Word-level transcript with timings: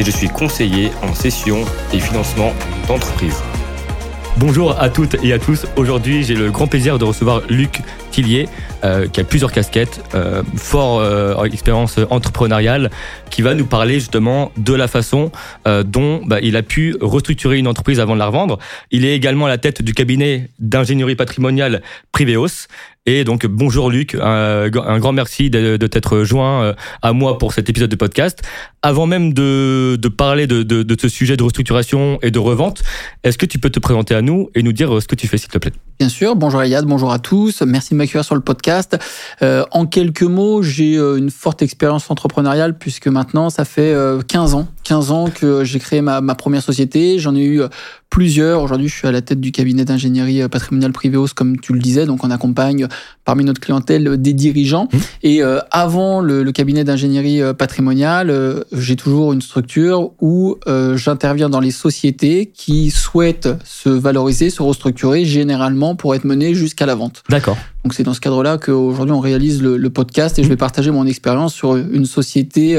et 0.00 0.02
je 0.02 0.10
suis 0.10 0.28
conseiller 0.28 0.90
en 1.02 1.14
session 1.14 1.62
et 1.92 2.00
financement 2.00 2.54
d'entreprise. 2.88 3.36
Bonjour 4.38 4.80
à 4.80 4.88
toutes 4.88 5.22
et 5.22 5.34
à 5.34 5.38
tous. 5.38 5.66
Aujourd'hui, 5.76 6.22
j'ai 6.22 6.34
le 6.34 6.50
grand 6.50 6.66
plaisir 6.66 6.98
de 6.98 7.04
recevoir 7.04 7.42
Luc 7.50 7.82
Tillier, 8.10 8.48
euh, 8.82 9.06
qui 9.06 9.20
a 9.20 9.24
plusieurs 9.24 9.52
casquettes, 9.52 10.02
euh, 10.14 10.42
fort 10.56 11.00
euh, 11.00 11.44
expérience 11.44 11.98
entrepreneuriale, 12.08 12.90
qui 13.28 13.42
va 13.42 13.54
nous 13.54 13.66
parler 13.66 13.94
justement 13.94 14.50
de 14.56 14.72
la 14.72 14.88
façon 14.88 15.30
euh, 15.66 15.82
dont 15.82 16.22
bah, 16.24 16.38
il 16.40 16.56
a 16.56 16.62
pu 16.62 16.96
restructurer 17.02 17.58
une 17.58 17.68
entreprise 17.68 18.00
avant 18.00 18.14
de 18.14 18.18
la 18.18 18.26
revendre. 18.26 18.58
Il 18.90 19.04
est 19.04 19.14
également 19.14 19.44
à 19.44 19.50
la 19.50 19.58
tête 19.58 19.82
du 19.82 19.92
cabinet 19.92 20.48
d'ingénierie 20.58 21.16
patrimoniale 21.16 21.82
Priveos. 22.10 22.66
Donc 23.24 23.44
bonjour 23.46 23.90
Luc, 23.90 24.14
un, 24.14 24.68
grand 24.70 25.12
merci 25.12 25.50
de, 25.50 25.76
t'être 25.88 26.22
joint 26.22 26.62
euh, 26.62 26.74
à 27.02 27.12
moi 27.12 27.38
pour 27.38 27.52
cet 27.52 27.68
épisode 27.68 27.90
de 27.90 27.96
podcast. 27.96 28.40
Avant 28.82 29.06
même 29.06 29.34
de, 29.34 29.98
parler 30.16 30.46
de, 30.46 30.96
ce 31.00 31.08
sujet 31.08 31.36
de 31.36 31.42
restructuration 31.42 32.18
et 32.22 32.30
de 32.30 32.38
revente, 32.38 32.82
est-ce 33.24 33.36
que 33.36 33.46
tu 33.46 33.58
peux 33.58 33.70
te 33.70 33.80
présenter 33.80 34.14
à 34.14 34.22
nous 34.22 34.48
et 34.54 34.62
nous 34.62 34.72
dire 34.72 35.02
ce 35.02 35.08
que 35.08 35.16
tu 35.16 35.26
fais 35.26 35.38
s'il 35.38 35.48
te 35.48 35.58
plaît? 35.58 35.72
Bien 35.98 36.08
sûr, 36.08 36.36
bonjour 36.36 36.60
Ayad, 36.60 36.84
bonjour 36.86 37.10
à 37.12 37.18
tous, 37.18 37.62
merci 37.62 37.94
de 37.94 37.96
m'accueillir 37.96 38.24
sur 38.24 38.36
le 38.36 38.40
podcast. 38.40 38.96
Euh, 39.42 39.64
en 39.72 39.86
quelques 39.86 40.22
mots, 40.22 40.62
j'ai 40.62 40.96
euh, 40.96 41.16
une 41.16 41.30
forte 41.30 41.62
expérience 41.62 42.10
entrepreneuriale 42.10 42.78
puisque 42.78 43.08
maintenant 43.08 43.50
ça 43.50 43.64
fait 43.64 43.94
15 44.28 44.54
ans 44.54 44.68
15 44.84 45.10
ans 45.10 45.30
que 45.30 45.64
j'ai 45.64 45.78
créé 45.78 46.00
ma, 46.00 46.20
ma, 46.20 46.34
première 46.34 46.62
société. 46.62 47.18
J'en 47.18 47.34
ai 47.34 47.44
eu 47.44 47.62
plusieurs. 48.10 48.62
Aujourd'hui, 48.62 48.88
je 48.88 48.94
suis 48.94 49.08
à 49.08 49.12
la 49.12 49.22
tête 49.22 49.40
du 49.40 49.52
cabinet 49.52 49.84
d'ingénierie 49.84 50.46
patrimoniale 50.48 50.92
Priveos, 50.92 51.28
comme 51.34 51.58
tu 51.58 51.72
le 51.72 51.78
disais. 51.78 52.06
Donc, 52.06 52.24
on 52.24 52.30
accompagne 52.30 52.88
parmi 53.24 53.44
notre 53.44 53.60
clientèle 53.60 54.20
des 54.20 54.32
dirigeants. 54.34 54.88
Mmh. 54.92 54.98
Et 55.22 55.42
euh, 55.42 55.60
avant 55.70 56.20
le, 56.20 56.42
le 56.42 56.52
cabinet 56.52 56.82
d'ingénierie 56.82 57.40
patrimoniale, 57.56 58.30
euh, 58.30 58.64
j'ai 58.72 58.96
toujours 58.96 59.32
une 59.32 59.40
structure 59.40 60.10
où 60.20 60.56
euh, 60.66 60.96
j'interviens 60.96 61.48
dans 61.48 61.60
les 61.60 61.70
sociétés 61.70 62.46
qui 62.52 62.90
souhaitent 62.90 63.48
se 63.64 63.88
valoriser, 63.88 64.50
se 64.50 64.62
restructurer, 64.62 65.24
généralement 65.24 65.94
pour 65.94 66.14
être 66.14 66.24
menées 66.24 66.54
jusqu'à 66.54 66.86
la 66.86 66.96
vente. 66.96 67.22
D'accord. 67.28 67.56
Donc, 67.84 67.94
c'est 67.94 68.02
dans 68.02 68.14
ce 68.14 68.20
cadre-là 68.20 68.58
qu'aujourd'hui, 68.58 69.14
on 69.14 69.20
réalise 69.20 69.62
le, 69.62 69.76
le, 69.76 69.90
podcast 69.90 70.38
et 70.38 70.42
mmh. 70.42 70.44
je 70.44 70.48
vais 70.48 70.56
partager 70.56 70.90
mon 70.90 71.06
expérience 71.06 71.54
sur 71.54 71.76
une 71.76 72.06
société 72.06 72.76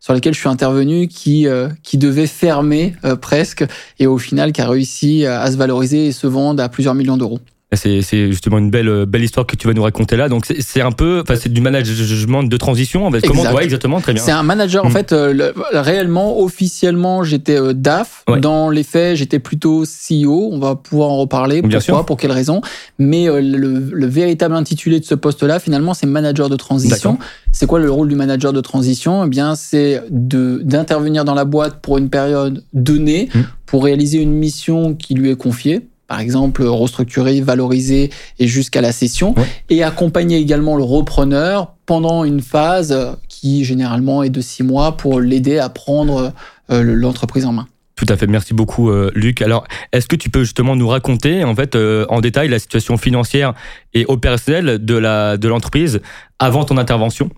sur 0.00 0.14
lesquels 0.14 0.34
je 0.34 0.40
suis 0.40 0.48
intervenu 0.48 1.06
qui 1.06 1.46
euh, 1.46 1.68
devait 1.94 2.26
fermer 2.26 2.94
euh, 3.04 3.16
presque 3.16 3.64
et 3.98 4.06
au 4.06 4.18
final 4.18 4.52
qui 4.52 4.60
a 4.60 4.68
réussi 4.68 5.26
à 5.26 5.50
se 5.50 5.56
valoriser 5.56 6.06
et 6.06 6.12
se 6.12 6.26
vendre 6.26 6.62
à 6.62 6.68
plusieurs 6.68 6.94
millions 6.94 7.16
d'euros. 7.16 7.38
C'est 7.72 8.02
justement 8.02 8.58
une 8.58 8.70
belle 8.70 9.06
belle 9.06 9.22
histoire 9.22 9.46
que 9.46 9.54
tu 9.54 9.68
vas 9.68 9.74
nous 9.74 9.82
raconter 9.82 10.16
là. 10.16 10.28
Donc 10.28 10.44
c'est 10.44 10.80
un 10.80 10.90
peu, 10.90 11.20
enfin 11.22 11.36
c'est 11.36 11.52
du 11.52 11.60
management 11.60 12.42
de 12.42 12.56
transition. 12.56 13.06
En 13.06 13.12
fait. 13.12 13.20
Comment 13.20 13.42
exact. 13.42 13.54
ouais, 13.54 13.64
exactement 13.64 14.00
Très 14.00 14.12
bien. 14.12 14.22
C'est 14.22 14.32
un 14.32 14.42
manager. 14.42 14.84
En 14.84 14.88
mmh. 14.88 14.92
fait, 14.92 15.12
euh, 15.12 15.32
le, 15.32 15.54
réellement, 15.72 16.40
officiellement, 16.40 17.22
j'étais 17.22 17.60
euh, 17.60 17.72
DAF. 17.72 18.24
Ouais. 18.28 18.40
Dans 18.40 18.70
les 18.70 18.82
faits, 18.82 19.16
j'étais 19.16 19.38
plutôt 19.38 19.84
CEO. 19.84 20.50
On 20.52 20.58
va 20.58 20.74
pouvoir 20.74 21.10
en 21.10 21.18
reparler. 21.18 21.62
Bien 21.62 21.78
Pourquoi? 21.78 21.98
sûr. 21.98 22.06
Pour 22.06 22.16
quelles 22.16 22.32
raisons 22.32 22.60
Mais 22.98 23.28
euh, 23.28 23.40
le, 23.40 23.78
le, 23.92 24.06
véritable 24.06 24.56
intitulé 24.56 24.98
de 24.98 25.04
ce 25.04 25.14
poste-là, 25.14 25.60
finalement, 25.60 25.94
c'est 25.94 26.06
manager 26.06 26.48
de 26.48 26.56
transition. 26.56 27.18
C'est 27.52 27.66
quoi 27.66 27.78
le 27.78 27.90
rôle 27.90 28.08
du 28.08 28.16
manager 28.16 28.52
de 28.52 28.60
transition? 28.60 29.24
Eh 29.24 29.28
bien, 29.28 29.54
c'est 29.54 30.02
de 30.10 30.60
d'intervenir 30.64 31.24
dans 31.24 31.34
la 31.34 31.44
boîte 31.44 31.80
pour 31.80 31.98
une 31.98 32.10
période 32.10 32.64
donnée, 32.72 33.28
mmh. 33.32 33.40
pour 33.66 33.84
réaliser 33.84 34.18
une 34.18 34.32
mission 34.32 34.94
qui 34.94 35.14
lui 35.14 35.30
est 35.30 35.36
confiée 35.36 35.82
par 36.10 36.18
exemple 36.18 36.64
restructurer, 36.64 37.40
valoriser 37.40 38.10
et 38.40 38.48
jusqu'à 38.48 38.80
la 38.80 38.90
cession, 38.90 39.32
ouais. 39.38 39.46
et 39.68 39.84
accompagner 39.84 40.38
également 40.38 40.74
le 40.74 40.82
repreneur 40.82 41.76
pendant 41.86 42.24
une 42.24 42.40
phase 42.40 43.16
qui 43.28 43.64
généralement 43.64 44.24
est 44.24 44.30
de 44.30 44.40
six 44.40 44.64
mois 44.64 44.96
pour 44.96 45.20
l'aider 45.20 45.58
à 45.58 45.68
prendre 45.68 46.32
euh, 46.72 46.82
l'entreprise 46.82 47.46
en 47.46 47.52
main. 47.52 47.68
Tout 47.94 48.06
à 48.08 48.16
fait, 48.16 48.26
merci 48.26 48.54
beaucoup 48.54 48.90
euh, 48.90 49.12
Luc. 49.14 49.40
Alors, 49.40 49.68
est-ce 49.92 50.08
que 50.08 50.16
tu 50.16 50.30
peux 50.30 50.42
justement 50.42 50.74
nous 50.74 50.88
raconter 50.88 51.44
en 51.44 51.54
fait 51.54 51.76
euh, 51.76 52.06
en 52.08 52.20
détail 52.20 52.48
la 52.48 52.58
situation 52.58 52.96
financière 52.96 53.54
et 53.94 54.04
opérationnelle 54.08 54.84
de 54.84 54.96
la 54.96 55.36
de 55.36 55.46
l'entreprise 55.46 56.00
avant 56.40 56.64
ton 56.64 56.76
intervention? 56.76 57.30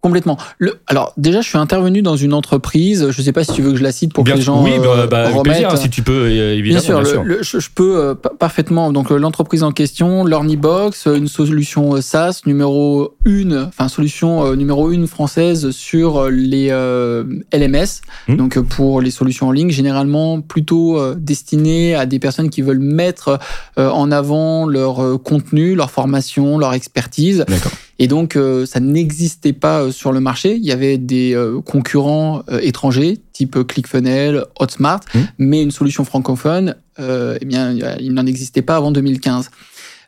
Complètement. 0.00 0.38
Le, 0.58 0.80
alors 0.86 1.12
déjà, 1.16 1.40
je 1.40 1.48
suis 1.48 1.58
intervenu 1.58 2.02
dans 2.02 2.16
une 2.16 2.32
entreprise. 2.32 3.10
Je 3.10 3.20
ne 3.20 3.24
sais 3.24 3.32
pas 3.32 3.44
si 3.44 3.52
tu 3.52 3.62
veux 3.62 3.72
que 3.72 3.76
je 3.76 3.82
la 3.82 3.92
cite 3.92 4.14
pour 4.14 4.24
bien, 4.24 4.34
que 4.34 4.38
les 4.38 4.44
gens 4.44 4.62
oui, 4.62 4.72
bah, 4.78 5.06
bah, 5.06 5.26
avec 5.26 5.42
plaisir, 5.42 5.70
hein, 5.70 5.76
si 5.76 5.90
tu 5.90 6.02
peux 6.02 6.30
évidemment. 6.30 6.80
Bien 6.80 6.80
sûr, 6.80 7.00
bien 7.00 7.10
sûr. 7.10 7.22
Le, 7.22 7.36
le, 7.36 7.42
je, 7.42 7.58
je, 7.58 7.68
peux 7.74 7.98
euh, 7.98 8.14
parfaitement. 8.14 8.92
Donc 8.92 9.10
l'entreprise 9.10 9.62
en 9.62 9.72
question, 9.72 10.24
Learnybox, 10.24 11.06
une 11.06 11.28
solution 11.28 12.00
SaaS 12.00 12.42
numéro 12.46 13.16
une, 13.24 13.66
enfin 13.68 13.88
solution 13.88 14.46
euh, 14.46 14.56
numéro 14.56 14.90
une 14.90 15.06
française 15.06 15.70
sur 15.70 16.30
les 16.30 16.68
euh, 16.70 17.24
LMS. 17.52 18.00
Mmh. 18.28 18.36
Donc 18.36 18.58
pour 18.60 19.00
les 19.00 19.10
solutions 19.10 19.48
en 19.48 19.52
ligne, 19.52 19.70
généralement 19.70 20.40
plutôt 20.40 20.98
euh, 20.98 21.14
destinées 21.16 21.94
à 21.94 22.06
des 22.06 22.18
personnes 22.18 22.50
qui 22.50 22.62
veulent 22.62 22.78
mettre 22.78 23.38
euh, 23.78 23.90
en 23.90 24.10
avant 24.10 24.66
leur 24.66 25.22
contenu, 25.22 25.74
leur 25.74 25.90
formation, 25.90 26.58
leur 26.58 26.72
expertise. 26.74 27.44
D'accord. 27.48 27.72
Et 28.00 28.08
donc, 28.08 28.34
euh, 28.34 28.64
ça 28.64 28.80
n'existait 28.80 29.52
pas 29.52 29.82
euh, 29.82 29.92
sur 29.92 30.10
le 30.10 30.20
marché. 30.20 30.56
Il 30.56 30.64
y 30.64 30.72
avait 30.72 30.96
des 30.96 31.34
euh, 31.34 31.60
concurrents 31.60 32.42
étrangers, 32.62 33.20
type 33.34 33.62
ClickFunnels, 33.66 34.46
Hotmart, 34.58 35.00
mmh. 35.14 35.18
mais 35.38 35.62
une 35.62 35.70
solution 35.70 36.04
francophone, 36.04 36.74
eh 36.98 37.44
bien, 37.46 37.72
il 37.98 38.12
n'en 38.12 38.26
existait 38.26 38.62
pas 38.62 38.76
avant 38.76 38.90
2015. 38.90 39.50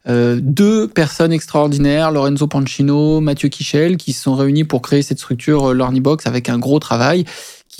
Euh, 0.09 0.41
deux 0.43 0.89
personnes 0.89 1.33
extraordinaires, 1.33 2.11
Lorenzo 2.11 2.47
Pancino, 2.49 3.21
Mathieu 3.21 3.49
Kichel, 3.49 3.97
qui 3.97 4.13
se 4.13 4.23
sont 4.23 4.35
réunis 4.35 4.65
pour 4.65 4.83
créer 4.83 5.03
cette 5.03 5.19
structure 5.19 5.71
euh, 5.71 5.75
Learnybox 5.75 6.27
avec 6.27 6.49
un 6.49 6.59
gros 6.59 6.81
travail 6.81 7.25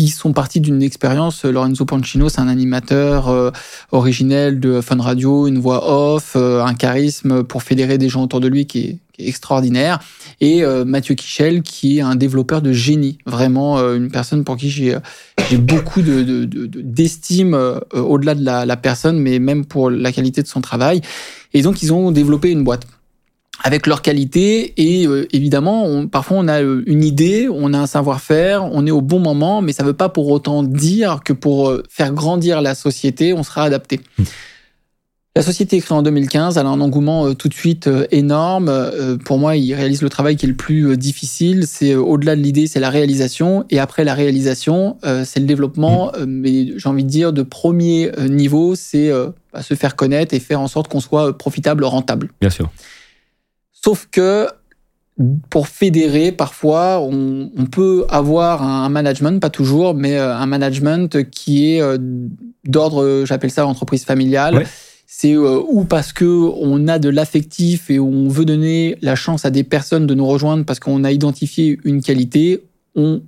qui 0.07 0.09
sont 0.09 0.33
partis 0.33 0.61
d'une 0.61 0.83
expérience. 0.83 1.45
Lorenzo 1.45 1.85
Pancino, 1.85 2.29
c'est 2.29 2.41
un 2.41 2.49
animateur 2.49 3.29
euh, 3.29 3.51
originel 3.93 4.59
de 4.59 4.81
Fun 4.81 5.01
Radio, 5.01 5.47
une 5.47 5.59
voix 5.59 5.89
off, 5.89 6.33
euh, 6.35 6.65
un 6.65 6.75
charisme 6.75 7.45
pour 7.45 7.63
fédérer 7.63 7.99
des 7.99 8.09
gens 8.09 8.25
autour 8.25 8.41
de 8.41 8.49
lui 8.49 8.67
qui 8.67 8.81
est, 8.81 8.99
extraordinaire. 9.19 10.01
Et 10.41 10.65
euh, 10.65 10.85
Mathieu 10.85 11.15
Kichel, 11.15 11.63
qui 11.63 11.99
est 11.99 12.01
un 12.01 12.17
développeur 12.17 12.61
de 12.61 12.73
génie, 12.73 13.19
vraiment 13.25 13.79
euh, 13.79 13.95
une 13.95 14.11
personne 14.11 14.43
pour 14.43 14.57
qui 14.57 14.69
j'ai 14.69 14.97
beaucoup 15.59 16.03
d'estime 16.03 17.53
de, 17.53 17.57
de, 17.57 17.61
de, 17.61 17.99
euh, 17.99 18.03
au-delà 18.03 18.35
de 18.35 18.43
la 18.45 18.77
personne, 18.77 19.21
mais 19.21 19.39
même 19.39 19.65
pour 19.65 19.91
la 19.91 20.11
qualité 20.11 20.43
de 20.43 20.49
son 20.49 20.61
travail. 20.61 21.03
Et 21.55 21.63
donc, 21.63 21.83
ils 21.83 21.93
ont 21.93 22.11
développé 22.11 22.51
une 22.51 22.65
boîte 22.65 22.87
avec 23.63 23.87
leur 23.87 24.03
qualité 24.03 24.75
et 24.77 25.07
euh, 25.07 25.27
évidemment 25.33 25.85
on, 25.85 26.09
parfois 26.09 26.39
on 26.39 26.49
a 26.49 26.61
une 26.61 27.05
idée, 27.05 27.49
on 27.51 27.73
a 27.73 27.79
un 27.79 27.87
savoir-faire, 27.87 28.65
on 28.73 28.87
est 28.87 28.91
au 28.91 29.01
bon 29.01 29.21
moment, 29.21 29.63
mais 29.63 29.73
ça 29.73 29.83
ne 29.83 29.89
veut 29.89 29.95
pas 29.95 30.09
pour 30.09 30.29
autant 30.29 30.63
dire 30.63 31.21
que 31.25 31.33
pour 31.33 31.69
euh, 31.69 31.83
faire 31.89 32.13
grandir 32.13 32.61
la 32.61 32.75
société, 32.75 33.33
on 33.33 33.43
sera 33.43 33.65
adapté. 33.65 34.01
Mmh. 34.19 34.25
La 35.35 35.41
société 35.41 35.79
est 35.79 35.81
créée 35.81 35.97
en 35.97 36.03
2015, 36.03 36.59
elle 36.59 36.67
a 36.67 36.69
un 36.69 36.81
engouement 36.83 37.27
euh, 37.27 37.35
tout 37.35 37.49
de 37.49 37.55
suite 37.55 37.87
euh, 37.87 38.07
énorme. 38.11 38.69
Euh, 38.69 39.17
pour 39.17 39.39
moi, 39.39 39.57
il 39.57 39.73
réalise 39.73 40.03
le 40.03 40.11
travail 40.11 40.37
qui 40.37 40.45
est 40.45 40.49
le 40.49 40.55
plus 40.55 40.89
euh, 40.89 40.97
difficile. 40.99 41.65
C'est 41.67 41.95
au-delà 41.95 42.37
de 42.37 42.43
l'idée, 42.43 42.67
c'est 42.67 42.81
la 42.81 42.91
réalisation. 42.91 43.65
Et 43.71 43.79
après 43.79 44.05
la 44.05 44.13
réalisation, 44.13 44.99
c'est 45.25 45.41
le 45.41 45.47
développement. 45.47 46.13
Mmh. 46.13 46.25
mais 46.27 46.67
j'ai 46.77 46.89
envie 46.89 47.05
de 47.05 47.09
dire 47.09 47.33
de 47.33 47.43
premier 47.43 48.11
niveau, 48.29 48.75
c'est 48.75 49.11
bah, 49.53 49.63
se 49.63 49.73
faire 49.73 49.97
connaître 49.97 50.35
et 50.35 50.41
faire 50.41 50.61
en 50.61 50.69
sorte 50.69 50.89
qu'on 50.89 51.01
soit 51.01 51.37
profitable, 51.39 51.85
rentable. 51.85 52.31
Bien 52.41 52.51
sûr. 52.51 52.71
Sauf 53.85 54.09
que 54.11 54.49
pour 55.51 55.69
fédérer, 55.69 56.33
parfois, 56.33 57.01
on, 57.01 57.51
on, 57.57 57.67
peut 57.67 58.07
avoir 58.09 58.63
un 58.63 58.89
management, 58.89 59.41
pas 59.41 59.51
toujours, 59.51 59.95
mais 59.95 60.17
un 60.17 60.47
management 60.47 61.31
qui 61.31 61.73
est 61.73 61.83
d'ordre, 62.65 63.25
j'appelle 63.27 63.51
ça 63.51 63.67
entreprise 63.67 64.05
familiale. 64.05 64.57
Ouais. 64.57 64.67
C'est 65.15 65.35
euh, 65.35 65.61
ou 65.69 65.85
parce 65.85 66.15
que 66.15 66.25
on 66.25 66.89
a 66.89 66.99
de 66.99 67.11
l'affectif 67.11 67.91
et 67.91 68.01
on 68.01 68.29
veut 68.29 68.47
donner 68.47 68.97
la 69.03 69.15
chance 69.15 69.45
à 69.45 69.51
des 69.51 69.63
personnes 69.63 70.07
de 70.07 70.15
nous 70.15 70.27
rejoindre 70.27 70.65
parce 70.65 70.81
qu'on 70.81 71.05
a 71.05 71.13
identifié 71.13 71.79
une 71.85 72.01
qualité, 72.01 72.65
on 72.95 73.21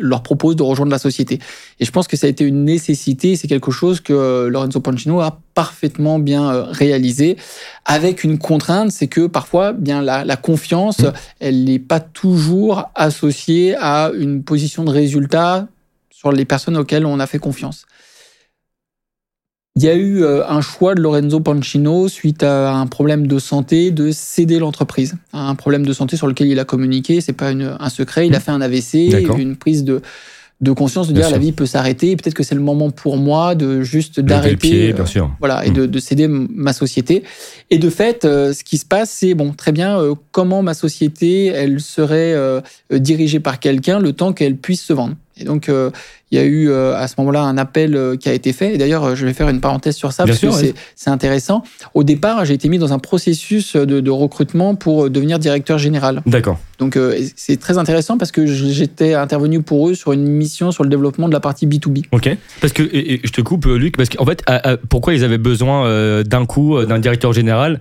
leur 0.00 0.22
propose 0.22 0.56
de 0.56 0.62
rejoindre 0.62 0.92
la 0.92 0.98
société. 0.98 1.38
Et 1.78 1.84
je 1.84 1.90
pense 1.90 2.08
que 2.08 2.16
ça 2.16 2.26
a 2.26 2.30
été 2.30 2.44
une 2.44 2.64
nécessité, 2.64 3.36
c'est 3.36 3.48
quelque 3.48 3.70
chose 3.70 4.00
que 4.00 4.12
euh, 4.12 4.48
Lorenzo 4.48 4.80
Pancino 4.80 5.20
a 5.20 5.40
parfaitement 5.54 6.18
bien 6.18 6.50
euh, 6.50 6.62
réalisé, 6.64 7.36
avec 7.84 8.24
une 8.24 8.38
contrainte, 8.38 8.90
c'est 8.90 9.08
que 9.08 9.26
parfois, 9.26 9.72
bien 9.72 10.02
la, 10.02 10.24
la 10.24 10.36
confiance, 10.36 11.02
elle 11.38 11.64
n'est 11.64 11.78
pas 11.78 12.00
toujours 12.00 12.90
associée 12.94 13.76
à 13.78 14.10
une 14.16 14.42
position 14.42 14.84
de 14.84 14.90
résultat 14.90 15.68
sur 16.10 16.32
les 16.32 16.44
personnes 16.44 16.76
auxquelles 16.76 17.06
on 17.06 17.18
a 17.18 17.26
fait 17.26 17.38
confiance. 17.38 17.86
Il 19.76 19.84
y 19.84 19.88
a 19.88 19.94
eu 19.94 20.22
euh, 20.22 20.46
un 20.48 20.60
choix 20.60 20.94
de 20.94 21.00
Lorenzo 21.00 21.38
Pancino 21.40 22.08
suite 22.08 22.42
à 22.42 22.72
un 22.72 22.86
problème 22.86 23.26
de 23.26 23.38
santé 23.38 23.92
de 23.92 24.10
céder 24.10 24.58
l'entreprise. 24.58 25.14
Un 25.32 25.54
problème 25.54 25.86
de 25.86 25.92
santé 25.92 26.16
sur 26.16 26.26
lequel 26.26 26.48
il 26.48 26.58
a 26.58 26.64
communiqué, 26.64 27.20
c'est 27.20 27.32
pas 27.32 27.52
une, 27.52 27.76
un 27.78 27.88
secret. 27.88 28.26
Il 28.26 28.34
a 28.34 28.40
fait 28.40 28.50
un 28.50 28.60
AVC, 28.60 29.14
une 29.38 29.54
prise 29.54 29.84
de, 29.84 30.02
de 30.60 30.72
conscience 30.72 31.06
de 31.06 31.12
dire 31.12 31.30
la 31.30 31.38
vie 31.38 31.52
peut 31.52 31.66
s'arrêter. 31.66 32.16
Peut-être 32.16 32.34
que 32.34 32.42
c'est 32.42 32.56
le 32.56 32.60
moment 32.60 32.90
pour 32.90 33.16
moi 33.16 33.54
de 33.54 33.82
juste 33.82 34.18
d'arrêter, 34.18 34.92
euh, 34.92 35.22
voilà, 35.38 35.64
et 35.64 35.70
de, 35.70 35.86
de, 35.86 35.98
céder 36.00 36.26
ma 36.26 36.72
société. 36.72 37.22
Et 37.70 37.78
de 37.78 37.90
fait, 37.90 38.24
euh, 38.24 38.52
ce 38.52 38.64
qui 38.64 38.76
se 38.76 38.84
passe, 38.84 39.10
c'est 39.10 39.34
bon, 39.34 39.52
très 39.52 39.70
bien. 39.70 40.00
comment 40.32 40.62
ma 40.64 40.74
société, 40.74 41.46
elle 41.46 41.80
serait 41.80 42.34
dirigée 42.90 43.38
par 43.38 43.60
quelqu'un 43.60 44.00
le 44.00 44.12
temps 44.14 44.32
qu'elle 44.32 44.56
puisse 44.56 44.82
se 44.82 44.92
vendre. 44.92 45.14
Et 45.36 45.44
donc, 45.44 45.70
il 46.30 46.38
y 46.38 46.42
a 46.42 46.44
eu 46.44 46.70
euh, 46.70 46.94
à 46.96 47.08
ce 47.08 47.14
moment-là 47.18 47.42
un 47.42 47.58
appel 47.58 47.96
euh, 47.96 48.16
qui 48.16 48.28
a 48.28 48.32
été 48.32 48.52
fait. 48.52 48.74
Et 48.74 48.78
d'ailleurs, 48.78 49.16
je 49.16 49.26
vais 49.26 49.32
faire 49.32 49.48
une 49.48 49.60
parenthèse 49.60 49.96
sur 49.96 50.12
ça 50.12 50.24
parce 50.24 50.38
que 50.38 50.48
c'est 50.94 51.10
intéressant. 51.10 51.64
Au 51.94 52.04
départ, 52.04 52.44
j'ai 52.44 52.54
été 52.54 52.68
mis 52.68 52.78
dans 52.78 52.92
un 52.92 53.00
processus 53.00 53.74
de, 53.74 54.00
de 54.00 54.10
recrutement 54.10 54.76
pour 54.76 55.06
euh, 55.06 55.10
devenir 55.10 55.40
directeur 55.40 55.78
général. 55.78 56.22
D'accord. 56.26 56.58
Donc 56.78 56.98
c'est 57.36 57.60
très 57.60 57.76
intéressant 57.76 58.16
parce 58.16 58.32
que 58.32 58.46
j'étais 58.46 59.12
intervenu 59.12 59.60
pour 59.60 59.90
eux 59.90 59.94
sur 59.94 60.12
une 60.12 60.26
mission 60.26 60.70
sur 60.70 60.82
le 60.82 60.88
développement 60.88 61.28
de 61.28 61.34
la 61.34 61.40
partie 61.40 61.66
B2B. 61.66 62.06
Ok. 62.10 62.34
Parce 62.62 62.72
que 62.72 62.82
et, 62.82 63.20
je 63.22 63.30
te 63.32 63.42
coupe, 63.42 63.66
Luc, 63.66 63.98
parce 63.98 64.08
qu'en 64.08 64.24
fait, 64.24 64.42
pourquoi 64.88 65.12
ils 65.12 65.22
avaient 65.22 65.36
besoin 65.36 66.22
d'un 66.22 66.46
coup 66.46 66.82
d'un 66.82 66.98
directeur 66.98 67.34
général 67.34 67.80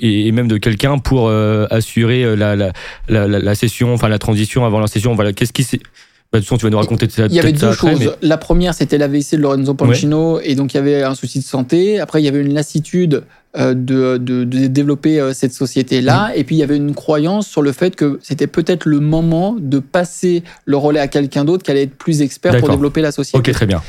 et 0.00 0.30
même 0.30 0.46
de 0.46 0.56
quelqu'un 0.56 0.98
pour 0.98 1.30
assurer 1.30 2.36
la, 2.36 2.54
la, 2.54 2.70
la, 3.08 3.26
la, 3.26 3.54
session, 3.56 3.92
enfin 3.92 4.08
la 4.08 4.20
transition 4.20 4.64
avant 4.64 4.78
la 4.78 4.86
session. 4.86 5.16
Voilà, 5.16 5.32
qu'est-ce 5.32 5.52
qui 5.52 5.64
s'est 5.64 5.80
bah, 6.30 6.38
de 6.38 6.44
toute 6.44 6.48
façon, 6.50 6.58
tu 6.58 6.64
vas 6.66 6.70
nous 6.70 6.78
raconter 6.78 7.06
Il 7.30 7.34
y 7.34 7.40
avait 7.40 7.52
deux 7.52 7.72
choses. 7.72 8.12
La 8.20 8.36
première, 8.36 8.74
c'était 8.74 8.98
l'AVC 8.98 9.32
de 9.32 9.38
Lorenzo 9.38 9.72
Pancino, 9.72 10.40
et 10.40 10.54
donc 10.54 10.74
il 10.74 10.76
y 10.76 10.80
avait 10.80 11.02
un 11.02 11.14
souci 11.14 11.38
de 11.38 11.44
santé. 11.44 12.00
Après, 12.00 12.20
il 12.20 12.24
y 12.26 12.28
avait 12.28 12.40
une 12.40 12.52
lassitude 12.52 13.24
euh, 13.56 13.72
de, 13.72 14.18
de, 14.18 14.44
de 14.44 14.66
développer 14.66 15.18
euh, 15.20 15.32
cette 15.32 15.54
société-là. 15.54 16.32
Et 16.36 16.44
puis, 16.44 16.56
il 16.56 16.58
y 16.58 16.62
avait 16.62 16.76
une 16.76 16.94
croyance 16.94 17.48
sur 17.48 17.62
le 17.62 17.72
fait 17.72 17.96
que 17.96 18.18
c'était 18.22 18.46
peut-être 18.46 18.84
le 18.84 19.00
moment 19.00 19.56
de 19.58 19.78
passer 19.78 20.42
le 20.66 20.76
relais 20.76 21.00
à 21.00 21.08
quelqu'un 21.08 21.46
d'autre 21.46 21.62
qui 21.62 21.70
allait 21.70 21.84
être 21.84 21.96
plus 21.96 22.20
expert 22.20 22.58
pour 22.58 22.68
développer 22.68 23.00
la 23.00 23.10
société. 23.10 23.38
Ok, 23.38 23.50
très 23.50 23.66
bien. 23.66 23.82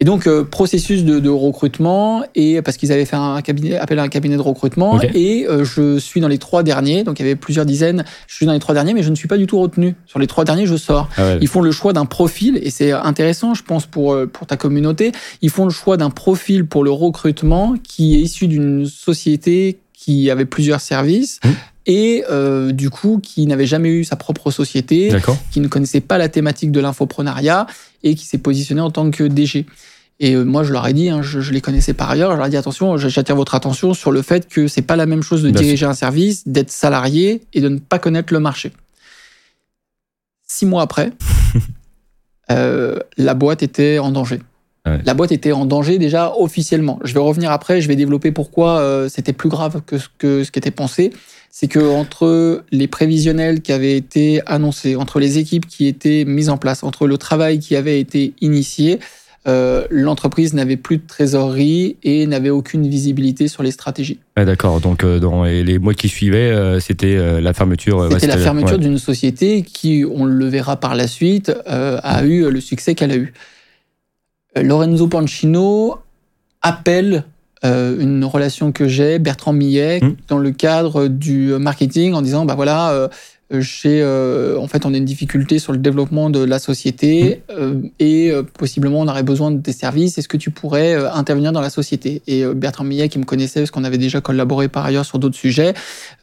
Et 0.00 0.04
donc, 0.04 0.28
euh, 0.28 0.44
processus 0.44 1.04
de, 1.04 1.18
de, 1.18 1.28
recrutement, 1.28 2.22
et 2.36 2.62
parce 2.62 2.76
qu'ils 2.76 2.92
avaient 2.92 3.04
fait 3.04 3.16
un 3.16 3.42
cabinet, 3.42 3.76
appel 3.76 3.98
à 3.98 4.02
un 4.02 4.08
cabinet 4.08 4.36
de 4.36 4.40
recrutement, 4.40 5.00
et 5.02 5.46
euh, 5.48 5.64
je 5.64 5.98
suis 5.98 6.20
dans 6.20 6.28
les 6.28 6.38
trois 6.38 6.62
derniers, 6.62 7.02
donc 7.02 7.18
il 7.18 7.22
y 7.22 7.26
avait 7.26 7.34
plusieurs 7.34 7.66
dizaines, 7.66 8.04
je 8.28 8.36
suis 8.36 8.46
dans 8.46 8.52
les 8.52 8.60
trois 8.60 8.74
derniers, 8.74 8.94
mais 8.94 9.02
je 9.02 9.10
ne 9.10 9.16
suis 9.16 9.26
pas 9.26 9.36
du 9.36 9.48
tout 9.48 9.58
retenu. 9.58 9.96
Sur 10.06 10.20
les 10.20 10.28
trois 10.28 10.44
derniers, 10.44 10.66
je 10.66 10.76
sors. 10.76 11.08
Ah 11.16 11.34
Ils 11.40 11.48
font 11.48 11.62
le 11.62 11.72
choix 11.72 11.92
d'un 11.92 12.06
profil, 12.06 12.60
et 12.62 12.70
c'est 12.70 12.92
intéressant, 12.92 13.54
je 13.54 13.64
pense, 13.64 13.86
pour, 13.86 14.12
euh, 14.12 14.26
pour 14.26 14.46
ta 14.46 14.56
communauté. 14.56 15.10
Ils 15.42 15.50
font 15.50 15.64
le 15.64 15.70
choix 15.70 15.96
d'un 15.96 16.10
profil 16.10 16.64
pour 16.64 16.84
le 16.84 16.92
recrutement 16.92 17.74
qui 17.82 18.14
est 18.14 18.20
issu 18.20 18.46
d'une 18.46 18.86
société 18.86 19.80
qui 19.92 20.30
avait 20.30 20.44
plusieurs 20.44 20.80
services. 20.80 21.40
Mmh 21.44 21.48
et 21.88 22.22
euh, 22.30 22.70
du 22.70 22.90
coup 22.90 23.18
qui 23.20 23.46
n'avait 23.46 23.66
jamais 23.66 23.88
eu 23.88 24.04
sa 24.04 24.14
propre 24.14 24.52
société, 24.52 25.10
qui 25.50 25.60
ne 25.60 25.66
connaissait 25.66 26.02
pas 26.02 26.18
la 26.18 26.28
thématique 26.28 26.70
de 26.70 26.80
l'infoprenariat 26.80 27.66
et 28.02 28.14
qui 28.14 28.24
s'est 28.24 28.38
positionné 28.38 28.80
en 28.80 28.90
tant 28.90 29.10
que 29.10 29.24
DG. 29.24 29.66
Et 30.20 30.34
euh, 30.34 30.44
moi, 30.44 30.64
je 30.64 30.72
leur 30.72 30.86
ai 30.86 30.92
dit, 30.92 31.08
hein, 31.08 31.22
je, 31.22 31.52
les 31.52 31.60
connaissais 31.60 31.94
par 31.94 32.10
ailleurs, 32.10 32.32
je 32.32 32.36
leur 32.36 32.46
ai 32.46 32.50
dit 32.50 32.56
attention, 32.56 32.96
j'attire 32.96 33.36
votre 33.36 33.54
attention 33.54 33.94
sur 33.94 34.10
le 34.10 34.22
fait 34.22 34.48
que 34.48 34.66
c'est 34.66 34.82
pas 34.82 34.96
la 34.96 35.06
même 35.06 35.22
chose 35.22 35.42
de 35.42 35.50
diriger 35.50 35.86
un 35.86 35.94
service, 35.94 36.48
d'être 36.48 36.70
salarié 36.70 37.42
et 37.52 37.60
de 37.60 37.68
ne 37.68 37.78
pas 37.78 37.98
connaître 37.98 38.32
le 38.32 38.40
marché. 38.40 38.72
Six 40.46 40.66
mois 40.66 40.82
après, 40.82 41.12
euh, 42.50 42.98
la 43.16 43.34
boîte 43.34 43.62
était 43.62 43.98
en 43.98 44.10
danger. 44.10 44.40
La 45.04 45.12
boîte 45.12 45.32
était 45.32 45.52
en 45.52 45.66
danger 45.66 45.98
déjà 45.98 46.32
officiellement. 46.34 46.98
Je 47.04 47.12
vais 47.12 47.20
revenir 47.20 47.50
après, 47.50 47.82
je 47.82 47.88
vais 47.88 47.96
développer 47.96 48.32
pourquoi 48.32 48.78
euh, 48.78 49.10
c'était 49.10 49.34
plus 49.34 49.50
grave 49.50 49.82
que 49.86 49.98
ce, 49.98 50.08
que 50.16 50.44
ce 50.44 50.50
qui 50.50 50.58
était 50.58 50.70
pensé. 50.70 51.12
C'est 51.60 51.66
que 51.66 51.80
entre 51.80 52.62
les 52.70 52.86
prévisionnels 52.86 53.62
qui 53.62 53.72
avaient 53.72 53.96
été 53.96 54.40
annoncés, 54.46 54.94
entre 54.94 55.18
les 55.18 55.38
équipes 55.38 55.66
qui 55.66 55.88
étaient 55.88 56.24
mises 56.24 56.50
en 56.50 56.56
place, 56.56 56.84
entre 56.84 57.08
le 57.08 57.18
travail 57.18 57.58
qui 57.58 57.74
avait 57.74 57.98
été 57.98 58.32
initié, 58.40 59.00
euh, 59.48 59.84
l'entreprise 59.90 60.54
n'avait 60.54 60.76
plus 60.76 60.98
de 60.98 61.02
trésorerie 61.04 61.96
et 62.04 62.28
n'avait 62.28 62.50
aucune 62.50 62.86
visibilité 62.86 63.48
sur 63.48 63.64
les 63.64 63.72
stratégies. 63.72 64.20
D'accord, 64.36 64.80
donc 64.80 65.02
euh, 65.02 65.18
dans 65.18 65.42
les 65.42 65.80
mois 65.80 65.94
qui 65.94 66.08
suivaient, 66.08 66.78
c'était 66.78 67.40
la 67.40 67.52
fermeture. 67.52 68.08
C'était 68.12 68.28
la 68.28 68.38
fermeture 68.38 68.78
d'une 68.78 68.98
société 68.98 69.62
qui, 69.62 70.04
on 70.08 70.26
le 70.26 70.46
verra 70.46 70.76
par 70.76 70.94
la 70.94 71.08
suite, 71.08 71.52
a 71.66 72.24
eu 72.24 72.48
le 72.48 72.60
succès 72.60 72.94
qu'elle 72.94 73.10
a 73.10 73.16
eu. 73.16 73.32
Lorenzo 74.54 75.08
Pancino 75.08 75.96
appelle 76.62 77.24
euh, 77.64 77.98
une 77.98 78.24
relation 78.24 78.72
que 78.72 78.88
j'ai, 78.88 79.18
Bertrand 79.18 79.52
Millet, 79.52 80.00
hmm. 80.00 80.16
dans 80.28 80.38
le 80.38 80.50
cadre 80.50 81.08
du 81.08 81.48
marketing, 81.58 82.14
en 82.14 82.22
disant 82.22 82.44
bah 82.44 82.54
voilà, 82.54 82.92
euh, 82.92 83.08
j'ai 83.50 84.02
euh, 84.02 84.58
en 84.58 84.68
fait 84.68 84.84
on 84.84 84.92
a 84.92 84.96
une 84.96 85.04
difficulté 85.04 85.58
sur 85.58 85.72
le 85.72 85.78
développement 85.78 86.28
de 86.28 86.44
la 86.44 86.58
société 86.58 87.42
hmm. 87.50 87.88
et 87.98 88.32
possiblement 88.58 89.00
on 89.00 89.08
aurait 89.08 89.22
besoin 89.22 89.50
de 89.50 89.60
tes 89.60 89.72
services. 89.72 90.18
Est-ce 90.18 90.28
que 90.28 90.36
tu 90.36 90.50
pourrais 90.50 90.94
intervenir 90.94 91.52
dans 91.52 91.60
la 91.60 91.70
société? 91.70 92.22
Et 92.26 92.44
Bertrand 92.44 92.84
Millet, 92.84 93.08
qui 93.08 93.18
me 93.18 93.24
connaissait 93.24 93.60
parce 93.60 93.70
qu'on 93.70 93.84
avait 93.84 93.98
déjà 93.98 94.20
collaboré 94.20 94.68
par 94.68 94.84
ailleurs 94.84 95.04
sur 95.04 95.18
d'autres 95.18 95.36
sujets, 95.36 95.74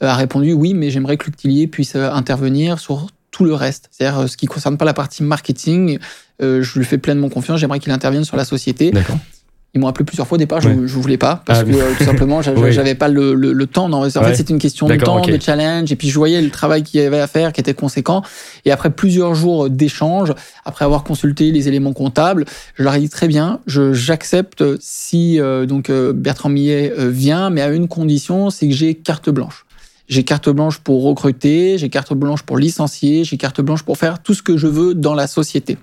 a 0.02 0.16
répondu 0.16 0.54
oui, 0.54 0.74
mais 0.74 0.90
j'aimerais 0.90 1.18
que 1.18 1.26
Luc 1.26 1.38
Tillier 1.38 1.68
puisse 1.68 1.96
intervenir 1.96 2.80
sur 2.80 3.08
tout 3.32 3.44
le 3.44 3.54
reste, 3.54 3.90
c'est-à-dire 3.92 4.30
ce 4.30 4.38
qui 4.38 4.46
concerne 4.46 4.78
pas 4.78 4.86
la 4.86 4.94
partie 4.94 5.22
marketing 5.22 6.00
euh, 6.42 6.62
je 6.62 6.78
lui 6.78 6.86
fais 6.86 6.98
pleinement 6.98 7.30
confiance, 7.30 7.60
j'aimerais 7.60 7.80
qu'il 7.80 7.92
intervienne 7.92 8.26
sur 8.26 8.38
la 8.38 8.46
société. 8.46 8.92
Ils 9.76 9.82
m'ont 9.82 9.88
appelé 9.88 10.06
plusieurs 10.06 10.26
fois 10.26 10.38
au 10.38 10.40
départ, 10.40 10.62
je 10.62 10.70
ne 10.70 10.88
voulais 10.88 11.18
pas, 11.18 11.44
parce 11.46 11.60
ah, 11.60 11.64
que 11.66 11.72
euh, 11.72 11.94
tout 11.98 12.06
simplement, 12.06 12.42
j'avais 12.42 12.96
pas 12.96 13.10
le, 13.10 13.34
le, 13.34 13.68
temps. 13.68 13.92
en 13.92 14.10
fait, 14.10 14.36
c'est 14.36 14.50
une 14.50 14.58
question 14.58 14.88
de 14.88 14.96
temps, 14.96 15.20
de 15.20 15.38
challenge. 15.40 15.92
Et 15.92 15.98
puis, 15.98 16.10
je 16.10 16.16
voyais 16.16 16.42
le 16.42 16.50
travail 16.50 16.82
qu'il 16.84 17.02
y 17.02 17.04
avait 17.04 17.20
à 17.20 17.28
faire, 17.28 17.52
qui 17.52 17.60
était 17.60 17.74
conséquent. 17.74 18.24
Et 18.64 18.72
après 18.72 18.90
plusieurs 18.90 19.36
jours 19.36 19.70
d'échange, 19.70 20.34
après 20.64 20.86
avoir 20.86 21.04
consulté 21.04 21.52
les 21.52 21.68
éléments 21.68 21.92
comptables, 21.92 22.46
je 22.76 22.84
leur 22.84 22.96
ai 22.96 23.02
dit 23.02 23.10
très 23.10 23.28
bien, 23.28 23.60
j'accepte 23.68 24.64
si 24.80 25.42
euh, 25.42 25.66
donc 25.66 25.92
Bertrand 25.92 26.50
Millet 26.50 26.94
vient, 26.98 27.50
mais 27.50 27.62
à 27.62 27.70
une 27.70 27.90
condition, 27.90 28.50
c'est 28.50 28.70
que 28.70 28.74
j'ai 28.74 28.96
carte 28.96 29.30
blanche. 29.30 29.66
J'ai 30.08 30.24
carte 30.24 30.50
blanche 30.50 30.78
pour 30.80 31.04
recruter, 31.04 31.78
j'ai 31.78 31.90
carte 31.90 32.14
blanche 32.14 32.44
pour 32.44 32.58
licencier, 32.58 33.26
j'ai 33.26 33.36
carte 33.36 33.60
blanche 33.60 33.84
pour 33.84 33.98
faire 33.98 34.22
tout 34.22 34.34
ce 34.34 34.42
que 34.42 34.56
je 34.56 34.68
veux 34.68 34.94
dans 34.94 35.16
la 35.16 35.28
société. 35.28 35.78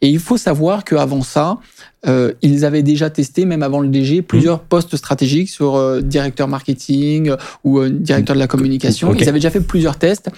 Et 0.00 0.08
il 0.08 0.18
faut 0.18 0.36
savoir 0.36 0.84
qu'avant 0.84 1.22
ça, 1.22 1.58
euh, 2.06 2.32
ils 2.42 2.64
avaient 2.64 2.82
déjà 2.82 3.10
testé, 3.10 3.44
même 3.44 3.62
avant 3.62 3.80
le 3.80 3.88
DG, 3.88 4.22
plusieurs 4.22 4.58
mmh. 4.58 4.68
postes 4.68 4.96
stratégiques 4.96 5.50
sur 5.50 5.74
euh, 5.74 6.00
directeur 6.00 6.46
marketing 6.46 7.32
ou 7.64 7.80
euh, 7.80 7.90
directeur 7.90 8.36
de 8.36 8.40
la 8.40 8.46
communication. 8.46 9.12
Ils 9.14 9.28
avaient 9.28 9.38
déjà 9.38 9.50
fait 9.50 9.60
plusieurs 9.60 9.96
tests. 9.96 10.30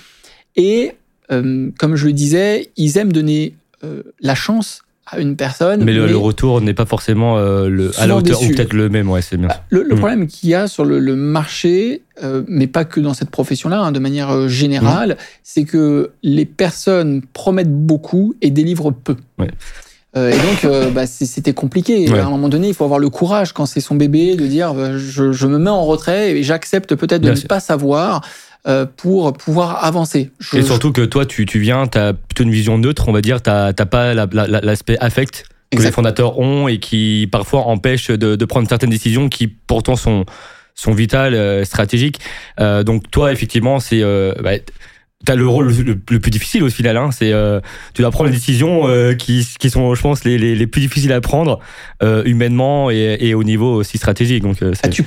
Et 0.56 0.94
comme 1.28 1.94
je 1.94 2.06
le 2.06 2.12
disais, 2.12 2.72
ils 2.76 2.98
aiment 2.98 3.12
donner 3.12 3.54
la 4.20 4.34
chance 4.34 4.82
à 5.06 5.20
une 5.20 5.36
personne. 5.36 5.84
Mais 5.84 5.92
le, 5.92 6.16
retour 6.16 6.60
n'est 6.60 6.74
pas 6.74 6.86
forcément 6.86 7.38
le, 7.38 7.92
à 8.00 8.08
la 8.08 8.16
hauteur 8.16 8.42
ou 8.42 8.48
peut-être 8.48 8.72
le 8.72 8.88
même, 8.88 9.08
ouais, 9.08 9.22
c'est 9.22 9.36
bien. 9.36 9.46
Bah, 9.46 9.62
le, 9.70 9.84
mmh. 9.84 9.96
problème 9.96 10.26
qu'il 10.26 10.48
y 10.50 10.54
a 10.54 10.66
sur 10.66 10.84
le, 10.84 11.14
marché, 11.14 12.02
mais 12.48 12.66
pas 12.66 12.84
que 12.84 12.98
dans 12.98 13.14
cette 13.14 13.30
profession-là, 13.30 13.78
hein, 13.80 13.92
de 13.92 14.00
manière 14.00 14.48
générale, 14.48 15.10
mmh. 15.10 15.16
c'est 15.44 15.64
que 15.64 16.10
les 16.24 16.46
personnes 16.46 17.22
promettent 17.32 17.72
beaucoup 17.72 18.34
et 18.42 18.50
délivrent 18.50 18.92
peu. 18.92 19.14
Ouais. 19.38 19.50
Euh, 20.16 20.30
et 20.30 20.38
donc, 20.38 20.64
euh, 20.64 20.90
bah, 20.90 21.06
c'était 21.06 21.52
compliqué. 21.52 22.10
À 22.12 22.26
un 22.26 22.30
moment 22.30 22.48
donné, 22.48 22.68
il 22.68 22.74
faut 22.74 22.84
avoir 22.84 22.98
le 22.98 23.10
courage, 23.10 23.52
quand 23.52 23.66
c'est 23.66 23.80
son 23.80 23.94
bébé, 23.94 24.34
de 24.34 24.46
dire 24.46 24.74
bah, 24.74 24.98
je, 24.98 25.32
je, 25.32 25.46
me 25.46 25.58
mets 25.58 25.70
en 25.70 25.84
retrait 25.84 26.32
et 26.32 26.42
j'accepte 26.42 26.94
peut-être 26.96 27.22
de 27.22 27.30
ne 27.30 27.40
pas 27.46 27.60
savoir 27.60 28.22
euh, 28.66 28.86
pour 28.96 29.32
pouvoir 29.32 29.84
avancer. 29.84 30.30
et 30.52 30.62
surtout 30.62 30.92
que 30.92 31.02
toi, 31.02 31.26
tu, 31.26 31.46
tu 31.46 31.60
viens, 31.60 31.86
tu 31.86 31.98
as 31.98 32.12
plutôt 32.12 32.42
une 32.42 32.50
vision 32.50 32.76
neutre, 32.76 33.08
on 33.08 33.12
va 33.12 33.20
dire, 33.20 33.40
tu 33.40 33.50
n'as 33.50 33.72
pas 33.72 34.14
l'aspect 34.14 34.98
affect 34.98 35.44
que 35.70 35.80
les 35.80 35.92
fondateurs 35.92 36.40
ont 36.40 36.66
et 36.66 36.80
qui 36.80 37.28
parfois 37.30 37.60
empêche 37.60 38.08
de, 38.08 38.34
de, 38.34 38.44
prendre 38.44 38.68
certaines 38.68 38.90
décisions 38.90 39.28
qui 39.28 39.46
pourtant 39.46 39.94
sont, 39.94 40.26
sont 40.74 40.92
vitales, 40.92 41.64
stratégiques. 41.64 42.18
donc 42.58 43.08
toi, 43.12 43.32
effectivement, 43.32 43.78
c'est... 43.78 44.02
Bah, 44.42 44.54
T'as 45.26 45.34
le 45.34 45.46
rôle 45.46 45.70
le, 45.70 45.96
plus 45.98 46.30
difficile 46.30 46.62
au 46.62 46.70
final, 46.70 46.96
hein, 46.96 47.10
c'est 47.12 47.30
euh, 47.30 47.60
tu 47.92 48.00
dois 48.00 48.10
prendre 48.10 48.30
les 48.30 48.36
décisions 48.36 48.88
euh, 48.88 49.12
qui, 49.12 49.46
qui 49.58 49.68
sont, 49.68 49.94
je 49.94 50.00
pense, 50.00 50.24
les, 50.24 50.38
les, 50.38 50.54
les 50.54 50.66
plus 50.66 50.80
difficiles 50.80 51.12
à 51.12 51.20
prendre 51.20 51.60
euh, 52.02 52.22
humainement 52.24 52.90
et, 52.90 53.18
et, 53.20 53.34
au 53.34 53.44
niveau 53.44 53.74
aussi 53.74 53.98
stratégique. 53.98 54.42
Donc, 54.42 54.56
ah, 54.82 54.88
tu, 54.88 55.04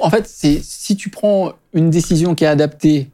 en 0.00 0.10
fait, 0.10 0.26
c'est 0.26 0.60
si 0.64 0.96
tu 0.96 1.10
prends 1.10 1.52
une 1.74 1.90
décision 1.90 2.34
qui 2.34 2.42
est 2.42 2.48
adaptée 2.48 3.10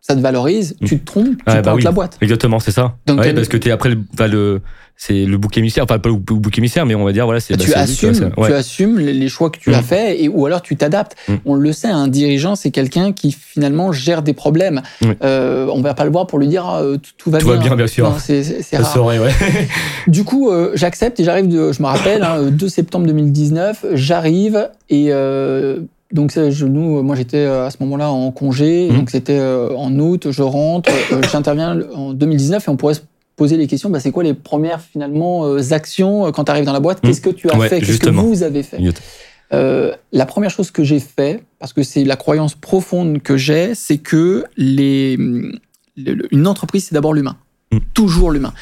ça 0.00 0.14
te 0.16 0.20
valorise, 0.20 0.76
tu 0.84 0.98
te 0.98 1.04
trompes, 1.04 1.36
tu 1.46 1.52
Ouais, 1.52 1.62
bah 1.62 1.74
oui. 1.74 1.82
la 1.82 1.92
boîte. 1.92 2.16
Exactement, 2.22 2.58
c'est 2.58 2.70
ça. 2.72 2.96
Donc, 3.06 3.18
ouais, 3.20 3.28
t'as- 3.28 3.34
parce 3.34 3.48
que 3.48 3.56
t'es 3.56 3.70
après 3.70 3.90
le, 3.90 3.98
enfin, 4.14 4.26
le 4.28 4.60
c'est 4.96 5.24
le 5.24 5.38
bouc 5.38 5.56
émissaire, 5.56 5.84
enfin 5.84 5.98
pas 5.98 6.10
le 6.10 6.16
bou- 6.16 6.38
bouc 6.40 6.58
émissaire, 6.58 6.84
mais 6.84 6.94
on 6.94 7.04
va 7.04 7.12
dire 7.12 7.24
voilà, 7.24 7.40
c'est 7.40 7.54
bah, 7.56 7.60
tu 7.64 7.68
lui, 7.68 7.74
assumes, 7.74 8.12
c'est- 8.12 8.38
ouais. 8.38 8.48
tu 8.48 8.52
assumes 8.52 8.98
les 8.98 9.28
choix 9.30 9.48
que 9.48 9.58
tu 9.58 9.70
Mm. 9.70 9.74
as 9.74 9.82
faits 9.82 10.20
et 10.20 10.28
ou 10.28 10.44
alors 10.44 10.60
tu 10.60 10.76
t'adaptes. 10.76 11.16
Mm. 11.26 11.34
On 11.46 11.54
le 11.54 11.72
sait, 11.72 11.88
un 11.88 12.06
dirigeant 12.06 12.54
c'est 12.54 12.70
quelqu'un 12.70 13.12
qui 13.12 13.32
finalement 13.32 13.92
gère 13.92 14.20
des 14.22 14.34
problèmes. 14.34 14.82
Oui. 15.00 15.08
Euh, 15.22 15.68
on 15.72 15.80
va 15.80 15.94
pas 15.94 16.04
le 16.04 16.10
voir 16.10 16.26
pour 16.26 16.38
lui 16.38 16.48
dire 16.48 16.66
ah, 16.66 16.82
euh, 16.82 16.96
tout, 16.98 17.12
tout 17.16 17.30
va 17.30 17.38
Tout 17.38 17.46
bien. 17.46 17.56
va 17.56 17.62
bien, 17.64 17.76
bien 17.76 17.86
sûr. 17.86 18.14
C'est 18.20 18.76
rare. 18.76 18.92
saurait, 18.92 19.18
ouais. 19.18 19.30
Du 20.06 20.24
coup, 20.24 20.50
euh, 20.50 20.72
j'accepte 20.74 21.18
et 21.20 21.24
j'arrive. 21.24 21.50
Je 21.50 21.82
me 21.82 21.86
rappelle, 21.86 22.22
hein, 22.22 22.42
2 22.50 22.68
septembre 22.68 23.06
2019, 23.06 23.86
j'arrive 23.94 24.68
et 24.90 25.06
euh, 25.10 25.80
donc 26.12 26.32
je, 26.32 26.66
nous, 26.66 27.02
moi 27.02 27.14
j'étais 27.16 27.38
euh, 27.38 27.66
à 27.66 27.70
ce 27.70 27.76
moment-là 27.80 28.10
en 28.10 28.30
congé, 28.32 28.88
Mhm. 28.90 28.96
donc 28.98 29.10
c'était 29.10 29.38
euh, 29.38 29.74
en 29.76 29.96
août. 29.98 30.28
Je 30.30 30.42
rentre, 30.42 30.90
euh, 31.12 31.20
j'interviens 31.32 31.80
en 31.94 32.12
2019 32.12 32.66
et 32.66 32.70
on 32.70 32.76
pourrait 32.76 32.94
se 32.94 33.00
poser 33.36 33.56
les 33.56 33.66
questions. 33.66 33.90
Bah, 33.90 34.00
c'est 34.00 34.10
quoi 34.10 34.22
les 34.22 34.34
premières 34.34 34.80
finalement 34.80 35.46
euh, 35.46 35.72
actions 35.72 36.26
euh, 36.26 36.30
quand 36.30 36.44
tu 36.44 36.50
arrives 36.50 36.64
dans 36.66 36.72
la 36.72 36.80
boîte? 36.80 37.02
Mhm. 37.02 37.10
Qu'est-ce 37.10 37.20
que 37.20 37.30
tu 37.30 37.48
as 37.50 37.56
Ouais, 37.56 37.68
fait? 37.68 37.80
Qu'est-ce 37.80 37.98
que 38.00 38.10
vous 38.10 38.42
avez 38.42 38.62
fait? 38.62 38.78
Euh, 39.52 39.92
la 40.12 40.26
première 40.26 40.50
chose 40.50 40.70
que 40.70 40.84
j'ai 40.84 41.00
fait, 41.00 41.42
parce 41.58 41.72
que 41.72 41.82
c'est 41.82 42.04
la 42.04 42.14
croyance 42.16 42.54
profonde 42.54 43.20
que 43.20 43.36
j'ai, 43.36 43.74
c'est 43.74 43.98
que 43.98 44.44
les, 44.56 45.16
le- 45.16 45.52
le- 45.96 46.28
une 46.32 46.46
entreprise, 46.46 46.84
c'est 46.88 46.94
d'abord 46.94 47.14
l'humain. 47.14 47.36
Mm. 47.72 47.78
Toujours 47.94 48.30
l'humain. 48.30 48.52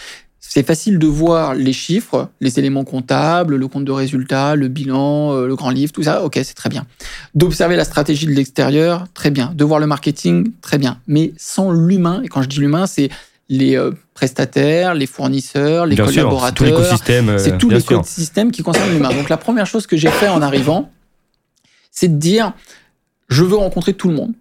C'est 0.40 0.66
facile 0.66 0.98
de 0.98 1.06
voir 1.06 1.54
les 1.54 1.72
chiffres, 1.72 2.28
les 2.40 2.58
éléments 2.58 2.84
comptables, 2.84 3.56
le 3.56 3.68
compte 3.68 3.84
de 3.84 3.92
résultats, 3.92 4.54
le 4.54 4.68
bilan, 4.68 5.32
euh, 5.34 5.46
le 5.46 5.56
grand 5.56 5.70
livre, 5.70 5.92
tout 5.92 6.04
ça, 6.04 6.22
ok, 6.22 6.38
c'est 6.42 6.54
très 6.54 6.68
bien. 6.68 6.86
D'observer 7.34 7.76
la 7.76 7.84
stratégie 7.84 8.26
de 8.26 8.32
l'extérieur, 8.32 9.06
très 9.14 9.30
bien. 9.30 9.52
De 9.54 9.64
voir 9.64 9.80
le 9.80 9.86
marketing, 9.86 10.52
très 10.62 10.78
bien. 10.78 11.00
Mais 11.06 11.32
sans 11.36 11.72
l'humain, 11.72 12.22
et 12.22 12.28
quand 12.28 12.42
je 12.42 12.48
dis 12.48 12.60
l'humain, 12.60 12.86
c'est 12.86 13.10
les 13.48 13.76
euh, 13.76 13.90
prestataires, 14.14 14.94
les 14.94 15.06
fournisseurs, 15.06 15.86
les 15.86 15.96
bien 15.96 16.04
sûr, 16.06 16.12
c'est 16.14 16.20
tout 16.20 16.24
collaborateurs, 16.28 16.66
l'écosystème. 16.66 17.28
euh, 17.30 17.38
c'est 17.38 17.58
tout 17.58 17.70
sûr. 17.70 17.78
l'écosystème 17.78 18.50
qui 18.52 18.62
concerne 18.62 18.90
l'humain. 18.92 19.10
Donc 19.10 19.28
la 19.28 19.38
première 19.38 19.66
chose 19.66 19.86
que 19.86 19.96
j'ai 19.96 20.10
fait 20.10 20.28
en 20.28 20.40
arrivant, 20.42 20.90
c'est 21.90 22.08
de 22.08 22.18
dire, 22.18 22.52
je 23.28 23.42
veux 23.42 23.56
rencontrer 23.56 23.94
tout 23.94 24.08
le 24.08 24.14
monde. 24.14 24.32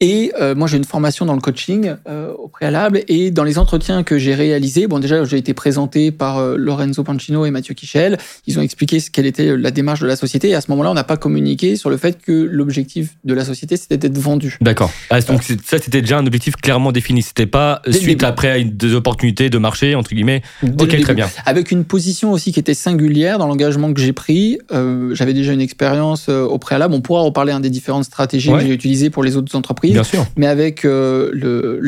Et 0.00 0.30
euh, 0.38 0.54
moi, 0.54 0.68
j'ai 0.68 0.76
une 0.76 0.84
formation 0.84 1.24
dans 1.24 1.32
le 1.34 1.40
coaching 1.40 1.94
euh, 2.06 2.30
au 2.34 2.48
préalable. 2.48 3.00
Et 3.08 3.30
dans 3.30 3.44
les 3.44 3.56
entretiens 3.56 4.02
que 4.02 4.18
j'ai 4.18 4.34
réalisés, 4.34 4.86
bon, 4.88 4.98
déjà, 4.98 5.24
j'ai 5.24 5.38
été 5.38 5.54
présenté 5.54 6.10
par 6.10 6.36
euh, 6.36 6.54
Lorenzo 6.58 7.02
Pancino 7.02 7.46
et 7.46 7.50
Mathieu 7.50 7.72
Kichel. 7.72 8.18
Ils 8.46 8.58
ont 8.58 8.62
expliqué 8.62 9.00
ce 9.00 9.10
quelle 9.10 9.24
était 9.24 9.56
la 9.56 9.70
démarche 9.70 10.00
de 10.00 10.06
la 10.06 10.16
société. 10.16 10.50
Et 10.50 10.54
à 10.54 10.60
ce 10.60 10.70
moment-là, 10.72 10.90
on 10.90 10.94
n'a 10.94 11.04
pas 11.04 11.16
communiqué 11.16 11.76
sur 11.76 11.88
le 11.88 11.96
fait 11.96 12.20
que 12.20 12.30
l'objectif 12.32 13.14
de 13.24 13.32
la 13.32 13.46
société, 13.46 13.78
c'était 13.78 13.96
d'être 13.96 14.18
vendu. 14.18 14.58
D'accord. 14.60 14.90
Ah, 15.08 15.18
donc 15.22 15.42
ça, 15.42 15.78
c'était 15.78 16.02
déjà 16.02 16.18
un 16.18 16.26
objectif 16.26 16.56
clairement 16.56 16.92
défini. 16.92 17.22
C'était 17.22 17.46
pas 17.46 17.80
le 17.86 17.92
suite 17.92 18.22
après 18.22 18.50
à 18.50 18.58
une- 18.58 18.76
des 18.76 18.92
opportunités 18.92 19.48
de 19.48 19.56
marché 19.56 19.94
entre 19.94 20.10
guillemets. 20.10 20.42
Ok, 20.78 21.00
très 21.00 21.14
bien. 21.14 21.26
avec 21.46 21.70
une 21.70 21.84
position 21.84 22.32
aussi 22.32 22.52
qui 22.52 22.60
était 22.60 22.74
singulière 22.74 23.38
dans 23.38 23.46
l'engagement 23.46 23.94
que 23.94 24.00
j'ai 24.02 24.12
pris. 24.12 24.58
Euh, 24.72 25.14
J'avais 25.14 25.32
déjà 25.32 25.52
une 25.54 25.60
expérience 25.62 26.26
euh, 26.28 26.42
au 26.44 26.58
préalable. 26.58 26.92
On 26.92 27.00
pourra 27.00 27.22
reparler 27.22 27.52
hein, 27.52 27.60
des 27.60 27.70
différentes 27.70 28.04
stratégies 28.04 28.50
Ouais. 28.50 28.58
que 28.60 28.66
j'ai 28.66 28.74
utilisées 28.74 29.08
pour 29.08 29.22
les 29.24 29.36
autres 29.38 29.56
entreprises. 29.56 29.85
Bien 29.92 30.04
sûr. 30.04 30.24
Mais 30.36 30.46
avec 30.46 30.84
euh, 30.84 31.30
le 31.32 31.80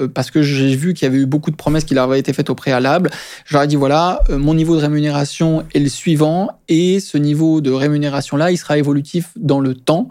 euh, 0.00 0.08
parce 0.08 0.30
que 0.30 0.42
j'ai 0.42 0.74
vu 0.74 0.94
qu'il 0.94 1.06
y 1.06 1.10
avait 1.10 1.20
eu 1.20 1.26
beaucoup 1.26 1.50
de 1.50 1.56
promesses 1.56 1.84
qui 1.84 1.94
leur 1.94 2.04
avaient 2.04 2.18
été 2.18 2.32
faites 2.32 2.50
au 2.50 2.54
préalable, 2.54 3.10
ai 3.52 3.66
dit 3.66 3.76
voilà, 3.76 4.20
euh, 4.30 4.38
mon 4.38 4.54
niveau 4.54 4.76
de 4.76 4.80
rémunération 4.80 5.64
est 5.74 5.80
le 5.80 5.88
suivant 5.88 6.50
et 6.68 7.00
ce 7.00 7.18
niveau 7.18 7.60
de 7.60 7.70
rémunération-là, 7.70 8.50
il 8.50 8.56
sera 8.56 8.78
évolutif 8.78 9.30
dans 9.36 9.60
le 9.60 9.74
temps. 9.74 10.08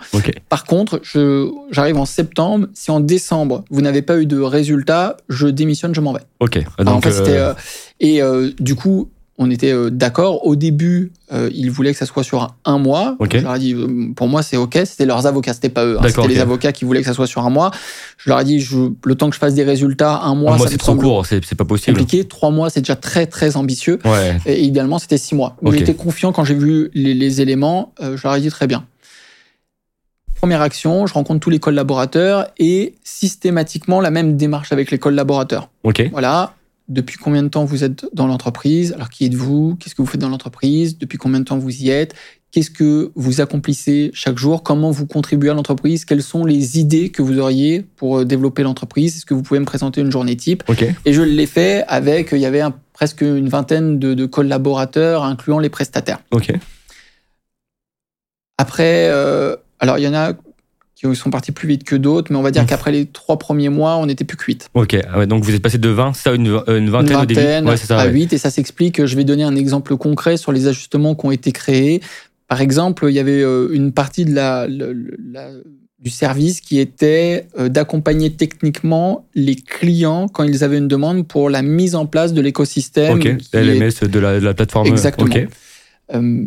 Par 0.49 0.65
contre, 0.65 1.01
j'arrive 1.71 1.97
en 1.97 2.05
septembre. 2.05 2.67
Si 2.73 2.91
en 2.91 2.99
décembre, 2.99 3.63
vous 3.69 3.81
n'avez 3.81 4.01
pas 4.01 4.19
eu 4.19 4.25
de 4.25 4.39
résultat, 4.39 5.17
je 5.29 5.47
démissionne, 5.47 5.95
je 5.95 6.01
m'en 6.01 6.13
vais. 6.13 6.21
Ok. 6.39 6.59
Donc 6.79 6.87
en 6.89 7.01
fait, 7.01 7.11
c'était, 7.11 7.37
euh, 7.37 7.51
euh, 7.51 7.53
et 7.99 8.21
euh, 8.21 8.51
du 8.59 8.75
coup, 8.75 9.09
on 9.43 9.49
était 9.49 9.71
euh, 9.73 9.89
d'accord. 9.89 10.45
Au 10.45 10.55
début, 10.55 11.11
euh, 11.33 11.49
ils 11.53 11.71
voulaient 11.71 11.91
que 11.93 11.97
ça 11.97 12.05
soit 12.05 12.23
sur 12.23 12.55
un, 12.63 12.77
mois. 12.77 13.15
Je 13.39 13.43
leur 13.43 13.55
ai 13.55 13.59
dit, 13.59 13.73
euh, 13.73 14.13
pour 14.15 14.27
moi, 14.27 14.43
c'est 14.43 14.55
OK. 14.55 14.77
C'était 14.85 15.05
leurs 15.05 15.25
avocats, 15.25 15.53
c'était 15.53 15.69
pas 15.69 15.83
eux. 15.85 15.97
hein. 15.97 16.01
C'était 16.07 16.27
les 16.27 16.35
avocats 16.41 16.71
qui 16.71 16.85
voulaient 16.85 16.99
que 17.01 17.07
ça 17.07 17.13
soit 17.13 17.25
sur 17.25 17.43
un 17.43 17.49
mois. 17.49 17.71
Je 18.17 18.29
leur 18.29 18.39
ai 18.39 18.43
dit, 18.43 18.59
je- 18.59 18.91
le 19.03 19.15
temps 19.15 19.29
que 19.29 19.35
je 19.35 19.39
fasse 19.39 19.55
des 19.55 19.63
résultats, 19.63 20.19
un 20.23 20.35
mois, 20.35 20.51
c'est 20.69 20.77
trop 20.77 20.93
court, 21.01 21.25
c'est 21.25 21.55
pas 21.55 21.65
possible. 21.65 21.97
compliqué. 21.97 22.23
Trois 22.27 22.51
mois, 22.51 22.69
c'est 22.69 22.81
déjà 22.81 22.95
très, 22.95 23.25
très 23.25 23.57
ambitieux. 23.57 23.97
Ouais. 24.05 24.37
Et 24.45 24.61
idéalement, 24.61 24.99
c'était 24.99 25.17
six 25.17 25.33
mois. 25.33 25.55
J'étais 25.79 25.95
confiant 25.95 26.31
quand 26.31 26.43
j'ai 26.43 26.53
vu 26.55 26.91
les, 26.93 27.13
les 27.15 27.41
éléments. 27.41 27.93
euh, 28.01 28.15
je 28.17 28.23
leur 28.27 28.35
ai 28.35 28.41
dit 28.41 28.49
très 28.49 28.67
bien. 28.67 28.85
Première 30.35 30.61
action, 30.61 31.05
je 31.05 31.13
rencontre 31.13 31.39
tous 31.39 31.49
les 31.51 31.59
collaborateurs 31.59 32.47
et 32.57 32.95
systématiquement 33.03 34.01
la 34.01 34.09
même 34.11 34.37
démarche 34.37 34.71
avec 34.71 34.89
les 34.91 34.97
collaborateurs. 34.97 35.69
Voilà. 36.11 36.53
Depuis 36.91 37.17
combien 37.17 37.41
de 37.41 37.47
temps 37.47 37.63
vous 37.63 37.85
êtes 37.85 38.05
dans 38.13 38.27
l'entreprise? 38.27 38.91
Alors, 38.91 39.09
qui 39.09 39.23
êtes-vous? 39.25 39.77
Qu'est-ce 39.79 39.95
que 39.95 40.01
vous 40.01 40.07
faites 40.07 40.19
dans 40.19 40.27
l'entreprise? 40.27 40.97
Depuis 40.97 41.17
combien 41.17 41.39
de 41.39 41.45
temps 41.45 41.57
vous 41.57 41.83
y 41.83 41.89
êtes? 41.89 42.13
Qu'est-ce 42.51 42.69
que 42.69 43.13
vous 43.15 43.39
accomplissez 43.39 44.11
chaque 44.13 44.37
jour? 44.37 44.61
Comment 44.61 44.91
vous 44.91 45.05
contribuez 45.05 45.51
à 45.51 45.53
l'entreprise? 45.53 46.03
Quelles 46.03 46.21
sont 46.21 46.43
les 46.43 46.79
idées 46.79 47.07
que 47.09 47.21
vous 47.21 47.39
auriez 47.39 47.81
pour 47.95 48.19
euh, 48.19 48.25
développer 48.25 48.61
l'entreprise? 48.63 49.15
Est-ce 49.15 49.25
que 49.25 49.33
vous 49.33 49.41
pouvez 49.41 49.61
me 49.61 49.65
présenter 49.65 50.01
une 50.01 50.11
journée 50.11 50.35
type? 50.35 50.63
Ok. 50.67 50.83
Et 51.05 51.13
je 51.13 51.21
l'ai 51.21 51.45
fait 51.45 51.85
avec, 51.87 52.33
il 52.33 52.39
y 52.39 52.45
avait 52.45 52.59
un- 52.59 52.75
presque 52.91 53.21
une 53.21 53.47
vingtaine 53.47 53.97
de, 53.97 54.13
de 54.13 54.25
collaborateurs, 54.25 55.23
incluant 55.23 55.59
les 55.59 55.69
prestataires. 55.69 56.19
Ok. 56.31 56.51
Après, 58.57 59.07
euh, 59.09 59.55
alors 59.79 59.97
il 59.97 60.03
y 60.03 60.07
en 60.09 60.13
a 60.13 60.33
qui 61.01 61.15
sont 61.15 61.29
partis 61.29 61.51
plus 61.51 61.67
vite 61.67 61.83
que 61.83 61.95
d'autres, 61.95 62.31
mais 62.31 62.37
on 62.37 62.41
va 62.41 62.51
dire 62.51 62.61
Mhm. 62.61 62.67
qu'après 62.69 62.91
les 62.91 63.05
trois 63.07 63.37
premiers 63.39 63.69
mois, 63.69 63.97
on 63.97 64.05
n'était 64.05 64.23
plus 64.23 64.37
que 64.37 64.43
8. 64.45 64.69
Ok. 64.73 64.95
Ah 65.11 65.19
ouais, 65.19 65.27
donc 65.27 65.43
vous 65.43 65.53
êtes 65.53 65.61
passé 65.61 65.77
de 65.77 65.89
20, 65.89 66.13
ça, 66.13 66.33
une, 66.33 66.47
euh, 66.47 66.61
une 66.77 66.85
Une 66.85 66.89
vingtaine 66.89 67.17
au 67.17 67.25
début. 67.25 67.39
vingtaine 67.41 67.67
Ouais, 67.67 67.77
c'est 67.77 67.87
ça. 67.87 67.99
à 67.99 68.05
ouais. 68.05 68.11
8, 68.13 68.33
et 68.33 68.37
ça 68.37 68.49
s'explique. 68.49 69.05
Je 69.05 69.15
vais 69.15 69.23
donner 69.23 69.43
un 69.43 69.55
exemple 69.55 69.97
concret 69.97 70.37
sur 70.37 70.51
les 70.51 70.67
ajustements 70.67 71.15
qui 71.15 71.25
ont 71.25 71.31
été 71.31 71.51
créés. 71.51 72.01
Par 72.47 72.61
exemple, 72.61 73.05
il 73.09 73.13
y 73.15 73.19
avait 73.19 73.41
euh, 73.41 73.69
une 73.71 73.91
partie 73.93 74.25
de 74.25 74.33
la, 74.35 74.67
du 75.99 76.09
service 76.09 76.61
qui 76.61 76.79
était 76.79 77.47
euh, 77.59 77.69
d'accompagner 77.69 78.31
techniquement 78.31 79.25
les 79.35 79.55
clients 79.55 80.27
quand 80.27 80.43
ils 80.43 80.63
avaient 80.63 80.79
une 80.79 80.87
demande 80.87 81.27
pour 81.27 81.49
la 81.49 81.61
mise 81.61 81.93
en 81.95 82.05
place 82.07 82.33
de 82.33 82.41
l'écosystème. 82.41 83.17
Ok. 83.17 83.25
est- 83.25 83.53
LMS 83.55 84.07
de 84.09 84.19
la, 84.19 84.39
de 84.39 84.45
la 84.45 84.53
plateforme. 84.53 84.87
Exactement. 84.87 85.27
Ok. 85.27 85.47
Euh, 86.15 86.43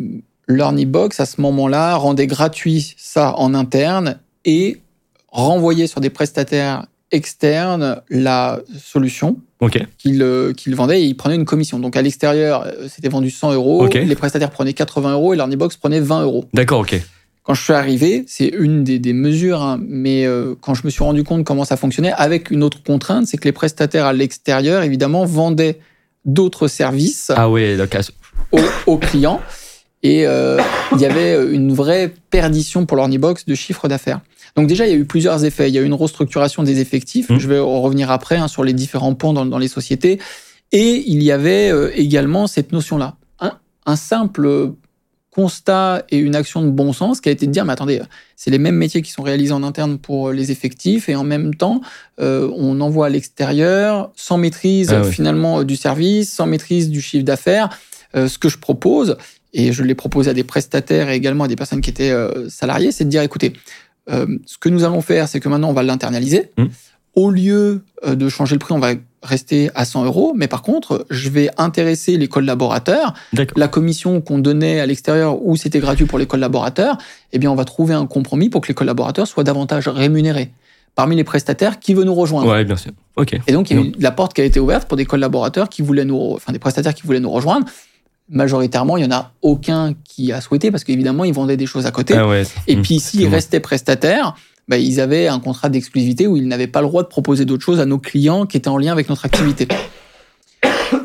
LearnyBox, 0.47 1.19
à 1.19 1.25
ce 1.25 1.41
moment-là, 1.41 1.95
rendait 1.95 2.27
gratuit 2.27 2.93
ça 2.97 3.33
en 3.37 3.53
interne 3.53 4.19
et 4.45 4.81
renvoyait 5.29 5.87
sur 5.87 5.99
des 6.01 6.09
prestataires 6.09 6.85
externes 7.11 8.01
la 8.09 8.59
solution 8.77 9.37
Ok. 9.59 9.79
qu'il 9.97 10.21
euh, 10.21 10.53
qu'il 10.53 10.75
vendait 10.75 11.01
et 11.01 11.05
il 11.05 11.15
prenait 11.15 11.35
une 11.35 11.45
commission. 11.45 11.79
Donc 11.79 11.95
à 11.95 12.01
l'extérieur, 12.01 12.63
euh, 12.65 12.87
c'était 12.89 13.09
vendu 13.09 13.29
100 13.29 13.53
euros, 13.53 13.87
les 13.87 14.15
prestataires 14.15 14.51
prenaient 14.51 14.73
80 14.73 15.13
euros 15.13 15.33
et 15.33 15.37
LearnyBox 15.37 15.77
prenait 15.77 15.99
20 15.99 16.23
euros. 16.23 16.45
D'accord. 16.53 16.79
Ok. 16.81 16.99
Quand 17.43 17.53
je 17.53 17.61
suis 17.61 17.73
arrivé, 17.73 18.25
c'est 18.27 18.47
une 18.47 18.83
des, 18.83 18.97
des 18.97 19.13
mesures, 19.13 19.61
hein, 19.61 19.79
mais 19.87 20.25
euh, 20.25 20.55
quand 20.59 20.73
je 20.73 20.81
me 20.83 20.89
suis 20.89 21.03
rendu 21.03 21.23
compte 21.23 21.43
comment 21.45 21.63
ça 21.63 21.77
fonctionnait, 21.77 22.11
avec 22.11 22.49
une 22.49 22.63
autre 22.63 22.81
contrainte, 22.81 23.27
c'est 23.27 23.37
que 23.37 23.43
les 23.43 23.51
prestataires 23.51 24.07
à 24.07 24.13
l'extérieur, 24.13 24.81
évidemment, 24.81 25.25
vendaient 25.25 25.77
d'autres 26.25 26.67
services 26.67 27.31
Ah. 27.35 27.45
Donc, 27.47 27.95
aux, 28.51 28.59
aux 28.87 28.97
clients. 28.97 29.41
Et 30.01 30.25
euh, 30.25 30.59
il 30.93 31.01
y 31.01 31.05
avait 31.05 31.35
une 31.53 31.71
vraie 31.71 32.11
perdition 32.31 32.87
pour 32.87 32.97
l'Ornibox 32.97 33.45
de 33.45 33.53
chiffre 33.53 33.87
d'affaires. 33.87 34.21
Donc 34.55 34.67
déjà, 34.67 34.85
il 34.87 34.91
y 34.91 34.93
a 34.93 34.97
eu 34.97 35.05
plusieurs 35.05 35.43
effets. 35.43 35.69
Il 35.69 35.75
y 35.75 35.77
a 35.77 35.81
eu 35.81 35.85
une 35.85 35.93
restructuration 35.93 36.63
des 36.63 36.79
effectifs. 36.79 37.29
Mmh. 37.29 37.39
Je 37.39 37.47
vais 37.47 37.59
en 37.59 37.81
revenir 37.81 38.09
après 38.11 38.37
hein, 38.37 38.47
sur 38.47 38.63
les 38.63 38.73
différents 38.73 39.13
pans 39.13 39.33
dans, 39.33 39.45
dans 39.45 39.57
les 39.57 39.67
sociétés. 39.67 40.19
Et 40.71 41.03
il 41.07 41.21
y 41.23 41.31
avait 41.31 41.71
euh, 41.71 41.91
également 41.95 42.47
cette 42.47 42.71
notion-là. 42.71 43.15
Un, 43.39 43.53
un 43.85 43.95
simple 43.95 44.73
constat 45.35 46.05
et 46.09 46.17
une 46.17 46.33
action 46.33 46.63
de 46.63 46.69
bon 46.69 46.93
sens 46.93 47.19
qui 47.19 47.27
a 47.27 47.31
été 47.33 47.45
de 47.45 47.51
dire, 47.51 47.65
mais 47.65 47.73
attendez, 47.73 48.01
c'est 48.37 48.51
les 48.51 48.57
mêmes 48.57 48.75
métiers 48.75 49.01
qui 49.01 49.11
sont 49.11 49.21
réalisés 49.21 49.51
en 49.51 49.63
interne 49.63 49.97
pour 49.97 50.31
les 50.31 50.49
effectifs 50.49 51.09
et 51.09 51.15
en 51.15 51.25
même 51.25 51.53
temps, 51.53 51.81
euh, 52.21 52.49
on 52.55 52.79
envoie 52.79 53.07
à 53.07 53.09
l'extérieur 53.09 54.11
sans 54.15 54.37
maîtrise 54.37 54.93
Ah 54.93 55.01
oui. 55.03 55.11
finalement 55.11 55.63
du 55.65 55.75
service, 55.75 56.31
sans 56.31 56.45
maîtrise 56.45 56.89
du 56.89 57.01
chiffre 57.01 57.25
d'affaires. 57.25 57.69
Euh, 58.15 58.29
ce 58.29 58.37
que 58.37 58.47
je 58.47 58.57
propose, 58.57 59.17
et 59.53 59.73
je 59.73 59.83
l'ai 59.83 59.95
proposé 59.95 60.29
à 60.29 60.33
des 60.33 60.45
prestataires 60.45 61.09
et 61.09 61.15
également 61.15 61.43
à 61.43 61.47
des 61.49 61.57
personnes 61.57 61.81
qui 61.81 61.89
étaient 61.89 62.11
euh, 62.11 62.49
salariées, 62.49 62.93
c'est 62.93 63.03
de 63.03 63.09
dire, 63.09 63.21
écoutez, 63.21 63.51
euh, 64.09 64.27
ce 64.45 64.57
que 64.57 64.69
nous 64.69 64.83
allons 64.83 65.01
faire, 65.01 65.27
c'est 65.27 65.39
que 65.39 65.49
maintenant, 65.49 65.69
on 65.69 65.73
va 65.73 65.83
l'internaliser. 65.83 66.51
Mmh. 66.57 66.65
Au 67.15 67.29
lieu 67.29 67.83
euh, 68.05 68.15
de 68.15 68.27
changer 68.29 68.55
le 68.55 68.59
prix, 68.59 68.73
on 68.73 68.79
va 68.79 68.93
rester 69.23 69.69
à 69.73 69.85
100 69.85 70.05
euros. 70.05 70.33
Mais 70.35 70.47
par 70.47 70.61
contre, 70.61 71.05
je 71.09 71.29
vais 71.29 71.49
intéresser 71.57 72.17
les 72.17 72.27
collaborateurs. 72.27 73.13
La 73.55 73.67
commission 73.67 74.21
qu'on 74.21 74.37
donnait 74.37 74.79
à 74.79 74.85
l'extérieur 74.85 75.43
où 75.43 75.55
c'était 75.55 75.79
gratuit 75.79 76.05
pour 76.05 76.19
les 76.19 76.27
collaborateurs, 76.27 76.97
eh 77.33 77.39
bien, 77.39 77.49
on 77.51 77.55
va 77.55 77.65
trouver 77.65 77.93
un 77.93 78.05
compromis 78.05 78.49
pour 78.49 78.61
que 78.61 78.67
les 78.67 78.73
collaborateurs 78.73 79.27
soient 79.27 79.43
davantage 79.43 79.87
rémunérés. 79.87 80.51
Parmi 80.93 81.15
les 81.17 81.25
prestataires, 81.25 81.79
qui 81.79 81.93
veut 81.93 82.05
nous 82.05 82.15
rejoindre 82.15 82.49
Ouais, 82.49 82.63
bien 82.63 82.77
sûr. 82.77 82.91
Ok. 83.17 83.37
et 83.47 83.51
donc, 83.51 83.69
il 83.69 83.77
y 83.77 83.79
a 83.79 83.83
eu 83.83 83.91
la 83.99 84.11
porte 84.11 84.33
qui 84.33 84.41
a 84.41 84.45
été 84.45 84.61
ouverte 84.61 84.87
pour 84.87 84.95
des 84.95 85.05
collaborateurs 85.05 85.67
qui 85.67 85.81
voulaient 85.81 86.05
nous, 86.05 86.33
enfin, 86.33 86.53
des 86.53 86.59
prestataires 86.59 86.93
qui 86.93 87.03
voulaient 87.03 87.19
nous 87.19 87.31
rejoindre. 87.31 87.65
Majoritairement, 88.29 88.97
il 88.97 89.03
y 89.03 89.07
en 89.07 89.11
a 89.15 89.31
aucun 89.41 89.93
qui 90.03 90.31
a 90.31 90.41
souhaité 90.41 90.71
parce 90.71 90.83
qu'évidemment, 90.83 91.23
ils 91.25 91.33
vendaient 91.33 91.57
des 91.57 91.67
choses 91.67 91.85
à 91.85 91.91
côté. 91.91 92.15
Ah 92.15 92.27
ouais. 92.27 92.43
Et 92.67 92.75
Mmh, 92.75 92.81
puis, 92.81 92.99
s'ils 92.99 93.27
restaient 93.27 93.59
prestataires, 93.59 94.35
bah, 94.67 94.77
ils 94.77 94.99
avaient 94.99 95.27
un 95.27 95.39
contrat 95.39 95.69
d'exclusivité 95.69 96.25
où 96.25 96.35
ils 96.35 96.47
n'avaient 96.47 96.65
pas 96.67 96.81
le 96.81 96.87
droit 96.87 97.03
de 97.03 97.07
proposer 97.07 97.45
d'autres 97.45 97.63
choses 97.63 97.79
à 97.79 97.85
nos 97.85 97.99
clients 97.99 98.47
qui 98.47 98.57
étaient 98.57 98.67
en 98.67 98.79
lien 98.79 98.91
avec 98.91 99.09
notre 99.09 99.25
activité. 99.25 99.67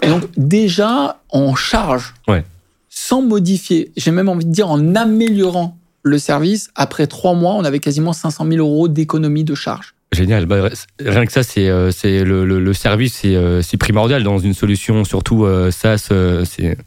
Et 0.02 0.06
donc 0.08 0.22
déjà, 0.36 1.20
on 1.30 1.54
charge, 1.54 2.14
Ouais. 2.26 2.44
sans 2.88 3.20
modifier, 3.22 3.92
j'ai 3.98 4.10
même 4.12 4.28
envie 4.30 4.46
de 4.46 4.50
dire 4.52 4.70
en 4.70 4.94
améliorant 4.94 5.76
le 6.02 6.18
service, 6.18 6.70
après 6.74 7.06
trois 7.06 7.34
mois, 7.34 7.52
on 7.54 7.64
avait 7.64 7.80
quasiment 7.80 8.14
500 8.14 8.46
000 8.50 8.58
euros 8.66 8.88
d'économie 8.88 9.44
de 9.44 9.54
charge. 9.54 9.94
Génial. 10.12 10.46
Bah, 10.46 10.68
rien 10.98 11.24
que 11.24 11.30
ça, 11.30 11.44
c'est 11.44 11.68
euh, 11.68 11.92
c'est 11.92 12.24
le, 12.24 12.44
le, 12.44 12.58
le 12.58 12.72
service, 12.74 13.18
c'est 13.22 13.36
euh, 13.36 13.62
primordial 13.78 14.24
dans 14.24 14.38
une 14.38 14.54
solution, 14.54 15.04
surtout 15.04 15.44
euh, 15.44 15.70
SaaS. 15.70 16.08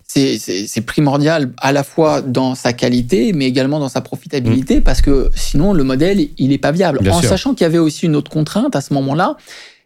c'est 0.06 0.82
primordial 0.86 1.54
à 1.58 1.72
la 1.72 1.84
fois 1.84 2.22
dans 2.22 2.54
sa 2.54 2.74
qualité, 2.74 3.32
mais 3.32 3.46
également 3.46 3.80
dans 3.80 3.88
sa 3.88 4.02
profitabilité, 4.02 4.82
parce 4.82 5.02
que 5.02 5.30
sinon, 5.36 5.72
le 5.72 5.86
modèle, 5.86 6.28
il 6.38 6.50
n'est 6.50 6.58
pas 6.58 6.74
viable. 6.74 7.00
Bien 7.02 7.14
en 7.14 7.22
sûr. 7.22 7.30
sachant 7.30 7.54
qu'il 7.54 7.64
y 7.64 7.68
avait 7.68 7.78
aussi 7.78 8.08
une 8.08 8.18
autre 8.18 8.30
contrainte 8.30 8.76
à 8.76 8.82
ce 8.82 8.94
moment-là, 8.94 9.38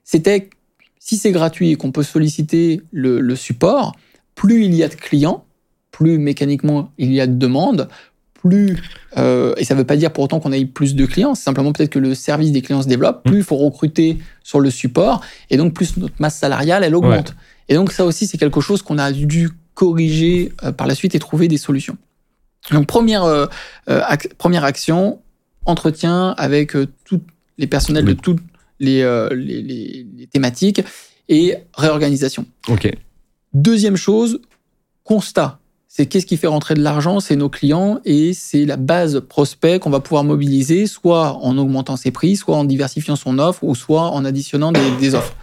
c'était 0.03 0.49
si 0.99 1.17
c'est 1.17 1.31
gratuit 1.31 1.71
et 1.71 1.75
qu'on 1.75 1.91
peut 1.91 2.03
solliciter 2.03 2.81
le, 2.91 3.19
le 3.19 3.35
support, 3.35 3.95
plus 4.33 4.65
il 4.65 4.73
y 4.73 4.83
a 4.83 4.87
de 4.87 4.95
clients, 4.95 5.45
plus 5.91 6.17
mécaniquement 6.17 6.91
il 6.97 7.13
y 7.13 7.21
a 7.21 7.27
de 7.27 7.37
demandes, 7.37 7.87
plus, 8.41 8.77
euh, 9.17 9.53
et 9.57 9.63
ça 9.63 9.73
ne 9.73 9.79
veut 9.79 9.85
pas 9.85 9.95
dire 9.97 10.11
pour 10.13 10.23
autant 10.23 10.39
qu'on 10.39 10.51
ait 10.51 10.65
plus 10.65 10.95
de 10.95 11.05
clients, 11.05 11.35
c'est 11.35 11.43
simplement 11.43 11.73
peut-être 11.73 11.89
que 11.91 11.99
le 11.99 12.15
service 12.15 12.51
des 12.51 12.61
clients 12.61 12.81
se 12.81 12.87
développe, 12.87 13.23
plus 13.23 13.37
il 13.39 13.43
faut 13.43 13.57
recruter 13.57 14.17
sur 14.43 14.59
le 14.59 14.69
support, 14.69 15.21
et 15.49 15.57
donc 15.57 15.73
plus 15.73 15.97
notre 15.97 16.15
masse 16.19 16.37
salariale, 16.37 16.83
elle 16.83 16.95
augmente. 16.95 17.35
Et 17.69 17.73
donc 17.75 17.91
ça 17.91 18.05
aussi, 18.05 18.27
c'est 18.27 18.37
quelque 18.37 18.61
chose 18.61 18.81
qu'on 18.81 18.97
a 18.97 19.11
dû 19.11 19.49
corriger 19.73 20.51
euh, 20.63 20.71
par 20.71 20.87
la 20.87 20.95
suite 20.95 21.13
et 21.15 21.19
trouver 21.19 21.47
des 21.47 21.57
solutions. 21.57 21.97
Donc 22.71 22.87
première, 22.87 23.23
euh, 23.23 23.45
ac- 23.87 24.33
première 24.37 24.63
action, 24.63 25.19
entretien 25.65 26.29
avec 26.37 26.73
tous 27.05 27.21
les 27.57 27.67
personnels 27.67 28.05
de 28.05 28.13
toutes 28.13 28.39
les, 28.79 29.01
les, 29.31 29.61
les- 29.61 30.07
les 30.17 30.27
thématiques 30.27 30.81
et 31.29 31.55
réorganisation. 31.75 32.45
ok. 32.69 32.89
Deuxième 33.53 33.95
chose, 33.97 34.39
constat. 35.03 35.59
C'est 35.97 36.05
qu'est-ce 36.05 36.27
qui 36.27 36.37
fait 36.37 36.45
rentrer 36.45 36.75
de 36.75 36.81
l'argent, 36.83 37.19
c'est 37.19 37.35
nos 37.35 37.49
clients 37.49 37.99
et 38.05 38.35
c'est 38.35 38.65
la 38.65 38.77
base 38.77 39.19
prospect 39.19 39.79
qu'on 39.79 39.89
va 39.89 39.99
pouvoir 39.99 40.23
mobiliser, 40.23 40.85
soit 40.85 41.39
en 41.41 41.57
augmentant 41.57 41.97
ses 41.97 42.11
prix, 42.11 42.35
soit 42.35 42.55
en 42.55 42.65
diversifiant 42.65 43.15
son 43.15 43.39
offre, 43.39 43.63
ou 43.63 43.73
soit 43.73 44.11
en 44.11 44.23
additionnant 44.23 44.71
des, 44.71 44.91
des 44.99 45.15
offres. 45.15 45.33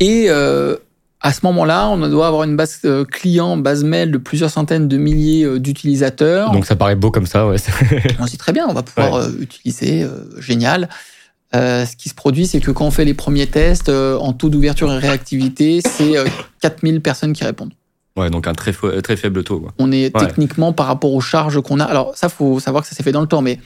Et 0.00 0.30
euh, 0.30 0.76
à 1.20 1.34
ce 1.34 1.40
moment-là, 1.42 1.90
on 1.90 1.98
doit 2.08 2.28
avoir 2.28 2.44
une 2.44 2.56
base 2.56 2.78
euh, 2.86 3.04
client, 3.04 3.58
base 3.58 3.84
mail 3.84 4.10
de 4.10 4.16
plusieurs 4.16 4.48
centaines 4.48 4.88
de 4.88 4.96
milliers 4.96 5.44
euh, 5.44 5.60
d'utilisateurs. 5.60 6.50
Donc 6.50 6.64
ça 6.64 6.76
paraît 6.76 6.96
beau 6.96 7.10
comme 7.10 7.26
ça, 7.26 7.46
ouais. 7.46 7.56
On 8.20 8.24
se 8.24 8.30
dit 8.30 8.38
très 8.38 8.54
bien, 8.54 8.64
on 8.66 8.72
va 8.72 8.82
pouvoir 8.82 9.28
utiliser, 9.38 10.02
euh, 10.02 10.40
génial. 10.40 10.88
Euh, 11.54 11.84
ce 11.84 11.94
qui 11.94 12.08
se 12.08 12.14
produit, 12.14 12.46
c'est 12.46 12.60
que 12.60 12.70
quand 12.70 12.86
on 12.86 12.90
fait 12.90 13.04
les 13.04 13.12
premiers 13.12 13.48
tests 13.48 13.90
en 13.90 14.32
taux 14.32 14.48
d'ouverture 14.48 14.90
et 14.90 14.96
réactivité, 14.96 15.82
c'est 15.84 16.16
euh, 16.16 16.24
4000 16.62 17.02
personnes 17.02 17.34
qui 17.34 17.44
répondent. 17.44 17.74
Ouais, 18.20 18.30
donc 18.30 18.46
un 18.46 18.52
très, 18.54 18.72
très 19.02 19.16
faible 19.16 19.42
taux. 19.44 19.60
Quoi. 19.60 19.72
On 19.78 19.90
est 19.92 20.14
Ouais. 20.16 20.26
techniquement 20.26 20.72
par 20.72 20.86
rapport 20.86 21.12
aux 21.12 21.20
charges 21.20 21.60
qu'on 21.60 21.80
a. 21.80 21.84
Alors 21.84 22.12
ça, 22.16 22.28
faut 22.28 22.60
savoir 22.60 22.82
que 22.82 22.88
ça 22.88 22.94
s'est 22.94 23.02
fait 23.02 23.12
dans 23.12 23.20
le 23.20 23.26
temps, 23.26 23.42
mais 23.42 23.58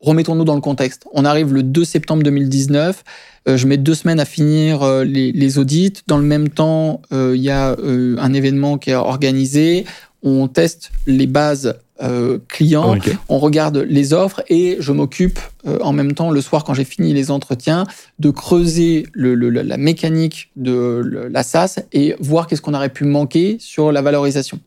remettons-nous 0.00 0.44
dans 0.44 0.54
le 0.54 0.60
contexte. 0.60 1.04
On 1.12 1.24
arrive 1.24 1.52
le 1.52 1.62
2 1.62 1.84
septembre 1.84 2.22
2019. 2.22 3.02
euh, 3.48 3.56
je 3.56 3.66
mets 3.66 3.76
deux 3.78 3.94
semaines 3.94 4.20
à 4.20 4.24
finir 4.26 4.82
euh, 4.82 5.02
les, 5.04 5.32
les 5.32 5.58
audits. 5.58 5.94
Dans 6.06 6.18
le 6.18 6.24
même 6.24 6.48
temps, 6.50 7.00
euh, 7.12 7.32
il 7.34 7.42
y 7.42 7.50
a 7.50 7.74
un 7.78 8.32
événement 8.34 8.76
qui 8.78 8.90
est 8.90 8.94
organisé. 8.94 9.86
On 10.22 10.46
teste 10.48 10.92
les 11.06 11.26
bases 11.26 11.78
euh, 12.02 12.38
clients 12.48 12.96
Ok. 12.96 13.14
on 13.28 13.38
regarde 13.38 13.76
les 13.78 14.12
offres 14.12 14.42
et 14.48 14.76
je 14.80 14.92
m'occupe 14.92 15.38
euh, 15.66 15.78
en 15.82 15.92
même 15.92 16.12
temps 16.14 16.30
le 16.30 16.40
soir 16.40 16.64
quand 16.64 16.72
j'ai 16.74 16.84
fini 16.84 17.12
les 17.12 17.30
entretiens 17.30 17.84
de 18.18 18.30
creuser 18.30 19.06
le- 19.12 19.34
le- 19.34 19.50
la 19.50 19.76
mécanique 19.76 20.50
de 20.56 21.00
le- 21.04 21.28
la 21.28 21.42
SaaS 21.42 21.80
et 21.92 22.16
voir 22.20 22.46
qu'est-ce 22.46 22.62
qu'on 22.62 22.74
aurait 22.74 22.88
pu 22.88 23.04
manquer 23.04 23.56
sur 23.60 23.92
la 23.92 24.00
valorisation. 24.02 24.58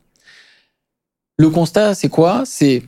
Le 1.37 1.49
constat, 1.49 1.95
c'est 1.95 2.09
quoi? 2.09 2.43
C'est 2.45 2.83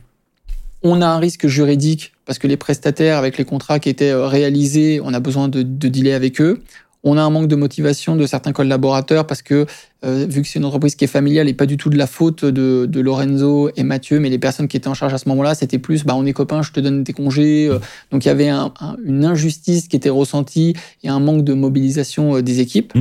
on 0.82 1.02
a 1.02 1.06
un 1.06 1.18
risque 1.18 1.46
juridique 1.48 2.12
parce 2.26 2.38
que 2.38 2.46
les 2.46 2.56
prestataires 2.56 3.18
avec 3.18 3.38
les 3.38 3.44
contrats 3.44 3.78
qui 3.80 3.88
étaient 3.88 4.10
euh, 4.10 4.26
réalisés, 4.28 5.00
on 5.02 5.12
a 5.14 5.20
besoin 5.20 5.48
de, 5.48 5.62
de 5.62 5.88
dealer 5.88 6.12
avec 6.12 6.40
eux. 6.40 6.62
On 7.08 7.16
a 7.16 7.22
un 7.22 7.30
manque 7.30 7.46
de 7.48 7.56
motivation 7.56 8.16
de 8.16 8.26
certains 8.26 8.52
collaborateurs 8.52 9.26
parce 9.26 9.40
que, 9.40 9.64
euh, 10.04 10.26
vu 10.28 10.42
que 10.42 10.48
c'est 10.48 10.58
une 10.58 10.64
entreprise 10.64 10.94
qui 10.96 11.04
est 11.04 11.08
familiale 11.08 11.48
et 11.48 11.54
pas 11.54 11.64
du 11.66 11.76
tout 11.76 11.88
de 11.88 11.96
la 11.96 12.06
faute 12.08 12.44
de, 12.44 12.84
de 12.86 13.00
Lorenzo 13.00 13.70
et 13.76 13.82
Mathieu, 13.84 14.18
mais 14.20 14.28
les 14.28 14.38
personnes 14.38 14.66
qui 14.66 14.76
étaient 14.76 14.88
en 14.88 14.94
charge 14.94 15.14
à 15.14 15.18
ce 15.18 15.28
moment-là, 15.28 15.54
c'était 15.54 15.78
plus 15.78 16.04
bah, 16.04 16.14
on 16.16 16.26
est 16.26 16.32
copains, 16.32 16.62
je 16.62 16.72
te 16.72 16.80
donne 16.80 17.04
tes 17.04 17.12
congés. 17.12 17.68
Euh, 17.70 17.78
Donc 18.10 18.24
il 18.24 18.28
y 18.28 18.30
avait 18.30 18.48
un- 18.48 18.72
un- 18.80 18.96
une 19.04 19.24
injustice 19.24 19.88
qui 19.88 19.96
était 19.96 20.10
ressentie 20.10 20.74
et 21.04 21.08
un 21.08 21.20
manque 21.20 21.44
de 21.44 21.54
mobilisation 21.54 22.36
euh, 22.36 22.42
des 22.42 22.58
équipes. 22.60 22.94
Mm. 22.94 23.00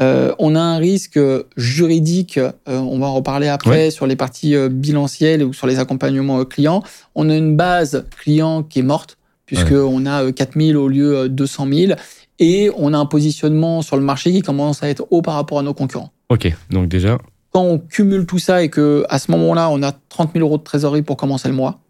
Euh, 0.00 0.32
on 0.38 0.54
a 0.54 0.60
un 0.60 0.78
risque 0.78 1.18
juridique, 1.56 2.38
euh, 2.38 2.52
on 2.68 2.98
va 2.98 3.06
en 3.06 3.14
reparler 3.14 3.48
après 3.48 3.90
sur 3.90 4.06
les 4.06 4.16
parties 4.16 4.54
euh, 4.54 4.68
bilancielles 4.68 5.42
ou 5.44 5.52
sur 5.52 5.66
les 5.66 5.78
accompagnements 5.78 6.40
euh, 6.40 6.44
clients. 6.44 6.82
On 7.14 7.28
a 7.28 7.36
une 7.36 7.56
base 7.56 8.04
client 8.18 8.62
qui 8.62 8.78
est 8.78 8.82
morte, 8.82 9.18
puisqu'on 9.46 10.06
a 10.06 10.24
euh, 10.24 10.32
4000 10.32 10.76
au 10.76 10.88
lieu 10.88 11.16
euh, 11.18 11.28
200 11.28 11.66
000. 11.72 11.92
Et 12.40 12.70
on 12.76 12.92
a 12.94 12.98
un 12.98 13.06
positionnement 13.06 13.82
sur 13.82 13.96
le 13.96 14.02
marché 14.02 14.32
qui 14.32 14.40
commence 14.42 14.82
à 14.82 14.88
être 14.88 15.06
haut 15.10 15.22
par 15.22 15.34
rapport 15.34 15.58
à 15.58 15.62
nos 15.62 15.74
concurrents. 15.74 16.10
Ok, 16.30 16.52
donc 16.70 16.88
déjà, 16.88 17.18
Quand 17.52 17.62
on 17.62 17.78
cumule 17.78 18.24
tout 18.26 18.38
ça 18.38 18.62
et 18.62 18.68
que 18.70 19.04
à 19.08 19.18
ce 19.18 19.30
moment-là, 19.32 19.68
on 19.70 19.82
a 19.82 19.92
30 19.92 20.32
000 20.34 20.44
euros 20.46 20.56
de 20.58 20.62
trésorerie 20.62 21.02
pour 21.02 21.16
commencer 21.16 21.48
le 21.48 21.54
mois, 21.54 21.80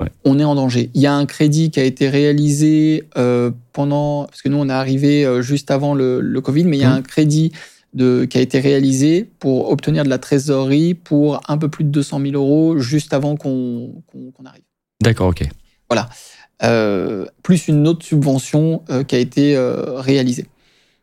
Ouais. 0.00 0.08
on 0.24 0.38
est 0.40 0.44
en 0.44 0.54
danger. 0.56 0.90
Il 0.94 1.00
y 1.00 1.06
a 1.06 1.14
un 1.14 1.24
crédit 1.24 1.70
qui 1.70 1.78
a 1.78 1.84
été 1.84 2.08
réalisé 2.08 3.08
euh, 3.16 3.52
pendant, 3.72 4.24
parce 4.24 4.42
que 4.42 4.48
nous 4.48 4.56
on 4.56 4.68
est 4.68 4.72
arrivé 4.72 5.24
euh, 5.24 5.40
juste 5.40 5.70
avant 5.70 5.94
le, 5.94 6.20
le 6.20 6.40
Covid, 6.40 6.64
mais 6.64 6.76
il 6.76 6.80
y 6.80 6.84
a 6.84 6.90
Mhm. 6.90 6.96
un 6.98 7.02
crédit 7.02 7.52
de, 7.92 8.24
qui 8.24 8.36
a 8.38 8.40
été 8.40 8.58
réalisé 8.58 9.22
pour 9.38 9.70
obtenir 9.70 10.02
de 10.02 10.08
la 10.08 10.18
trésorerie 10.18 10.94
pour 10.94 11.40
un 11.48 11.58
peu 11.58 11.68
plus 11.68 11.84
de 11.84 11.90
200 11.90 12.20
000 12.20 12.32
euros 12.34 12.76
juste 12.78 13.12
avant 13.14 13.36
qu'on 13.36 14.02
arrive. 14.44 14.64
d'accord, 15.00 15.28
ok. 15.28 15.44
Euh, 16.62 17.26
plus 17.42 17.66
une 17.66 17.88
autre 17.88 18.04
subvention 18.04 18.82
euh, 18.88 19.02
qui 19.02 19.16
a 19.16 19.18
été 19.18 19.56
euh, 19.56 19.98
réalisée. 20.00 20.46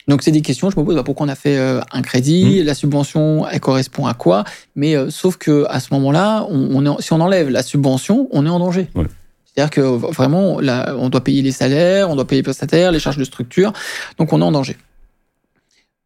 Donc 0.08 0.24
c'est 0.24 0.32
des 0.32 0.42
questions, 0.42 0.70
je 0.70 0.80
me 0.80 0.86
pose 0.86 0.96
bah, 0.96 1.04
pourquoi 1.04 1.26
on 1.26 1.30
a 1.30 1.36
fait 1.36 1.58
un 1.60 2.02
crédit, 2.02 2.64
la 2.64 2.74
subvention 2.74 3.48
elle 3.48 3.60
correspond 3.60 4.08
à 4.08 4.14
quoi, 4.14 4.44
mais 4.76 4.96
sauf 5.12 5.38
que 5.38 5.66
à 5.70 5.80
ce 5.80 5.94
moment-là, 5.94 6.48
on, 6.50 6.86
on 6.86 7.00
si 7.00 7.14
on 7.14 7.22
enlève 7.22 7.50
la 7.50 7.62
subvention, 7.62 8.28
on 8.32 8.46
est 8.46 8.50
en 8.50 8.58
danger. 8.58 8.90
Ouais. 8.96 9.06
C'est-à-dire 9.46 9.70
que 9.70 9.82
vraiment, 9.82 10.60
là, 10.60 10.96
on 10.98 11.10
doit 11.10 11.24
payer 11.24 11.44
les 11.44 11.52
salaires, 11.52 12.10
on 12.10 12.16
doit 12.16 12.26
payer 12.26 12.40
les 12.40 12.44
prestataires, 12.44 12.92
les 12.92 13.00
charges 13.00 13.18
de 13.18 13.24
structure, 13.24 13.74
donc 14.18 14.34
on 14.34 14.42
est 14.42 14.44
en 14.44 14.52
danger. 14.52 14.76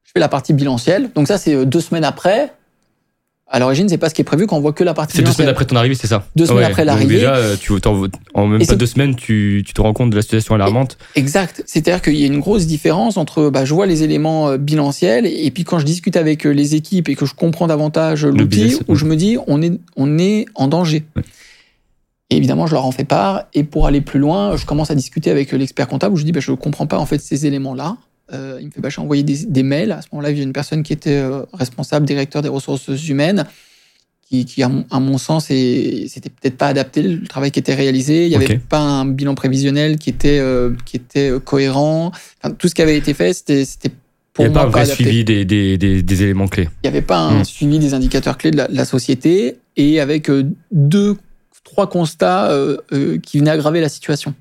Je 0.03 0.11
fais 0.13 0.19
la 0.19 0.29
partie 0.29 0.53
bilancielle, 0.53 1.09
donc 1.15 1.27
ça 1.27 1.37
c'est 1.37 1.65
deux 1.65 1.81
semaines 1.81 2.03
après. 2.03 2.51
À 3.47 3.59
l'origine, 3.59 3.87
c'est 3.87 3.99
pas 3.99 4.09
ce 4.09 4.15
qui 4.15 4.21
est 4.21 4.25
prévu 4.25 4.47
quand 4.47 4.57
on 4.57 4.61
voit 4.61 4.73
que 4.73 4.83
la 4.83 4.95
partie 4.95 5.17
C'est 5.17 5.23
deux 5.23 5.31
semaines 5.31 5.49
après 5.49 5.65
ton 5.65 5.75
arrivée, 5.75 5.93
c'est 5.93 6.07
ça 6.07 6.27
Deux 6.35 6.47
semaines 6.47 6.63
après 6.63 6.83
l'arrivée. 6.83 7.15
Déjà, 7.15 7.55
tu, 7.57 7.73
en 8.33 8.47
même 8.47 8.61
Et 8.61 8.65
pas 8.65 8.75
deux 8.75 8.87
semaines, 8.87 9.15
tu, 9.15 9.63
tu 9.65 9.73
te 9.73 9.81
rends 9.81 9.93
compte 9.93 10.09
de 10.09 10.15
la 10.15 10.23
situation 10.23 10.55
alarmante. 10.55 10.97
Exact. 11.13 11.63
C'est-à-dire 11.67 12.01
qu'il 12.01 12.15
y 12.15 12.23
a 12.23 12.27
une 12.27 12.39
grosse 12.39 12.65
différence 12.65 13.17
entre, 13.17 13.51
bah, 13.51 13.63
je 13.63 13.73
vois 13.73 13.85
les 13.85 14.01
éléments 14.01 14.49
euh, 14.49 14.57
bilanciels 14.57 15.27
et 15.27 15.51
puis 15.51 15.63
quand 15.63 15.77
je 15.77 15.85
discute 15.85 16.17
avec 16.17 16.45
euh, 16.47 16.49
les 16.49 16.73
équipes 16.73 17.07
et 17.07 17.15
que 17.15 17.27
je 17.27 17.35
comprends 17.35 17.67
davantage 17.67 18.25
euh, 18.25 18.31
l'outil, 18.31 18.77
où 18.87 18.95
je 18.95 19.05
me 19.05 19.15
dis, 19.15 19.37
on 19.45 19.61
est, 19.61 19.79
on 19.95 20.17
est 20.17 20.45
en 20.55 20.67
danger. 20.67 21.05
Ouais. 21.15 21.21
Et 22.31 22.37
évidemment, 22.37 22.65
je 22.65 22.73
leur 22.73 22.85
en 22.85 22.91
fais 22.91 23.03
part. 23.03 23.43
Et 23.53 23.63
pour 23.63 23.85
aller 23.85 24.01
plus 24.01 24.19
loin, 24.19 24.55
je 24.57 24.65
commence 24.65 24.89
à 24.89 24.95
discuter 24.95 25.29
avec 25.29 25.51
l'expert 25.51 25.87
comptable 25.87 26.15
où 26.15 26.17
je 26.17 26.23
dis, 26.23 26.31
bah, 26.31 26.39
je 26.39 26.51
comprends 26.51 26.87
pas 26.87 26.97
en 26.97 27.05
fait 27.05 27.19
ces 27.19 27.45
éléments-là. 27.45 27.97
Euh, 28.33 28.57
il 28.59 28.67
me 28.67 28.71
fait, 28.71 28.81
bah, 28.81 28.89
envoyé 28.97 29.23
des, 29.23 29.45
des 29.45 29.63
mails. 29.63 29.91
À 29.91 30.01
ce 30.01 30.07
moment-là, 30.11 30.31
il 30.31 30.37
y 30.37 30.39
a 30.39 30.43
une 30.43 30.53
personne 30.53 30.81
qui 30.83 30.93
était 30.93 31.11
euh, 31.17 31.43
responsable, 31.53 32.05
directeur 32.05 32.41
des 32.41 32.49
ressources 32.49 32.87
humaines, 33.07 33.45
qui, 34.27 34.45
qui 34.45 34.63
à, 34.63 34.69
mon, 34.69 34.83
à 34.89 34.99
mon 34.99 35.19
sens, 35.19 35.45
c'était 35.45 36.29
peut-être 36.29 36.57
pas 36.57 36.67
adapté 36.67 37.03
le 37.03 37.27
travail 37.27 37.51
qui 37.51 37.59
était 37.59 37.75
réalisé. 37.75 38.25
Il 38.25 38.29
n'y 38.29 38.35
avait 38.35 38.57
pas 38.57 38.79
un 38.79 39.05
bilan 39.05 39.35
prévisionnel 39.35 39.97
qui 39.97 40.09
était, 40.09 40.39
euh, 40.39 40.71
qui 40.85 40.97
était 40.97 41.31
cohérent. 41.43 42.11
Enfin, 42.41 42.55
tout 42.57 42.67
ce 42.67 42.73
qui 42.73 42.81
avait 42.81 42.97
été 42.97 43.13
fait, 43.13 43.33
c'était 43.33 43.63
c'était 43.65 43.89
Il 43.89 44.33
pour 44.33 44.45
n'y 44.45 44.51
a 44.51 44.53
pas 44.53 44.63
un 44.63 44.69
vrai 44.69 44.81
adapté. 44.81 45.03
suivi 45.03 45.23
des, 45.23 45.45
des, 45.45 45.77
des, 45.77 46.01
des 46.01 46.23
éléments 46.23 46.47
clés. 46.47 46.67
Il 46.83 46.89
n'y 46.89 46.97
avait 46.97 47.05
pas 47.05 47.19
un 47.19 47.41
Mm. 47.41 47.45
suivi 47.45 47.77
des 47.77 47.93
indicateurs 47.93 48.37
clés 48.39 48.49
de 48.51 48.57
la, 48.57 48.67
de 48.67 48.75
la 48.75 48.85
société 48.85 49.57
et 49.77 49.99
avec 49.99 50.31
deux, 50.71 51.15
trois 51.63 51.87
constats 51.87 52.51
qui 53.21 53.37
venaient 53.39 53.51
aggraver 53.51 53.81
la 53.81 53.89
situation. 53.89 54.33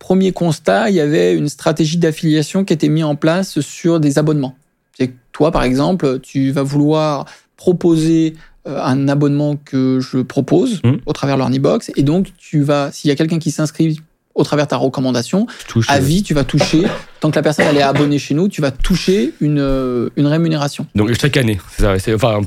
Premier 0.00 0.32
constat, 0.32 0.90
il 0.90 0.96
y 0.96 1.00
avait 1.00 1.34
une 1.34 1.48
stratégie 1.48 1.98
d'affiliation 1.98 2.64
qui 2.64 2.72
était 2.72 2.88
mise 2.88 3.04
en 3.04 3.14
place 3.14 3.60
sur 3.60 4.00
des 4.00 4.18
abonnements. 4.18 4.56
C'est 4.98 5.12
toi, 5.30 5.52
par 5.52 5.62
exemple, 5.62 6.18
tu 6.20 6.50
vas 6.50 6.64
vouloir 6.64 7.26
proposer 7.56 8.34
euh, 8.66 8.82
un 8.82 9.08
abonnement 9.08 9.56
que 9.56 10.00
je 10.00 10.18
propose 10.18 10.80
Mm. 10.82 10.96
au 11.06 11.12
travers 11.12 11.36
de 11.36 11.40
l'Ornibox 11.40 11.92
et 11.96 12.02
donc 12.02 12.32
tu 12.36 12.62
vas, 12.62 12.90
s'il 12.92 13.08
y 13.08 13.12
a 13.12 13.16
quelqu'un 13.16 13.38
qui 13.38 13.50
s'inscrit 13.50 14.00
au 14.34 14.44
travers 14.44 14.66
de 14.66 14.70
ta 14.70 14.76
recommandation, 14.76 15.46
Touche, 15.68 15.88
à 15.90 15.96
euh, 15.96 16.00
vie, 16.00 16.22
tu 16.22 16.34
vas 16.34 16.44
toucher, 16.44 16.84
tant 17.20 17.30
que 17.30 17.36
la 17.36 17.42
personne 17.42 17.66
elle 17.68 17.76
est 17.76 17.82
abonnée 17.82 18.18
chez 18.18 18.34
nous, 18.34 18.48
tu 18.48 18.60
vas 18.60 18.70
toucher 18.70 19.34
une, 19.40 19.58
euh, 19.58 20.08
une 20.16 20.26
rémunération. 20.26 20.86
Donc 20.94 21.12
chaque 21.20 21.36
année, 21.36 21.58
c'est 21.76 21.82
ça. 21.98 22.14
Enfin, 22.14 22.40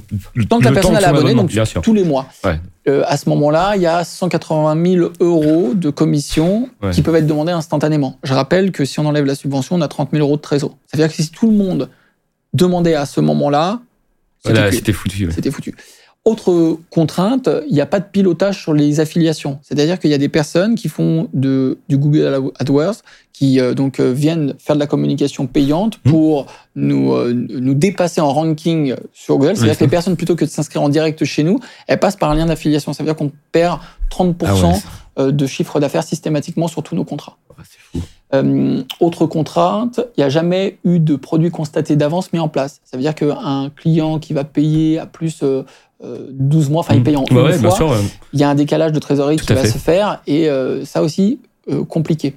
Tant 0.50 0.60
que 0.60 0.64
la 0.66 0.72
personne 0.72 0.96
elle 0.96 1.04
est 1.04 1.08
abonnée, 1.08 1.36
donc 1.36 1.52
tous 1.84 1.94
les 1.94 2.04
mois. 2.04 2.28
Ouais. 2.44 2.60
Euh, 2.88 3.04
à 3.08 3.16
ce 3.18 3.30
moment-là, 3.30 3.74
il 3.76 3.82
y 3.82 3.86
a 3.86 4.04
180 4.04 4.82
000 4.96 5.12
euros 5.20 5.74
de 5.74 5.90
commissions 5.90 6.70
Ouais. 6.82 6.92
qui 6.92 7.02
peuvent 7.02 7.16
être 7.16 7.28
demandées 7.28 7.52
instantanément. 7.54 8.18
Je 8.24 8.34
rappelle 8.34 8.72
que 8.72 8.84
si 8.86 9.00
on 9.00 9.06
enlève 9.06 9.26
la 9.26 9.36
subvention, 9.36 9.76
on 9.76 9.82
a 9.82 9.88
30 9.88 10.12
000 10.12 10.22
euros 10.26 10.36
de 10.38 10.42
trésor. 10.42 10.78
Ça 10.88 10.98
veut 10.98 11.04
dire 11.04 11.16
que 11.16 11.22
si 11.22 11.30
tout 11.32 11.50
le 11.50 11.56
monde 11.56 11.90
demandait 12.54 12.96
à 12.96 13.06
ce 13.06 13.22
moment-là, 13.22 13.80
c'était 14.46 14.58
Voilà, 14.60 14.72
foutu. 14.94 15.30
C'était 15.32 15.52
foutu. 15.52 15.76
Autre 16.26 16.78
contrainte, 16.90 17.50
il 17.68 17.74
n'y 17.74 17.82
a 17.82 17.86
pas 17.86 18.00
de 18.00 18.06
pilotage 18.10 18.62
sur 18.62 18.74
les 18.74 19.02
affiliations. 19.02 19.60
C'est-à-dire 19.62 20.00
qu'il 20.00 20.10
y 20.10 20.14
a 20.14 20.18
des 20.18 20.30
personnes 20.30 20.76
qui 20.76 20.88
font 20.88 21.28
de, 21.34 21.80
du 21.90 21.98
Google 21.98 22.50
AdWords, 22.60 22.96
qui 23.34 23.60
euh, 23.60 23.74
donc 23.74 24.00
euh, 24.00 24.14
viennent 24.14 24.54
faire 24.58 24.76
de 24.78 24.80
la 24.80 24.88
communication 24.88 25.48
payante 25.48 26.00
Hmm. 26.06 26.10
pour 26.10 26.46
nous, 26.76 27.12
euh, 27.14 27.34
nous 27.34 27.74
dépasser 27.74 28.22
en 28.22 28.32
ranking 28.32 28.96
sur 29.12 29.38
Google. 29.38 29.58
C'est-à-dire 29.58 29.74
Oui, 29.74 29.78
que 29.80 29.84
les 29.84 29.90
personnes, 29.90 30.16
plutôt 30.16 30.36
que 30.38 30.46
de 30.46 30.50
s'inscrire 30.50 30.82
en 30.82 30.88
direct 30.88 31.26
chez 31.26 31.44
nous, 31.44 31.60
elles 31.88 32.00
passent 32.00 32.16
par 32.16 32.30
un 32.32 32.36
lien 32.36 32.46
d'affiliation. 32.46 32.94
Ça 32.94 33.04
veut 33.04 33.08
dire 33.08 33.18
qu'on 33.18 33.32
perd 33.52 33.80
30% 34.10 34.82
Ah 35.18 35.24
ouais, 35.26 35.32
de 35.34 35.46
chiffre 35.46 35.82
d'affaires 35.82 36.04
systématiquement 36.04 36.70
sur 36.70 36.84
tous 36.84 36.96
nos 36.96 37.04
contrats. 37.04 37.38
c'est- 37.58 37.64
c'est 37.74 38.00
fou. 38.00 38.06
Euh, 38.34 38.82
autre 39.00 39.28
contrainte, 39.28 40.00
il 40.18 40.22
n'y 40.22 40.24
a 40.24 40.30
jamais 40.30 40.80
eu 40.86 41.00
de 41.00 41.16
produit 41.16 41.52
constaté 41.52 41.96
d'avance 41.96 42.34
mis 42.34 42.40
en 42.40 42.48
place. 42.50 42.80
Ça 42.84 42.98
veut 42.98 43.04
dire 43.04 43.14
qu'un 43.14 43.70
client 43.76 44.18
qui 44.18 44.34
va 44.34 44.44
payer 44.44 44.98
à 44.98 45.06
plus 45.06 45.44
12 46.32 46.70
mois, 46.70 46.82
enfin 46.82 46.96
il 46.96 47.04
paye 47.04 47.16
en 47.16 47.24
ouais, 47.32 47.58
bien 47.58 47.70
fois, 47.70 47.72
sûr. 47.78 47.90
ouais. 47.90 47.98
il 48.34 48.40
y 48.40 48.44
a 48.44 48.50
un 48.50 48.56
décalage 48.56 48.92
de 48.92 49.00
trésorerie 49.00 49.38
Tout 49.38 49.46
qui 49.46 49.54
va 49.54 49.62
fait. 49.62 49.70
se 49.70 49.78
faire 49.78 50.22
et 50.28 50.50
euh, 50.50 50.84
ça 50.86 51.02
aussi 51.02 51.40
euh, 51.70 51.84
compliqué. 51.86 52.36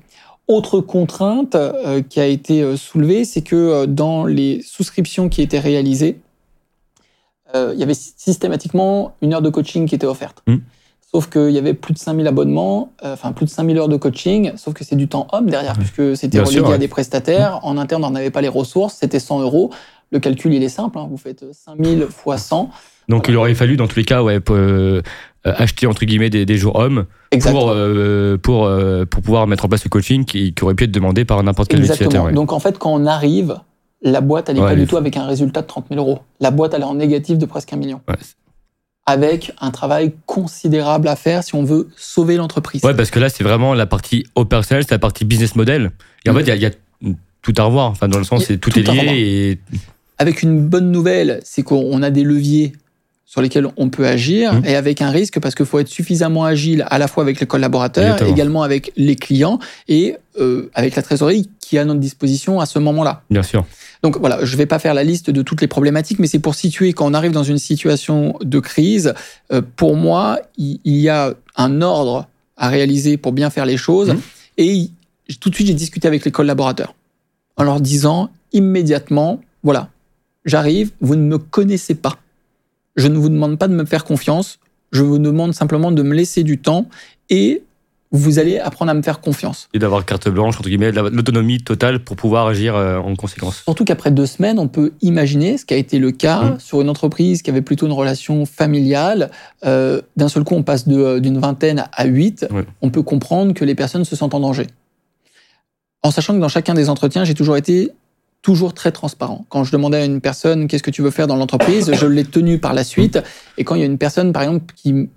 Autre 0.48 0.80
contrainte 0.80 1.56
euh, 1.56 2.02
qui 2.02 2.20
a 2.20 2.26
été 2.26 2.62
euh, 2.62 2.76
soulevée, 2.76 3.24
c'est 3.24 3.42
que 3.42 3.56
euh, 3.56 3.86
dans 3.86 4.24
les 4.24 4.62
souscriptions 4.62 5.28
qui 5.28 5.42
étaient 5.42 5.58
réalisées, 5.58 6.20
euh, 7.54 7.72
il 7.74 7.80
y 7.80 7.82
avait 7.82 7.94
systématiquement 7.94 9.14
une 9.22 9.34
heure 9.34 9.42
de 9.42 9.50
coaching 9.50 9.86
qui 9.88 9.94
était 9.94 10.06
offerte. 10.06 10.42
Mm. 10.46 10.56
Sauf 11.12 11.30
qu'il 11.30 11.50
y 11.50 11.58
avait 11.58 11.74
plus 11.74 11.94
de 11.94 11.98
5000 11.98 12.26
abonnements, 12.26 12.92
euh, 13.04 13.14
enfin 13.14 13.32
plus 13.32 13.46
de 13.46 13.50
5000 13.50 13.78
heures 13.78 13.88
de 13.88 13.96
coaching, 13.96 14.52
sauf 14.56 14.74
que 14.74 14.84
c'est 14.84 14.96
du 14.96 15.08
temps 15.08 15.28
homme 15.32 15.48
derrière, 15.48 15.74
puisque 15.74 16.16
c'était 16.16 16.38
relégué 16.40 16.56
sûr, 16.58 16.68
ouais. 16.68 16.74
à 16.74 16.78
des 16.78 16.88
prestataires. 16.88 17.60
En 17.62 17.78
interne, 17.78 18.04
on 18.04 18.10
n'avait 18.10 18.30
pas 18.30 18.40
les 18.42 18.48
ressources, 18.48 18.94
c'était 19.00 19.20
100 19.20 19.40
euros. 19.40 19.70
Le 20.10 20.18
calcul, 20.20 20.52
il 20.52 20.62
est 20.62 20.68
simple, 20.68 20.98
hein, 20.98 21.06
vous 21.10 21.16
faites 21.16 21.44
5000 21.52 22.06
fois 22.10 22.38
100. 22.38 22.70
Donc 23.08 23.26
il 23.28 23.36
aurait 23.36 23.54
fallu 23.54 23.76
dans 23.76 23.86
tous 23.86 23.96
les 23.98 24.04
cas 24.04 24.22
ouais, 24.22 24.40
pour, 24.40 24.56
euh, 24.56 25.00
acheter 25.44 25.86
entre 25.86 26.04
guillemets 26.04 26.28
des, 26.30 26.44
des 26.44 26.56
jours 26.56 26.74
hommes 26.76 27.06
pour, 27.42 27.70
euh, 27.70 28.36
pour, 28.36 28.66
euh, 28.66 29.04
pour 29.04 29.22
pouvoir 29.22 29.46
mettre 29.46 29.64
en 29.64 29.68
place 29.68 29.84
le 29.84 29.90
coaching 29.90 30.24
qui, 30.24 30.52
qui 30.54 30.64
aurait 30.64 30.74
pu 30.74 30.84
être 30.84 30.90
demandé 30.92 31.24
par 31.24 31.40
n'importe 31.44 31.68
quel 31.70 31.78
Exactement. 31.80 32.06
utilisateur. 32.08 32.26
ouais. 32.26 32.32
Donc 32.32 32.52
en 32.52 32.58
fait, 32.58 32.78
quand 32.78 32.92
on 32.92 33.06
arrive, 33.06 33.56
la 34.02 34.20
boîte, 34.20 34.48
elle 34.48 34.56
n'est 34.56 34.60
Ouais, 34.62 34.70
pas 34.70 34.74
du 34.76 34.86
tout 34.86 34.96
avec 34.96 35.16
un 35.16 35.24
résultat 35.26 35.62
de 35.62 35.66
30 35.68 35.86
000 35.90 36.00
euros. 36.00 36.18
La 36.40 36.50
boîte, 36.50 36.74
elle 36.74 36.80
est 36.82 36.84
en 36.84 36.94
négatif 36.96 37.38
de 37.38 37.46
presque 37.46 37.72
un 37.72 37.76
million. 37.76 38.00
Ouais. 38.08 38.16
Avec 39.08 39.52
un 39.60 39.70
travail 39.70 40.14
considérable 40.26 41.06
à 41.06 41.14
faire 41.14 41.44
si 41.44 41.54
on 41.54 41.62
veut 41.62 41.88
sauver 41.96 42.36
l'entreprise. 42.36 42.82
Ouais, 42.84 42.94
parce 42.94 43.10
que 43.12 43.20
là, 43.20 43.28
c'est 43.28 43.44
vraiment 43.44 43.72
la 43.72 43.86
partie 43.86 44.26
opérationnelle, 44.34 44.82
c'est 44.82 44.90
la 44.94 44.98
partie 44.98 45.24
business 45.24 45.54
model. 45.54 45.92
Et 46.24 46.30
en 46.30 46.32
Mhm. 46.32 46.38
fait, 46.40 46.44
il 46.44 46.48
y 46.48 46.50
a- 46.50 46.56
il 46.56 46.62
y, 46.62 46.66
a 46.66 46.70
tout 47.42 47.54
à 47.56 47.62
revoir. 47.62 47.86
Enfin, 47.88 48.08
dans 48.08 48.18
le 48.18 48.24
sens, 48.24 48.44
c'est 48.46 48.58
tout, 48.58 48.70
tout 48.70 48.80
est 48.80 48.82
lié. 48.82 49.12
Et... 49.12 49.58
Avec 50.18 50.42
une 50.42 50.58
bonne 50.60 50.90
nouvelle, 50.90 51.40
c'est 51.44 51.62
qu'on 51.62 52.02
a 52.02 52.10
des 52.10 52.24
leviers 52.24 52.72
sur 53.28 53.42
lesquels 53.42 53.66
on 53.76 53.88
peut 53.90 54.06
agir 54.06 54.54
Mhm. 54.54 54.64
et 54.64 54.76
avec 54.76 55.02
un 55.02 55.10
risque 55.10 55.40
parce 55.40 55.54
qu'il 55.56 55.66
faut 55.66 55.80
être 55.80 55.88
suffisamment 55.88 56.44
agile 56.44 56.86
à 56.88 56.96
la 56.98 57.08
fois 57.08 57.24
avec 57.24 57.40
les 57.40 57.46
collaborateurs, 57.46 58.04
Exactement. 58.14 58.30
également 58.34 58.62
avec 58.62 58.92
les 58.96 59.16
clients 59.16 59.58
et 59.88 60.16
euh, 60.40 60.70
avec 60.74 60.94
la 60.94 61.02
trésorerie 61.02 61.50
qui 61.60 61.74
est 61.76 61.80
à 61.80 61.84
notre 61.84 61.98
disposition 62.00 62.60
à 62.60 62.66
ce 62.66 62.78
moment-là. 62.78 63.22
Bien 63.28 63.42
sûr. 63.42 63.66
Donc 64.04 64.18
voilà, 64.18 64.44
je 64.44 64.52
ne 64.52 64.56
vais 64.58 64.66
pas 64.66 64.78
faire 64.78 64.94
la 64.94 65.02
liste 65.02 65.30
de 65.30 65.42
toutes 65.42 65.60
les 65.60 65.66
problématiques, 65.66 66.20
mais 66.20 66.28
c'est 66.28 66.38
pour 66.38 66.54
situer 66.54 66.92
quand 66.92 67.06
on 67.10 67.14
arrive 67.14 67.32
dans 67.32 67.42
une 67.42 67.58
situation 67.58 68.38
de 68.42 68.60
crise. 68.60 69.12
euh, 69.52 69.60
pour 69.74 69.96
moi, 69.96 70.38
il, 70.56 70.78
il 70.84 70.96
y 70.96 71.08
a 71.08 71.34
un 71.56 71.82
ordre 71.82 72.28
à 72.56 72.68
réaliser 72.68 73.16
pour 73.16 73.32
bien 73.32 73.50
faire 73.50 73.66
les 73.66 73.76
choses. 73.76 74.10
Mhm. 74.10 74.20
Et 74.58 74.90
tout 75.40 75.50
de 75.50 75.54
suite, 75.56 75.66
j'ai 75.66 75.74
discuté 75.74 76.06
avec 76.06 76.24
les 76.24 76.30
collaborateurs 76.30 76.94
en 77.56 77.64
leur 77.64 77.80
disant 77.80 78.30
immédiatement, 78.52 79.40
voilà, 79.64 79.88
j'arrive, 80.44 80.90
vous 81.00 81.16
ne 81.16 81.22
me 81.22 81.38
connaissez 81.38 81.94
pas. 81.96 82.16
Je 82.96 83.08
ne 83.08 83.16
vous 83.16 83.28
demande 83.28 83.58
pas 83.58 83.68
de 83.68 83.74
me 83.74 83.84
faire 83.84 84.04
confiance, 84.04 84.58
je 84.92 85.02
vous 85.02 85.18
demande 85.18 85.52
simplement 85.54 85.90
de 85.92 86.02
me 86.02 86.14
laisser 86.14 86.42
du 86.44 86.58
temps 86.58 86.86
et 87.30 87.62
vous 88.12 88.38
allez 88.38 88.58
apprendre 88.60 88.90
à 88.92 88.94
me 88.94 89.02
faire 89.02 89.20
confiance. 89.20 89.68
Et 89.74 89.78
d'avoir 89.80 90.04
carte 90.06 90.28
blanche, 90.28 90.56
entre 90.58 90.68
guillemets, 90.68 90.92
l'autonomie 90.92 91.58
totale 91.58 91.98
pour 92.04 92.14
pouvoir 92.16 92.46
agir 92.46 92.76
euh, 92.76 92.98
en 92.98 93.16
conséquence. 93.16 93.62
Surtout 93.64 93.84
qu'après 93.84 94.12
deux 94.12 94.26
semaines, 94.26 94.58
on 94.60 94.68
peut 94.68 94.92
imaginer 95.02 95.58
ce 95.58 95.64
qui 95.66 95.74
a 95.74 95.76
été 95.76 95.98
le 95.98 96.12
cas 96.12 96.42
Mm. 96.52 96.60
sur 96.60 96.80
une 96.80 96.88
entreprise 96.88 97.42
qui 97.42 97.50
avait 97.50 97.62
plutôt 97.62 97.86
une 97.86 97.92
relation 97.92 98.46
familiale. 98.46 99.30
Euh, 99.66 100.00
D'un 100.16 100.28
seul 100.28 100.44
coup, 100.44 100.54
on 100.54 100.62
passe 100.62 100.86
de- 100.86 101.18
d'une 101.18 101.38
vingtaine 101.38 101.84
à 101.92 102.06
huit. 102.06 102.46
Ouais. 102.50 102.64
On 102.80 102.90
peut 102.90 103.02
comprendre 103.02 103.52
que 103.54 103.64
les 103.64 103.74
personnes 103.74 104.04
se 104.04 104.14
sentent 104.16 104.34
en 104.34 104.40
danger. 104.40 104.68
En 106.04 106.12
sachant 106.12 106.32
que 106.34 106.38
dans 106.38 106.48
chacun 106.48 106.74
des 106.74 106.88
entretiens, 106.88 107.24
j'ai 107.24 107.34
toujours 107.34 107.56
été 107.56 107.90
toujours 108.46 108.74
très 108.74 108.92
transparent. 108.92 109.44
Quand 109.48 109.64
je 109.64 109.72
demandais 109.72 109.96
à 109.96 110.04
une 110.04 110.20
personne 110.20 110.68
qu'est-ce 110.68 110.84
que 110.84 110.92
tu 110.92 111.02
veux 111.02 111.10
faire 111.10 111.26
dans 111.26 111.34
l'entreprise, 111.34 111.92
je 111.92 112.06
l'ai 112.06 112.22
tenu 112.22 112.60
par 112.60 112.74
la 112.74 112.84
suite. 112.84 113.18
Et 113.58 113.64
quand 113.64 113.74
il 113.74 113.80
y 113.80 113.82
a 113.82 113.86
une 113.86 113.98
personne, 113.98 114.32
par 114.32 114.44
exemple, 114.44 114.72
qui, 114.76 115.08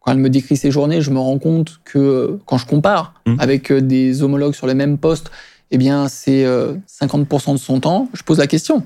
quand 0.00 0.10
elle 0.10 0.18
me 0.18 0.28
décrit 0.28 0.56
ses 0.56 0.72
journées, 0.72 1.00
je 1.00 1.12
me 1.12 1.20
rends 1.20 1.38
compte 1.38 1.78
que 1.84 2.00
euh, 2.00 2.40
quand 2.46 2.58
je 2.58 2.66
compare 2.66 3.14
Mm. 3.26 3.36
avec 3.38 3.70
euh, 3.70 3.80
des 3.80 4.24
homologues 4.24 4.54
sur 4.54 4.66
le 4.66 4.74
même 4.74 4.98
poste, 4.98 5.30
eh 5.70 5.78
bien, 5.78 6.08
c'est 6.08 6.44
euh, 6.44 6.74
50% 7.00 7.52
de 7.52 7.58
son 7.58 7.78
temps. 7.78 8.08
Je 8.12 8.24
pose 8.24 8.38
la 8.38 8.48
question. 8.48 8.82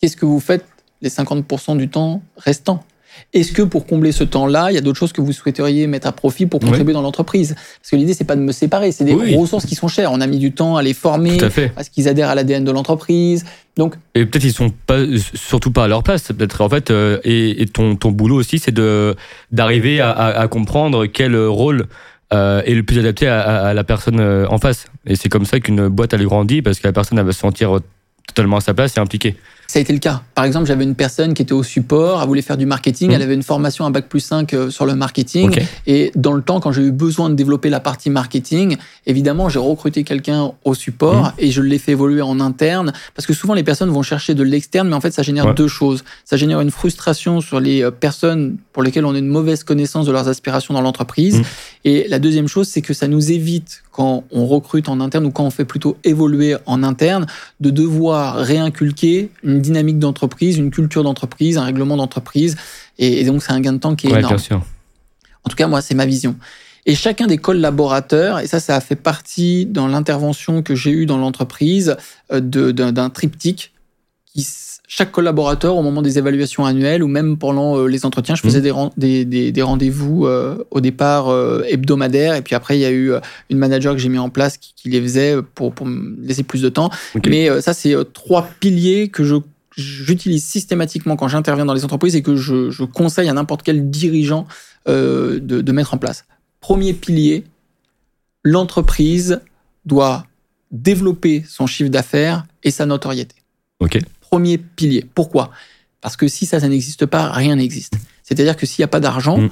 Qu'est-ce 0.00 0.16
que 0.16 0.26
vous 0.26 0.40
faites 0.40 0.64
les 1.02 1.08
50% 1.08 1.76
du 1.76 1.88
temps 1.88 2.20
restant? 2.36 2.82
Est-ce 3.32 3.52
que 3.52 3.62
pour 3.62 3.86
combler 3.86 4.12
ce 4.12 4.24
temps-là, 4.24 4.70
il 4.70 4.74
y 4.74 4.78
a 4.78 4.80
d'autres 4.80 4.98
choses 4.98 5.12
que 5.12 5.20
vous 5.20 5.32
souhaiteriez 5.32 5.86
mettre 5.86 6.06
à 6.06 6.12
profit 6.12 6.46
pour 6.46 6.60
contribuer 6.60 6.92
dans 6.92 7.02
l'entreprise? 7.02 7.54
Parce 7.80 7.90
que 7.90 7.96
l'idée, 7.96 8.14
c'est 8.14 8.24
pas 8.24 8.36
de 8.36 8.40
me 8.40 8.52
séparer, 8.52 8.92
c'est 8.92 9.04
des 9.04 9.14
Oui. 9.14 9.36
ressources 9.36 9.66
qui 9.66 9.74
sont 9.74 9.88
chères. 9.88 10.10
On 10.12 10.20
a 10.20 10.26
mis 10.26 10.38
du 10.38 10.52
temps 10.52 10.76
à 10.76 10.82
les 10.82 10.94
former, 10.94 11.36
Tout 11.36 11.44
à 11.44 11.50
fait. 11.50 11.72
à 11.76 11.84
ce 11.84 11.90
qu'ils 11.90 12.08
adhèrent 12.08 12.28
à 12.30 12.34
l'ADN 12.34 12.64
de 12.64 12.70
l'entreprise. 12.72 13.44
Donc, 13.76 13.94
Et 14.14 14.26
peut-être 14.26 14.44
ils 14.44 14.52
sont 14.52 14.70
pas, 14.70 14.98
surtout 15.34 15.70
pas 15.70 15.84
à 15.84 15.88
leur 15.88 16.02
place. 16.02 16.22
Peut-être 16.32 16.60
en 16.60 16.68
fait, 16.68 16.90
euh, 16.90 17.18
et, 17.24 17.62
et 17.62 17.66
ton, 17.66 17.94
ton 17.96 18.10
boulot 18.10 18.36
aussi, 18.36 18.58
c'est 18.58 18.72
de 18.72 19.14
d'arriver 19.52 20.00
à, 20.00 20.10
à- 20.10 20.40
à 20.40 20.48
comprendre 20.48 21.06
quel 21.06 21.36
rôle 21.36 21.86
euh, 22.32 22.62
est 22.64 22.74
le 22.74 22.82
plus 22.82 22.98
adapté 22.98 23.26
à, 23.26 23.40
à- 23.40 23.74
la 23.74 23.84
personne 23.84 24.20
euh, 24.20 24.46
en 24.48 24.58
face. 24.58 24.86
Et 25.06 25.16
c'est 25.16 25.28
comme 25.28 25.44
ça 25.44 25.58
qu'une 25.60 25.88
boîte 25.88 26.12
elle 26.14 26.24
grandit 26.24 26.62
parce 26.62 26.78
que 26.78 26.86
la 26.86 26.92
personne 26.92 27.18
elle 27.18 27.24
va 27.26 27.32
se 27.32 27.40
sentir 27.40 27.78
totalement 28.28 28.58
à 28.58 28.60
sa 28.60 28.74
place 28.74 28.96
et 28.96 29.00
impliquée. 29.00 29.36
Ça 29.70 29.78
a 29.78 29.82
été 29.82 29.92
le 29.92 30.00
cas. 30.00 30.22
Par 30.34 30.44
exemple, 30.44 30.66
j'avais 30.66 30.82
une 30.82 30.96
personne 30.96 31.32
qui 31.32 31.42
était 31.42 31.52
au 31.52 31.62
support, 31.62 32.20
elle 32.20 32.26
voulait 32.26 32.42
faire 32.42 32.56
du 32.56 32.66
marketing, 32.66 33.10
Mhm. 33.10 33.14
elle 33.14 33.22
avait 33.22 33.34
une 33.34 33.44
formation 33.44 33.86
à 33.86 33.90
Bac 33.90 34.08
plus 34.08 34.18
5 34.18 34.52
euh, 34.52 34.68
sur 34.68 34.84
le 34.84 34.96
marketing. 34.96 35.56
Et 35.86 36.10
dans 36.16 36.32
le 36.32 36.42
temps, 36.42 36.58
quand 36.58 36.72
j'ai 36.72 36.82
eu 36.82 36.90
besoin 36.90 37.30
de 37.30 37.36
développer 37.36 37.70
la 37.70 37.78
partie 37.78 38.10
marketing, 38.10 38.76
évidemment, 39.06 39.48
j'ai 39.48 39.60
recruté 39.60 40.02
quelqu'un 40.02 40.50
au 40.64 40.74
support 40.74 41.26
Mhm. 41.26 41.32
et 41.38 41.50
je 41.52 41.62
l'ai 41.62 41.78
fait 41.78 41.92
évoluer 41.92 42.20
en 42.20 42.40
interne. 42.40 42.92
Parce 43.14 43.26
que 43.26 43.32
souvent, 43.32 43.54
les 43.54 43.62
personnes 43.62 43.90
vont 43.90 44.02
chercher 44.02 44.34
de 44.34 44.42
l'externe, 44.42 44.88
mais 44.88 44.96
en 44.96 45.00
fait, 45.00 45.12
ça 45.12 45.22
génère 45.22 45.46
Ouais. 45.46 45.54
deux 45.54 45.68
choses. 45.68 46.02
Ça 46.24 46.36
génère 46.36 46.60
une 46.60 46.72
frustration 46.72 47.40
sur 47.40 47.60
les 47.60 47.84
euh, 47.84 47.92
personnes 47.92 48.56
pour 48.72 48.82
lesquelles 48.82 49.04
on 49.04 49.14
a 49.14 49.18
une 49.18 49.28
mauvaise 49.28 49.62
connaissance 49.62 50.04
de 50.04 50.10
leurs 50.10 50.26
aspirations 50.26 50.74
dans 50.74 50.80
l'entreprise. 50.80 51.36
Mhm. 51.36 51.44
Et 51.84 52.08
la 52.08 52.18
deuxième 52.18 52.48
chose, 52.48 52.66
c'est 52.66 52.82
que 52.82 52.92
ça 52.92 53.06
nous 53.06 53.30
évite, 53.30 53.82
quand 53.92 54.24
on 54.32 54.46
recrute 54.46 54.88
en 54.88 54.98
interne 55.00 55.26
ou 55.26 55.30
quand 55.30 55.44
on 55.44 55.50
fait 55.50 55.64
plutôt 55.64 55.96
évoluer 56.02 56.56
en 56.66 56.82
interne, 56.82 57.26
de 57.60 57.70
devoir 57.70 58.36
réinculquer 58.36 59.30
une 59.44 59.59
dynamique 59.60 59.98
d'entreprise, 59.98 60.56
une 60.58 60.70
culture 60.70 61.02
d'entreprise, 61.04 61.58
un 61.58 61.64
règlement 61.64 61.96
d'entreprise. 61.96 62.56
Et, 62.98 63.20
et 63.20 63.24
donc, 63.24 63.42
c'est 63.42 63.52
un 63.52 63.60
gain 63.60 63.72
de 63.74 63.78
temps 63.78 63.94
qui 63.96 64.06
est 64.08 64.12
Ouais, 64.12 64.18
énorme. 64.18 64.34
bien 64.36 64.42
sûr. 64.42 64.62
En 65.44 65.48
tout 65.48 65.56
cas, 65.56 65.66
moi, 65.68 65.80
c'est 65.80 65.94
ma 65.94 66.06
vision. 66.06 66.36
Et 66.86 66.94
chacun 66.94 67.26
des 67.26 67.38
collaborateurs, 67.38 68.40
et 68.40 68.46
ça, 68.46 68.58
ça 68.58 68.74
a 68.76 68.80
fait 68.80 68.96
partie 68.96 69.66
dans 69.66 69.86
l'intervention 69.86 70.62
que 70.62 70.74
j'ai 70.74 70.90
eue 70.90 71.06
dans 71.06 71.18
l'entreprise, 71.18 71.96
euh, 72.32 72.40
d'un 72.40 73.10
triptyque. 73.10 73.72
Qui, 74.26 74.46
chaque 74.92 75.12
collaborateur, 75.12 75.76
au 75.76 75.82
moment 75.82 76.02
des 76.02 76.18
évaluations 76.18 76.64
annuelles 76.64 77.04
ou 77.04 77.06
même 77.06 77.36
pendant 77.38 77.78
euh, 77.78 77.86
les 77.86 78.04
entretiens, 78.04 78.34
je 78.34 78.42
faisais 78.42 78.58
Mhm. 78.58 78.64
des, 78.64 78.70
ren- 78.72 78.90
des, 78.96 79.24
des, 79.24 79.52
des 79.52 79.62
rendez-vous 79.62 80.26
euh, 80.26 80.64
au 80.72 80.80
départ 80.80 81.28
euh, 81.28 81.62
hebdomadaires. 81.68 82.34
Et 82.34 82.42
puis 82.42 82.56
après, 82.56 82.76
il 82.76 82.80
y 82.80 82.84
a 82.84 82.90
eu 82.90 83.12
une 83.50 83.58
manager 83.58 83.92
que 83.94 84.00
j'ai 84.00 84.08
mis 84.08 84.18
en 84.18 84.30
place 84.30 84.56
qui, 84.58 84.74
qui 84.74 84.88
les 84.88 85.00
faisait 85.00 85.36
pour, 85.54 85.72
pour 85.72 85.86
me 85.86 86.16
laisser 86.26 86.42
plus 86.42 86.60
de 86.60 86.68
temps. 86.68 86.90
Mais 87.24 87.60
ça, 87.60 87.72
c'est 87.72 87.94
trois 88.12 88.48
piliers 88.58 89.08
que 89.08 89.22
je 89.22 89.36
j'utilise 89.76 90.44
systématiquement 90.44 91.14
quand 91.14 91.28
j'interviens 91.28 91.64
dans 91.64 91.72
les 91.74 91.84
entreprises 91.84 92.16
et 92.16 92.22
que 92.22 92.34
je, 92.34 92.70
je 92.70 92.82
conseille 92.82 93.28
à 93.28 93.32
n'importe 93.32 93.62
quel 93.62 93.88
dirigeant 93.90 94.46
de, 94.86 95.38
de 95.40 95.72
mettre 95.72 95.94
en 95.94 95.98
place. 95.98 96.24
Premier 96.60 96.92
pilier, 96.94 97.44
l'entreprise 98.42 99.40
doit 99.86 100.26
développer 100.70 101.44
son 101.48 101.66
chiffre 101.66 101.90
d'affaires 101.90 102.44
et 102.64 102.70
sa 102.70 102.86
notoriété. 102.86 103.36
Ok. 103.80 103.98
Premier 104.30 104.58
pilier. 104.58 105.04
Pourquoi? 105.14 105.50
Parce 106.00 106.16
que 106.16 106.28
si 106.28 106.46
ça, 106.46 106.60
ça 106.60 106.68
n'existe 106.68 107.06
pas, 107.06 107.30
rien 107.30 107.56
n'existe. 107.56 107.94
C'est-à-dire 108.22 108.56
que 108.56 108.64
s'il 108.66 108.82
n'y 108.82 108.84
a 108.84 108.88
pas 108.88 109.00
d'argent, 109.00 109.38
Mm. 109.38 109.48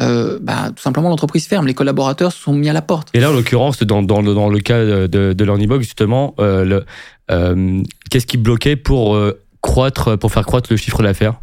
euh, 0.00 0.38
bah, 0.40 0.70
tout 0.74 0.82
simplement 0.82 1.10
l'entreprise 1.10 1.46
ferme, 1.46 1.66
les 1.66 1.74
collaborateurs 1.74 2.32
sont 2.32 2.54
mis 2.54 2.68
à 2.68 2.72
la 2.72 2.82
porte. 2.82 3.08
Et 3.14 3.20
là, 3.20 3.30
en 3.30 3.34
l'occurrence, 3.34 3.82
dans, 3.82 4.02
dans, 4.02 4.22
dans, 4.22 4.48
le 4.48 4.58
cas 4.60 4.84
de, 4.84 5.32
de 5.32 5.80
justement, 5.80 6.34
euh, 6.38 6.80
euh, 7.30 7.82
qu'est-ce 8.10 8.26
qui 8.26 8.38
bloquait 8.38 8.76
pour 8.76 9.18
croître, 9.60 10.18
pour 10.18 10.32
faire 10.32 10.46
croître 10.46 10.68
le 10.70 10.76
chiffre 10.76 11.02
d'affaires? 11.02 11.40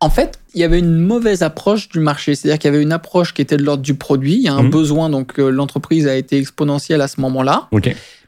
En 0.00 0.10
fait, 0.10 0.38
il 0.54 0.60
y 0.60 0.64
avait 0.64 0.80
une 0.80 0.98
mauvaise 0.98 1.42
approche 1.42 1.88
du 1.88 2.00
marché. 2.00 2.34
C'est-à-dire 2.34 2.58
qu'il 2.58 2.70
y 2.70 2.74
avait 2.74 2.82
une 2.82 2.92
approche 2.92 3.32
qui 3.32 3.40
était 3.40 3.56
de 3.56 3.62
l'ordre 3.62 3.82
du 3.82 3.94
produit. 3.94 4.34
Il 4.34 4.42
y 4.42 4.48
a 4.48 4.54
un 4.54 4.64
mmh. 4.64 4.70
besoin, 4.70 5.08
donc 5.08 5.38
l'entreprise 5.38 6.06
a 6.06 6.14
été 6.14 6.36
exponentielle 6.36 7.00
à 7.00 7.08
ce 7.08 7.20
moment-là. 7.22 7.68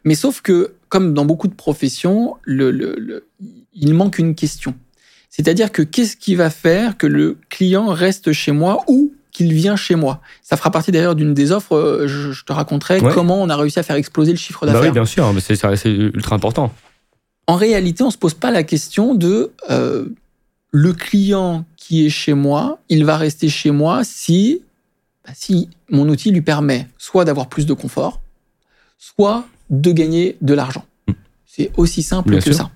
Mais 0.04 0.14
sauf 0.14 0.40
que, 0.40 0.72
comme 0.88 1.14
dans 1.14 1.24
beaucoup 1.24 1.48
de 1.48 1.54
professions, 1.54 2.36
le, 2.42 2.70
le, 2.70 3.26
il 3.74 3.94
manque 3.94 4.18
une 4.18 4.34
question. 4.34 4.74
C'est-à-dire 5.30 5.70
que 5.70 5.82
qu'est-ce 5.82 6.16
qui 6.16 6.34
va 6.34 6.50
faire 6.50 6.96
que 6.96 7.06
le 7.06 7.38
client 7.50 7.88
reste 7.88 8.32
chez 8.32 8.52
moi 8.52 8.82
ou 8.88 9.12
qu'il 9.32 9.52
vient 9.52 9.76
chez 9.76 9.94
moi? 9.94 10.20
Ça 10.42 10.56
fera 10.56 10.70
partie 10.70 10.92
d'ailleurs 10.92 11.14
d'une 11.14 11.34
des 11.34 11.52
offres. 11.52 11.76
Euh, 11.76 12.06
je, 12.06 12.44
te 12.44 12.52
raconterai 12.52 13.00
comment 13.00 13.42
on 13.42 13.50
a 13.50 13.56
réussi 13.56 13.78
à 13.78 13.82
faire 13.82 13.96
exploser 13.96 14.30
le 14.32 14.38
chiffre 14.38 14.64
d'affaires. 14.64 14.80
Bah 14.80 14.86
oui, 14.88 14.92
bien 14.92 15.04
sûr, 15.04 15.30
mais 15.32 15.40
c'est 15.40 15.58
ultra 15.86 16.36
important. 16.36 16.72
En 17.46 17.56
réalité, 17.56 18.02
on 18.02 18.10
se 18.10 18.18
pose 18.18 18.34
pas 18.34 18.50
la 18.50 18.62
question 18.62 19.14
de 19.14 19.52
euh, 19.70 20.06
le 20.70 20.92
client 20.92 21.64
qui 21.76 22.06
est 22.06 22.10
chez 22.10 22.34
moi, 22.34 22.80
il 22.88 23.04
va 23.04 23.16
rester 23.16 23.48
chez 23.48 23.70
moi 23.70 24.02
si, 24.04 24.62
bah, 25.24 25.32
si 25.34 25.68
mon 25.90 26.08
outil 26.08 26.30
lui 26.30 26.42
permet 26.42 26.88
soit 26.98 27.24
d'avoir 27.24 27.48
plus 27.48 27.66
de 27.66 27.74
confort, 27.74 28.20
soit 28.98 29.44
de 29.70 29.92
gagner 29.92 30.36
de 30.40 30.54
l'argent. 30.54 30.84
Hmm. 31.08 31.12
C'est 31.44 31.70
aussi 31.76 32.02
simple 32.02 32.40
que 32.40 32.52
ça. 32.52 32.70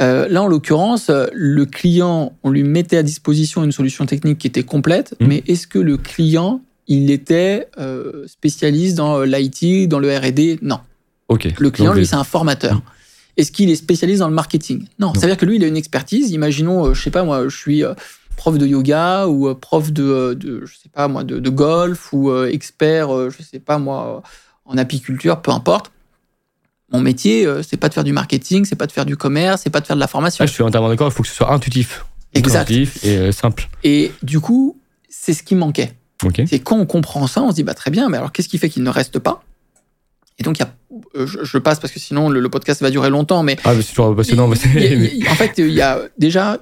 Euh, 0.00 0.28
là, 0.28 0.42
en 0.42 0.46
l'occurrence, 0.46 1.10
le 1.32 1.64
client, 1.64 2.32
on 2.42 2.50
lui 2.50 2.62
mettait 2.62 2.98
à 2.98 3.02
disposition 3.02 3.64
une 3.64 3.72
solution 3.72 4.06
technique 4.06 4.38
qui 4.38 4.46
était 4.46 4.62
complète, 4.62 5.14
mmh. 5.18 5.26
mais 5.26 5.42
est-ce 5.46 5.66
que 5.66 5.78
le 5.78 5.96
client, 5.96 6.60
il 6.86 7.10
était 7.10 7.68
euh, 7.78 8.26
spécialiste 8.26 8.96
dans 8.96 9.22
l'IT, 9.22 9.88
dans 9.88 9.98
le 9.98 10.16
R&D 10.16 10.60
Non. 10.62 10.80
Ok. 11.28 11.48
Le 11.58 11.70
client, 11.70 11.92
lui, 11.92 12.06
c'est 12.06 12.16
un 12.16 12.24
formateur. 12.24 12.76
Mmh. 12.76 12.82
Est-ce 13.38 13.52
qu'il 13.52 13.70
est 13.70 13.76
spécialiste 13.76 14.20
dans 14.20 14.28
le 14.28 14.34
marketing? 14.34 14.86
Non. 14.98 15.14
Ça 15.14 15.22
veut 15.22 15.26
dire 15.28 15.36
que 15.36 15.46
lui, 15.46 15.56
il 15.56 15.64
a 15.64 15.66
une 15.66 15.76
expertise. 15.76 16.30
Imaginons, 16.30 16.86
euh, 16.86 16.94
je 16.94 17.02
sais 17.02 17.10
pas 17.10 17.24
moi, 17.24 17.48
je 17.48 17.56
suis 17.56 17.82
prof 18.36 18.56
de 18.56 18.66
yoga 18.66 19.26
ou 19.26 19.52
prof 19.54 19.92
de, 19.92 20.34
de, 20.34 20.64
je 20.64 20.74
sais 20.74 20.88
pas 20.88 21.08
moi, 21.08 21.24
de, 21.24 21.40
de 21.40 21.50
golf 21.50 22.12
ou 22.12 22.32
expert, 22.44 23.30
je 23.30 23.42
sais 23.42 23.58
pas 23.58 23.78
moi, 23.78 24.22
en 24.64 24.78
apiculture, 24.78 25.42
peu 25.42 25.50
importe 25.50 25.90
mon 26.90 27.00
métier, 27.00 27.46
euh, 27.46 27.62
c'est 27.62 27.76
pas 27.76 27.88
de 27.88 27.94
faire 27.94 28.04
du 28.04 28.12
marketing, 28.12 28.64
c'est 28.64 28.76
pas 28.76 28.86
de 28.86 28.92
faire 28.92 29.04
du 29.04 29.16
commerce, 29.16 29.62
c'est 29.62 29.70
pas 29.70 29.80
de 29.80 29.86
faire 29.86 29.96
de 29.96 30.00
la 30.00 30.06
formation. 30.06 30.42
Ah, 30.42 30.46
je 30.46 30.52
suis 30.52 30.62
entièrement 30.62 30.88
d'accord, 30.88 31.08
il 31.08 31.12
faut 31.12 31.22
que 31.22 31.28
ce 31.28 31.34
soit 31.34 31.52
intuitif. 31.52 32.04
Exact. 32.34 32.62
Intuitif 32.62 33.04
et 33.04 33.16
euh, 33.16 33.32
simple. 33.32 33.68
Et 33.84 34.12
du 34.22 34.40
coup, 34.40 34.78
c'est 35.08 35.34
ce 35.34 35.42
qui 35.42 35.54
manquait. 35.54 35.92
C'est 36.46 36.58
quand 36.58 36.76
on 36.76 36.86
comprend 36.86 37.28
ça, 37.28 37.42
on 37.42 37.50
se 37.50 37.54
dit 37.54 37.62
bah 37.62 37.74
très 37.74 37.92
bien, 37.92 38.08
mais 38.08 38.16
alors 38.16 38.32
qu'est-ce 38.32 38.48
qui 38.48 38.58
fait 38.58 38.68
qu'il 38.68 38.82
ne 38.82 38.90
reste 38.90 39.20
pas? 39.20 39.44
Et 40.40 40.42
donc, 40.42 40.58
y 40.58 40.62
a, 40.62 40.72
euh, 41.14 41.26
je, 41.26 41.58
passe 41.58 41.78
parce 41.78 41.92
que 41.92 42.00
sinon 42.00 42.28
le, 42.28 42.48
podcast 42.48 42.80
va 42.80 42.90
durer 42.90 43.10
longtemps, 43.10 43.42
mais. 43.42 43.56
Ah, 43.64 43.74
c'est 43.80 43.90
toujours 43.90 44.16
passionnant. 44.16 44.50
en 44.50 44.54
fait, 44.54 45.58
il 45.58 45.70
y 45.70 45.80
a 45.80 46.00
déjà, 46.16 46.58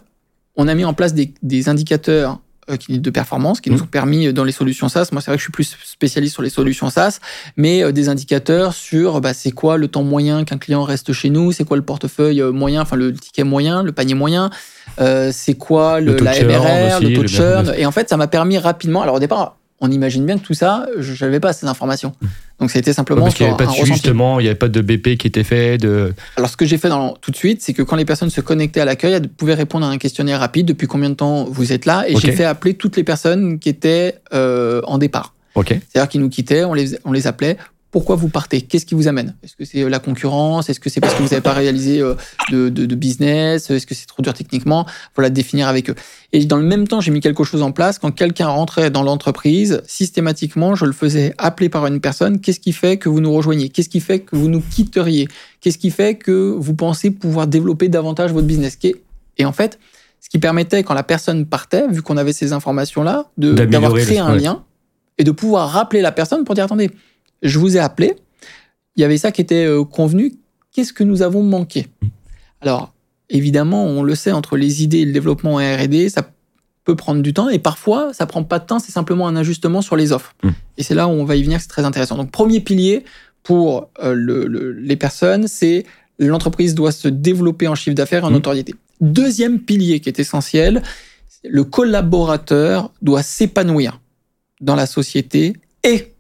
on 0.57 0.69
a 0.69 0.75
mis 0.75 0.85
en 0.85 0.93
place 0.93 1.15
des, 1.15 1.33
des 1.43 1.69
indicateurs 1.69 2.41
de 2.89 3.11
performance 3.11 3.61
qui 3.61 3.71
nous 3.71 3.79
mmh. 3.79 3.83
ont 3.83 3.87
permis 3.87 4.27
euh, 4.27 4.33
dans 4.33 4.45
les 4.45 4.53
solutions 4.53 4.89
SaaS, 4.89 5.09
moi 5.13 5.21
c'est 5.21 5.31
vrai 5.31 5.37
que 5.37 5.41
je 5.41 5.45
suis 5.45 5.53
plus 5.53 5.77
spécialiste 5.85 6.35
sur 6.35 6.43
les 6.43 6.51
solutions 6.51 6.91
SaaS, 6.91 7.21
mais 7.57 7.83
euh, 7.83 7.93
des 7.93 8.09
indicateurs 8.09 8.75
sur 8.75 9.21
bah, 9.21 9.35
c'est 9.35 9.53
quoi 9.53 9.77
le 9.77 9.89
temps 9.89 10.03
moyen 10.03 10.45
qu'un 10.45 10.59
client 10.59 10.83
reste 10.83 11.13
chez 11.13 11.31
nous, 11.31 11.53
c'est 11.53 11.65
quoi 11.65 11.77
le 11.77 11.85
portefeuille 11.85 12.43
moyen, 12.43 12.83
enfin 12.83 12.97
le 12.97 13.13
ticket 13.13 13.45
moyen, 13.45 13.83
le 13.83 13.93
panier 13.93 14.15
moyen, 14.15 14.51
c'est 14.99 15.55
quoi 15.55 16.01
le, 16.01 16.17
la 16.17 16.33
MRR, 16.33 17.01
le 17.01 17.15
taux 17.15 17.23
de 17.23 17.29
churn. 17.29 17.73
Et 17.77 17.87
en 17.87 17.93
fait, 17.93 18.09
ça 18.09 18.17
m'a 18.17 18.27
permis 18.27 18.59
rapidement, 18.59 19.03
alors 19.03 19.17
au 19.17 19.21
départ, 19.21 19.57
on 19.81 19.91
imagine 19.91 20.25
bien 20.25 20.39
que 20.39 20.45
tout 20.45 20.55
ça, 20.55 20.87
je 20.99 21.25
n'avais 21.25 21.41
pas 21.41 21.53
ces 21.53 21.67
informations. 21.67 22.13
Donc 22.59 22.71
ça 22.71 22.79
a 22.79 22.81
été 22.81 22.93
simplement 22.95 23.25
parce 23.25 23.35
qu'il 23.35 23.45
n'y 23.45 23.53
avait 23.53 23.65
pas 23.65 23.71
de 23.71 23.85
justement, 23.85 24.41
il 24.41 24.45
n'y 24.45 24.49
avait 24.49 24.59
pas 24.59 24.69
de 24.69 24.81
BP 24.81 25.19
qui 25.19 25.27
était 25.27 25.45
fait. 25.45 25.77
De... 25.77 26.15
Alors 26.37 26.49
ce 26.49 26.57
que 26.57 26.65
j'ai 26.65 26.79
fait 26.79 26.89
dans, 26.89 27.13
tout 27.13 27.31
de 27.31 27.37
suite, 27.37 27.61
c'est 27.61 27.75
que 27.75 27.83
quand 27.83 27.97
les 27.97 28.07
personnes 28.07 28.31
se 28.31 28.41
connectaient 28.41 28.81
à 28.81 28.87
l'accueil, 28.87 29.13
elles 29.13 29.29
pouvaient 29.29 29.55
répondre 29.55 29.85
à 29.87 29.91
un 29.91 29.99
questionnaire 29.99 30.41
rapide. 30.41 30.67
Depuis 30.67 30.87
combien 30.87 31.11
de 31.11 31.15
temps 31.15 31.45
vous 31.45 31.73
êtes 31.73 31.85
là 31.85 32.05
Et 32.09 32.17
j'ai 32.17 32.33
fait 32.33 32.45
appeler 32.45 32.75
toutes 32.75 32.97
les 32.97 33.05
personnes 33.05 33.59
qui 33.59 33.69
étaient 33.69 34.17
euh, 34.33 34.81
en 34.85 34.99
départ. 34.99 35.35
C'est-à-dire 35.65 36.09
qu'ils 36.09 36.21
nous 36.21 36.29
quittaient, 36.29 36.65
on 36.65 36.75
les, 36.75 36.99
on 37.05 37.13
les 37.13 37.27
appelait 37.27 37.57
pourquoi 37.97 38.17
vous 38.17 38.29
partez? 38.29 38.61
Qu'est-ce 38.61 38.85
qui 38.85 38.95
vous 38.95 39.09
amène? 39.09 39.37
Est-ce 39.43 39.57
que 39.57 39.65
c'est 39.65 39.83
euh, 39.83 39.89
la 39.89 40.01
concurrence? 40.01 40.69
Est-ce 40.69 40.81
que 40.81 40.91
c'est 40.91 41.01
parce 41.01 41.15
que 41.15 41.23
vous 41.23 41.31
n'avez 41.31 41.41
pas 41.41 41.55
réalisé 41.55 42.03
euh, 42.03 42.15
de, 42.53 42.69
de, 42.69 42.85
de 42.85 42.95
business? 42.95 43.71
Est-ce 43.71 43.87
que 43.87 43.95
c'est 43.95 44.05
trop 44.05 44.23
dur 44.23 44.35
techniquement? 44.35 44.85
Voilà, 45.15 45.31
définir 45.31 45.67
avec 45.67 45.89
eux. 45.89 45.95
Et 46.35 46.45
dans 46.45 46.59
le 46.59 46.63
même 46.65 46.87
temps, 46.87 47.01
j'ai 47.01 47.11
mis 47.11 47.21
quelque 47.21 47.43
chose 47.43 47.63
en 47.63 47.73
place. 47.73 47.99
Quand 47.99 48.11
quelqu'un 48.11 48.49
rentrait 48.49 48.91
dans 48.91 49.03
l'entreprise, 49.03 49.81
systématiquement, 49.87 50.75
je 50.75 50.85
le 50.85 50.93
faisais 50.93 51.33
appeler 51.39 51.71
par 51.71 51.87
une 51.87 52.01
personne. 52.01 52.39
Qu'est-ce 52.39 52.61
qui 52.61 52.73
fait 52.73 52.99
que 52.99 53.09
vous 53.09 53.21
nous 53.21 53.33
rejoignez 53.33 53.71
Qu'est-ce 53.71 53.89
qui 53.89 54.01
fait 54.01 54.21
que 54.21 54.37
vous 54.37 54.51
nous 54.51 54.61
quitteriez? 54.61 55.27
Qu'est-ce 55.63 55.79
qui 55.79 55.91
fait 55.91 56.17
que 56.17 56.55
vous 56.55 56.75
pensez 56.75 57.11
pouvoir 57.11 57.47
développer 57.47 57.89
davantage 57.89 58.31
votre 58.31 58.47
business? 58.47 58.77
Et 59.39 59.47
en 59.47 59.53
fait, 59.53 59.79
ce 60.21 60.29
qui 60.29 60.39
permettait, 60.39 60.83
quand 60.83 60.93
la 60.93 61.03
personne 61.03 61.47
partait, 61.47 61.89
vu 61.89 62.03
qu'on 62.03 62.19
avait 62.19 62.35
ces 62.35 62.53
informations-là, 62.53 63.31
d'avoir 63.39 63.95
créé 63.95 64.19
un 64.19 64.37
lien 64.37 64.65
et 65.17 65.25
de 65.25 65.31
pouvoir 65.31 65.71
rappeler 65.71 66.03
la 66.03 66.13
personne 66.13 66.45
pour 66.45 66.55
dire 66.55 66.65
attendez, 66.65 66.91
je 67.43 67.59
vous 67.59 67.77
ai 67.77 67.81
appelé, 67.81 68.15
il 68.97 69.03
y 69.03 69.05
avait 69.05 69.19
ça 69.19 69.33
qui 69.33 69.41
était 69.41 69.67
euh, 69.67 69.85
convenu, 69.85 70.33
qu'est-ce 70.73 70.93
que 70.93 71.05
nous 71.05 71.23
avons 71.23 71.43
manqué? 71.43 71.87
Alors, 72.61 72.95
évidemment, 73.29 73.85
on 73.85 74.03
le 74.03 74.15
sait, 74.15 74.33
entre 74.33 74.57
les 74.57 74.83
idées 74.83 74.99
et 74.99 75.05
le 75.05 75.13
développement 75.13 75.55
en 75.55 75.59
R&D, 75.59 76.09
ça 76.09 76.31
peut 76.85 76.97
prendre 76.97 77.21
du 77.21 77.35
temps, 77.35 77.49
et 77.49 77.59
parfois, 77.59 78.13
ça 78.15 78.27
prend 78.27 78.45
pas 78.45 78.59
de 78.59 78.67
temps, 78.67 78.79
c'est 78.79 78.93
simplement 78.93 79.27
un 79.27 79.37
ajustement 79.37 79.83
sur 79.83 79.97
les 79.97 80.13
offres. 80.13 80.35
Mmh. 80.43 80.49
Et 80.79 80.83
c'est 80.83 80.95
là 80.95 81.09
où 81.09 81.11
on 81.11 81.25
va 81.25 81.37
y 81.37 81.43
venir, 81.43 81.61
c'est 81.61 81.69
très 81.69 81.85
intéressant. 81.85 82.17
Donc, 82.17 82.31
premier 82.31 82.61
pilier 82.61 83.05
pour 83.43 83.91
euh, 84.03 84.75
les 84.79 84.97
personnes, 84.97 85.49
c'est 85.49 85.85
l'entreprise 86.19 86.75
doit 86.75 86.93
se 86.93 87.09
développer 87.09 87.69
en 87.69 87.75
chiffre 87.75 87.95
d'affaires 87.95 88.23
et 88.23 88.27
en 88.27 88.31
mmh. 88.31 88.35
notoriété. 88.35 88.75
Deuxième 89.01 89.61
pilier 89.61 90.01
qui 90.01 90.09
est 90.09 90.19
essentiel, 90.19 90.83
le 91.45 91.65
collaborateur 91.65 92.93
doit 93.03 93.23
s'épanouir 93.23 94.01
dans 94.61 94.75
la 94.75 94.87
société 94.87 95.55
et 95.85 96.15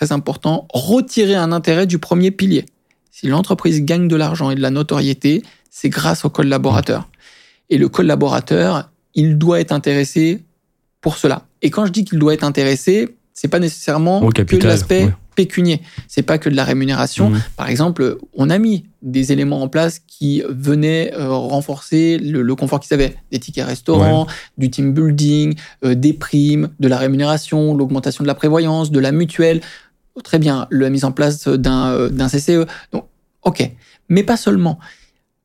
très 0.00 0.12
important, 0.12 0.66
retirer 0.72 1.34
un 1.34 1.52
intérêt 1.52 1.86
du 1.86 1.98
premier 1.98 2.30
pilier. 2.30 2.64
Si 3.10 3.26
l'entreprise 3.26 3.84
gagne 3.84 4.08
de 4.08 4.16
l'argent 4.16 4.50
et 4.50 4.54
de 4.54 4.62
la 4.62 4.70
notoriété, 4.70 5.42
c'est 5.70 5.90
grâce 5.90 6.24
au 6.24 6.30
collaborateur. 6.30 7.08
Et 7.68 7.76
le 7.76 7.88
collaborateur, 7.88 8.90
il 9.14 9.36
doit 9.36 9.60
être 9.60 9.72
intéressé 9.72 10.42
pour 11.02 11.18
cela. 11.18 11.44
Et 11.60 11.70
quand 11.70 11.84
je 11.84 11.92
dis 11.92 12.04
qu'il 12.04 12.18
doit 12.18 12.32
être 12.32 12.44
intéressé, 12.44 13.14
c'est 13.34 13.48
pas 13.48 13.58
nécessairement 13.58 14.26
que 14.30 14.56
de 14.56 14.66
l'aspect 14.66 15.12
pécunier. 15.34 15.82
C'est 16.08 16.22
pas 16.22 16.38
que 16.38 16.48
de 16.48 16.56
la 16.56 16.64
rémunération. 16.64 17.30
Mmh. 17.30 17.42
Par 17.56 17.68
exemple, 17.68 18.18
on 18.34 18.50
a 18.50 18.58
mis 18.58 18.86
des 19.02 19.32
éléments 19.32 19.62
en 19.62 19.68
place 19.68 20.00
qui 20.06 20.42
venaient 20.48 21.12
euh, 21.14 21.30
renforcer 21.30 22.18
le, 22.18 22.54
confort 22.54 22.80
qu'ils 22.80 22.94
avaient. 22.94 23.16
Des 23.30 23.38
tickets 23.38 23.66
restaurants, 23.66 24.26
du 24.58 24.70
team 24.70 24.92
building, 24.92 25.54
euh, 25.84 25.94
des 25.94 26.12
primes, 26.12 26.70
de 26.80 26.88
la 26.88 26.98
rémunération, 26.98 27.74
l'augmentation 27.74 28.24
de 28.24 28.28
la 28.28 28.34
prévoyance, 28.34 28.90
de 28.90 28.98
la 28.98 29.12
mutuelle 29.12 29.60
très 30.22 30.38
bien, 30.38 30.66
la 30.70 30.90
mise 30.90 31.04
en 31.04 31.12
place 31.12 31.48
d'un 31.48 31.92
euh, 31.92 32.28
CCE. 32.28 32.66
Donc, 32.92 33.06
ok. 33.42 33.70
Mais 34.08 34.22
pas 34.22 34.36
seulement. 34.36 34.78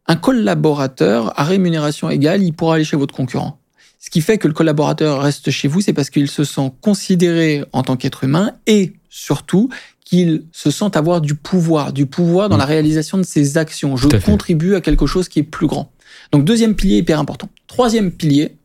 Un 0.08 0.16
collaborateur 0.16 1.40
à 1.40 1.44
rémunération 1.44 2.10
égale, 2.10 2.44
il 2.44 2.54
pourra 2.54 2.76
aller 2.76 2.84
chez 2.84 2.98
votre 2.98 3.14
concurrent. 3.14 3.60
Ce 4.00 4.10
qui 4.12 4.22
fait 4.22 4.38
que 4.38 4.48
le 4.48 4.54
collaborateur 4.54 5.22
reste 5.22 5.50
chez 5.50 5.68
vous, 5.68 5.82
c'est 5.82 5.94
parce 5.94 6.12
qu'il 6.12 6.30
se 6.30 6.44
sent 6.44 6.72
considéré 6.82 7.64
en 7.74 7.82
tant 7.82 7.96
qu'être 7.96 8.24
humain 8.24 8.52
et 8.68 8.94
surtout 9.10 9.70
qu'il 10.04 10.44
se 10.52 10.70
sent 10.70 10.96
avoir 10.96 11.22
du 11.22 11.34
pouvoir, 11.34 11.92
du 11.92 12.06
pouvoir 12.06 12.48
dans 12.48 12.58
mm. 12.58 12.60
la 12.60 12.66
réalisation 12.66 13.18
de 13.18 13.24
ses 13.24 13.58
actions. 13.58 13.98
Je 13.98 14.08
contribue 14.24 14.76
à 14.76 14.82
quelque 14.82 15.08
chose 15.08 15.28
qui 15.28 15.40
est 15.40 15.44
plus 15.44 15.66
grand. 15.66 15.92
Donc 16.32 16.46
deuxième 16.46 16.76
pilier 16.76 16.98
hyper 16.98 17.20
important. 17.20 17.50
Troisième 17.68 18.12
pilier, 18.12 18.56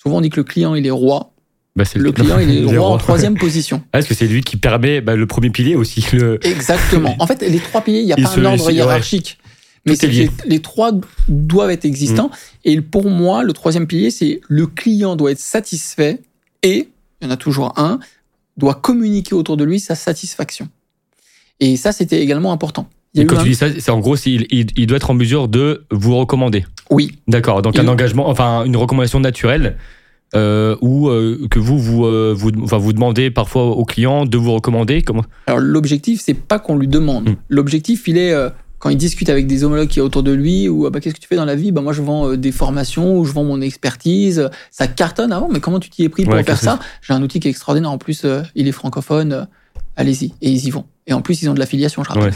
souvent 0.00 0.18
on 0.18 0.20
dit 0.20 0.30
que 0.30 0.36
le 0.36 0.44
client 0.44 0.74
il 0.74 0.86
est 0.86 0.90
roi. 0.90 1.31
Bah, 1.74 1.84
le, 1.94 2.12
client, 2.12 2.38
il 2.38 2.50
est 2.50 2.76
roi 2.76 2.88
en 2.88 2.98
troisième 2.98 3.38
position. 3.38 3.82
Ah, 3.92 3.98
est-ce 3.98 4.08
que 4.08 4.14
c'est 4.14 4.26
lui 4.26 4.42
qui 4.42 4.56
permet 4.56 5.00
bah, 5.00 5.16
le 5.16 5.26
premier 5.26 5.50
pilier 5.50 5.74
aussi 5.74 6.04
le... 6.12 6.44
Exactement. 6.46 7.16
En 7.18 7.26
fait, 7.26 7.40
les 7.42 7.58
trois 7.58 7.80
piliers, 7.80 8.00
il 8.00 8.06
n'y 8.06 8.12
a 8.12 8.16
pas 8.16 8.38
un 8.38 8.44
ordre 8.44 8.70
hiérarchique. 8.70 9.38
Mais 9.86 9.94
les 10.46 10.60
trois 10.60 10.92
doivent 11.28 11.70
être 11.70 11.84
existants. 11.84 12.28
Mm. 12.28 12.68
Et 12.68 12.80
pour 12.80 13.08
moi, 13.08 13.42
le 13.42 13.52
troisième 13.52 13.86
pilier, 13.86 14.10
c'est 14.10 14.40
le 14.48 14.66
client 14.66 15.16
doit 15.16 15.32
être 15.32 15.40
satisfait 15.40 16.20
et, 16.62 16.88
il 17.20 17.24
y 17.24 17.28
en 17.28 17.30
a 17.30 17.36
toujours 17.36 17.78
un, 17.78 17.98
doit 18.56 18.74
communiquer 18.74 19.34
autour 19.34 19.56
de 19.56 19.64
lui 19.64 19.80
sa 19.80 19.94
satisfaction. 19.94 20.68
Et 21.58 21.76
ça, 21.76 21.92
c'était 21.92 22.20
également 22.20 22.52
important. 22.52 22.88
Et 23.14 23.26
quand 23.26 23.42
tu 23.42 23.50
dis 23.50 23.54
ça, 23.54 23.68
c'est 23.78 23.90
en 23.90 24.00
gros, 24.00 24.16
il, 24.16 24.46
il, 24.50 24.86
doit 24.86 24.96
être 24.96 25.10
en 25.10 25.14
mesure 25.14 25.48
de 25.48 25.84
vous 25.90 26.16
recommander. 26.16 26.64
Oui. 26.90 27.18
D'accord. 27.28 27.60
Donc 27.60 27.78
un 27.78 27.86
engagement, 27.88 28.28
enfin 28.28 28.64
une 28.64 28.76
recommandation 28.76 29.20
naturelle 29.20 29.76
euh, 30.34 30.76
ou 30.80 31.08
euh, 31.08 31.46
que 31.50 31.58
vous 31.58 31.78
vous, 31.78 32.04
euh, 32.04 32.34
vous, 32.36 32.50
enfin, 32.62 32.78
vous 32.78 32.92
demandez 32.92 33.30
parfois 33.30 33.64
aux 33.66 33.84
clients 33.84 34.24
de 34.24 34.38
vous 34.38 34.52
recommander 34.52 35.02
comment? 35.02 35.24
Alors 35.46 35.60
l'objectif 35.60 36.20
c'est 36.22 36.34
pas 36.34 36.58
qu'on 36.58 36.76
lui 36.76 36.88
demande. 36.88 37.30
Hmm. 37.30 37.34
L'objectif 37.48 38.08
il 38.08 38.16
est 38.18 38.34
quand 38.82 38.90
il 38.90 38.96
discute 38.96 39.28
avec 39.28 39.46
des 39.46 39.62
homologues 39.62 39.86
qui 39.86 40.00
est 40.00 40.02
autour 40.02 40.24
de 40.24 40.32
lui, 40.32 40.68
ou 40.68 40.86
ah 40.86 40.90
bah, 40.90 40.98
qu'est-ce 40.98 41.14
que 41.14 41.20
tu 41.20 41.28
fais 41.28 41.36
dans 41.36 41.44
la 41.44 41.54
vie? 41.54 41.70
Bah, 41.70 41.82
Moi, 41.82 41.92
je 41.92 42.02
vends 42.02 42.30
euh, 42.30 42.36
des 42.36 42.50
formations, 42.50 43.16
ou 43.16 43.24
je 43.24 43.32
vends 43.32 43.44
mon 43.44 43.60
expertise. 43.60 44.50
Ça 44.72 44.88
cartonne 44.88 45.30
avant, 45.30 45.48
mais 45.48 45.60
comment 45.60 45.78
tu 45.78 45.88
t'y 45.88 46.02
es 46.02 46.08
pris 46.08 46.24
pour 46.24 46.34
faire 46.34 46.58
ça 46.58 46.80
J'ai 47.00 47.12
un 47.12 47.22
outil 47.22 47.38
qui 47.38 47.46
est 47.46 47.52
extraordinaire. 47.52 47.92
En 47.92 47.98
plus, 47.98 48.24
euh, 48.24 48.42
il 48.56 48.66
est 48.66 48.72
francophone. 48.72 49.46
Allez-y. 49.94 50.34
Et 50.42 50.50
ils 50.50 50.66
y 50.66 50.70
vont. 50.70 50.84
Et 51.06 51.12
en 51.12 51.22
plus, 51.22 51.42
ils 51.42 51.48
ont 51.48 51.54
de 51.54 51.60
l'affiliation, 51.60 52.02
je 52.02 52.08
rappelle. 52.08 52.34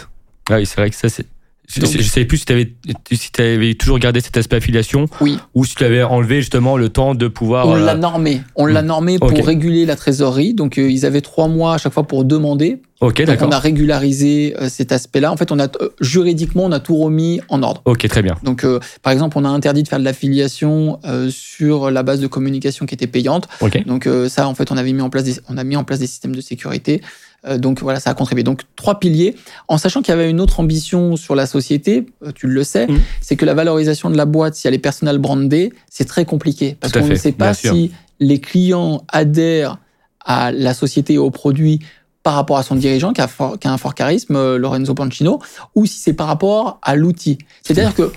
Ah 0.49 0.59
oui, 0.59 0.67
c'est 0.67 0.77
vrai 0.77 0.89
que 0.89 0.95
ça, 0.95 1.09
c'est 1.09 1.27
je 1.69 1.81
ne 1.81 2.03
savais 2.03 2.27
plus 2.27 2.39
si 2.39 2.45
tu 2.47 2.53
avais, 2.53 2.73
si 3.13 3.31
avais, 3.39 3.75
toujours 3.75 3.99
gardé 3.99 4.21
cet 4.21 4.37
aspect 4.37 4.57
affiliation 4.57 5.07
oui. 5.21 5.39
ou 5.55 5.65
si 5.65 5.75
tu 5.75 5.85
avais 5.85 6.03
enlevé 6.03 6.41
justement 6.41 6.77
le 6.77 6.89
temps 6.89 7.15
de 7.15 7.29
pouvoir. 7.29 7.69
On 7.69 7.75
l'a 7.75 7.93
euh, 7.93 7.97
normé. 7.97 8.43
On 8.55 8.67
l'a 8.67 8.83
hmm. 8.83 8.87
normé 8.87 9.19
pour 9.19 9.31
réguler 9.31 9.85
la 9.87 9.97
trésorerie. 9.97 10.55
Donc, 10.55 10.79
euh, 10.79 10.91
ils 10.91 11.05
avaient 11.05 11.21
trois 11.21 11.49
mois 11.49 11.75
à 11.75 11.79
chaque 11.79 11.93
fois 11.93 12.05
pour 12.05 12.25
demander. 12.25 12.81
Ok, 13.01 13.23
d'accord. 13.23 13.49
On 13.49 13.53
a 13.53 13.59
régularisé 13.59 14.57
euh, 14.59 14.69
cet 14.69 14.93
aspect-là. 14.93 15.31
En 15.31 15.37
fait, 15.37 15.53
on 15.53 15.59
a 15.59 15.69
juridiquement, 16.01 16.65
on 16.65 16.73
a 16.73 16.81
tout 16.81 16.97
remis 16.97 17.41
en 17.49 17.63
ordre. 17.63 17.83
Ok, 17.85 18.07
très 18.09 18.23
bien. 18.23 18.37
Donc, 18.43 18.65
par 19.03 19.13
exemple, 19.13 19.37
on 19.39 19.45
a 19.45 19.49
interdit 19.49 19.83
de 19.83 19.89
faire 19.89 19.99
de 19.99 20.05
l'affiliation 20.05 21.01
sur 21.31 21.91
la 21.91 22.03
base 22.03 22.21
de 22.21 22.27
communication 22.27 22.87
qui 22.87 22.95
était 22.95 23.07
payante. 23.07 23.49
Ok. 23.61 23.85
Donc, 23.87 24.09
ça, 24.29 24.49
en 24.49 24.55
fait, 24.55 24.71
on 24.71 24.77
avait 24.77 24.93
mis 24.93 25.03
en 25.03 25.11
place, 25.11 25.25
des, 25.25 25.35
on 25.49 25.57
a 25.59 25.65
mis 25.65 25.77
en 25.77 25.85
place 25.85 25.99
des 25.99 26.07
systèmes 26.07 26.35
de 26.35 26.41
sécurité. 26.41 27.03
Euh, 27.47 27.59
donc 27.59 27.81
voilà, 27.81 28.01
ça 28.01 28.11
a 28.11 28.15
contribué. 28.15 28.43
Donc 28.43 28.63
trois 28.77 28.99
piliers, 28.99 29.37
en 29.69 29.79
sachant 29.79 30.03
qu'il 30.03 30.11
y 30.11 30.13
avait 30.15 30.31
une 30.31 30.41
autre 30.41 30.61
ambition 30.61 31.17
sur 31.17 31.35
la 31.35 31.47
société, 31.47 32.07
euh, 32.25 32.33
tu 32.35 32.47
le 32.47 32.65
sais, 32.65 32.87
mm. 32.87 33.01
c'est 33.21 33.37
que 33.37 33.45
la 33.45 33.55
valorisation 33.55 34.11
de 34.11 34.17
la 34.17 34.27
boîte, 34.27 34.55
si 34.55 34.67
elle 34.67 34.75
est 34.75 34.79
personnelle 34.79 35.19
brandée, 35.19 35.73
c'est 35.91 36.07
très 36.07 36.25
compliqué. 36.25 36.77
Parce 36.81 36.93
qu'on 36.93 37.07
ne 37.07 37.15
sait 37.15 37.33
pas 37.33 37.55
si 37.55 37.93
les 38.21 38.41
clients 38.41 39.03
adhèrent 39.09 39.79
à 40.25 40.51
la 40.53 40.75
société 40.75 41.15
et 41.15 41.19
au 41.19 41.31
produit 41.31 41.81
par 42.23 42.35
rapport 42.35 42.59
à 42.59 42.65
son 42.65 42.75
dirigeant 42.75 43.13
qui 43.13 43.21
a, 43.21 43.29
qui 43.29 43.69
a 43.69 43.73
un 43.73 43.79
fort 43.79 43.95
charisme, 43.95 44.35
euh, 44.35 44.59
Lorenzo 44.59 44.95
Pancino, 44.95 45.41
ou 45.77 45.87
si 45.87 46.01
c'est 46.01 46.13
par 46.13 46.27
rapport 46.27 46.81
à 46.83 46.97
l'outil. 46.97 47.39
C'est-à-dire 47.63 47.95
que 47.95 48.11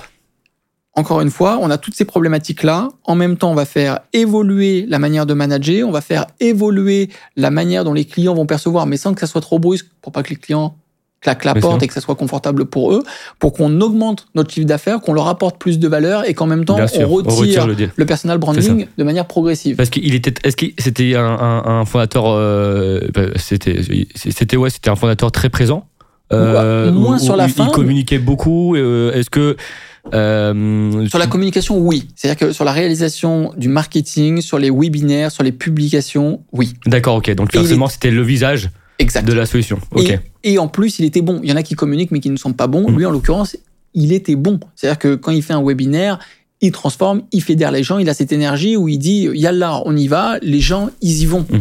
encore 1.00 1.22
une 1.22 1.32
fois, 1.32 1.58
on 1.62 1.70
a 1.70 1.78
toutes 1.78 1.96
ces 1.96 2.06
problématiques-là. 2.06 2.90
En 3.06 3.16
même 3.16 3.38
temps, 3.38 3.52
on 3.52 3.56
va 3.56 3.66
faire 3.66 4.00
évoluer 4.12 4.86
la 4.88 5.00
manière 5.00 5.26
de 5.26 5.34
manager, 5.34 5.88
on 5.88 5.92
va 5.92 6.02
faire 6.02 6.26
évoluer 6.42 7.10
la 7.38 7.52
manière 7.52 7.86
dont 7.86 7.94
les 7.94 8.06
clients 8.06 8.36
vont 8.36 8.46
percevoir, 8.46 8.86
mais 8.86 8.98
sans 8.98 9.14
que 9.14 9.22
ça 9.22 9.28
soit 9.28 9.42
trop 9.42 9.60
brusque, 9.60 9.88
pour 10.02 10.12
pas 10.12 10.24
que 10.24 10.30
les 10.30 10.36
clients 10.36 10.76
claquent 11.22 11.46
la 11.46 11.56
porte 11.56 11.84
et 11.84 11.88
que 11.88 11.94
ça 11.94 12.02
soit 12.02 12.16
confortable 12.16 12.66
pour 12.66 12.94
eux, 12.94 13.04
pour 13.40 13.54
qu'on 13.54 13.82
augmente 13.82 14.28
notre 14.36 14.52
chiffre 14.54 14.68
d'affaires, 14.68 15.00
qu'on 15.00 15.14
leur 15.14 15.28
apporte 15.28 15.58
plus 15.58 15.80
de 15.80 15.88
valeur 15.88 16.28
et 16.28 16.34
qu'en 16.34 16.48
même 16.48 16.66
temps, 16.66 16.78
on 16.78 17.08
retire, 17.08 17.68
le, 17.68 18.06
personal 18.06 18.38
branding 18.38 18.88
de 18.98 19.04
manière 19.04 19.26
progressive. 19.26 19.76
Parce 19.76 19.90
qu'il 19.90 20.14
était, 20.16 20.34
est-ce 20.44 20.56
que 20.56 20.66
c'était 20.78 21.16
un, 21.16 21.84
fondateur, 21.86 22.26
euh, 22.28 23.00
bah, 23.14 23.24
c'était, 23.38 23.82
c'était 24.16 24.58
ouais, 24.58 24.70
c'était 24.70 24.90
un 24.90 24.96
fondateur 24.96 25.32
très 25.32 25.50
présent. 25.50 25.86
Euh, 26.32 26.92
moins 26.92 27.18
sur 27.18 27.36
la 27.36 27.48
fin. 27.48 27.68
Il 27.68 27.72
communiquait 27.72 28.20
beaucoup. 28.20 28.76
Euh, 28.76 29.14
est-ce 29.14 29.30
que 29.30 29.58
euh, 30.14 31.08
sur 31.08 31.20
la 31.20 31.28
communication, 31.28 31.78
oui. 31.78 32.08
C'est-à-dire 32.16 32.48
que 32.48 32.54
sur 32.54 32.66
la 32.66 32.72
réalisation 32.72 33.54
du 33.58 33.68
marketing, 33.68 34.42
sur 34.42 34.58
les 34.58 34.70
webinaires, 34.70 35.32
sur 35.32 35.44
les 35.44 35.52
publications, 35.52 36.42
oui. 36.52 36.74
D'accord, 36.86 37.18
ok. 37.18 37.34
Donc 37.36 37.54
forcément, 37.54 37.88
c'était 37.88 38.12
le 38.12 38.24
visage 38.24 38.70
de 39.00 39.34
la 39.34 39.46
solution. 39.46 39.80
Ok. 39.92 40.18
Et, 40.44 40.58
en 40.58 40.68
plus, 40.68 41.00
il 41.00 41.06
était 41.06 41.22
bon. 41.22 41.40
Il 41.44 41.50
y 41.50 41.54
en 41.54 41.56
a 41.56 41.64
qui 41.64 41.76
communiquent 41.76 42.12
mais 42.12 42.20
qui 42.20 42.30
ne 42.30 42.38
sont 42.38 42.54
pas 42.54 42.68
bons. 42.68 42.90
Mm. 42.90 42.98
Lui, 42.98 43.06
en 43.06 43.12
l'occurrence, 43.12 43.58
il 43.94 44.14
était 44.14 44.36
bon. 44.36 44.60
C'est-à-dire 44.76 45.00
que 45.00 45.16
quand 45.16 45.32
il 45.32 45.44
fait 45.44 45.54
un 45.54 45.64
webinaire, 45.64 46.20
il 46.62 46.72
transforme, 46.72 47.24
il 47.32 47.42
fédère 47.42 47.72
les 47.72 47.84
gens, 47.84 48.00
il 48.00 48.10
a 48.10 48.14
cette 48.14 48.34
énergie 48.34 48.76
où 48.76 48.90
il 48.90 48.98
dit 48.98 49.30
Yallah, 49.34 49.82
on 49.86 49.96
y 49.96 50.08
va, 50.08 50.38
les 50.42 50.60
gens, 50.60 50.90
ils 51.02 51.22
y 51.22 51.26
vont. 51.26 51.46
Mm. 51.50 51.60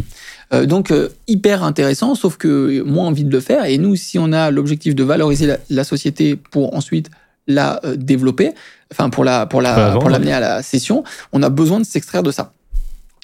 Euh, 0.55 0.67
donc, 0.67 0.91
euh, 0.91 1.11
hyper 1.27 1.63
intéressant, 1.63 2.15
sauf 2.15 2.37
que 2.37 2.83
moins 2.83 3.07
envie 3.07 3.25
de 3.25 3.31
le 3.31 3.41
faire. 3.41 3.67
Et 3.67 3.79
nous, 3.79 3.97
si 3.97 4.19
on 4.19 4.33
a 4.33 4.51
l'objectif 4.51 4.95
de 4.95 5.05
valoriser 5.05 5.55
la 5.69 5.85
société 5.85 6.37
pour 6.37 6.75
ensuite 6.75 7.11
la 7.49 7.85
euh, 7.85 7.97
développer, 7.97 8.53
enfin 8.93 9.11
pour 9.11 9.25
la 9.25 9.47
pour 9.47 9.61
la 9.61 9.97
pour 9.99 10.11
l'amener 10.11 10.33
à 10.33 10.41
la 10.41 10.63
session, 10.63 11.03
on 11.33 11.43
a 11.43 11.49
besoin 11.49 11.81
de 11.81 11.85
s'extraire 11.85 12.23
de 12.23 12.31
ça. 12.31 12.53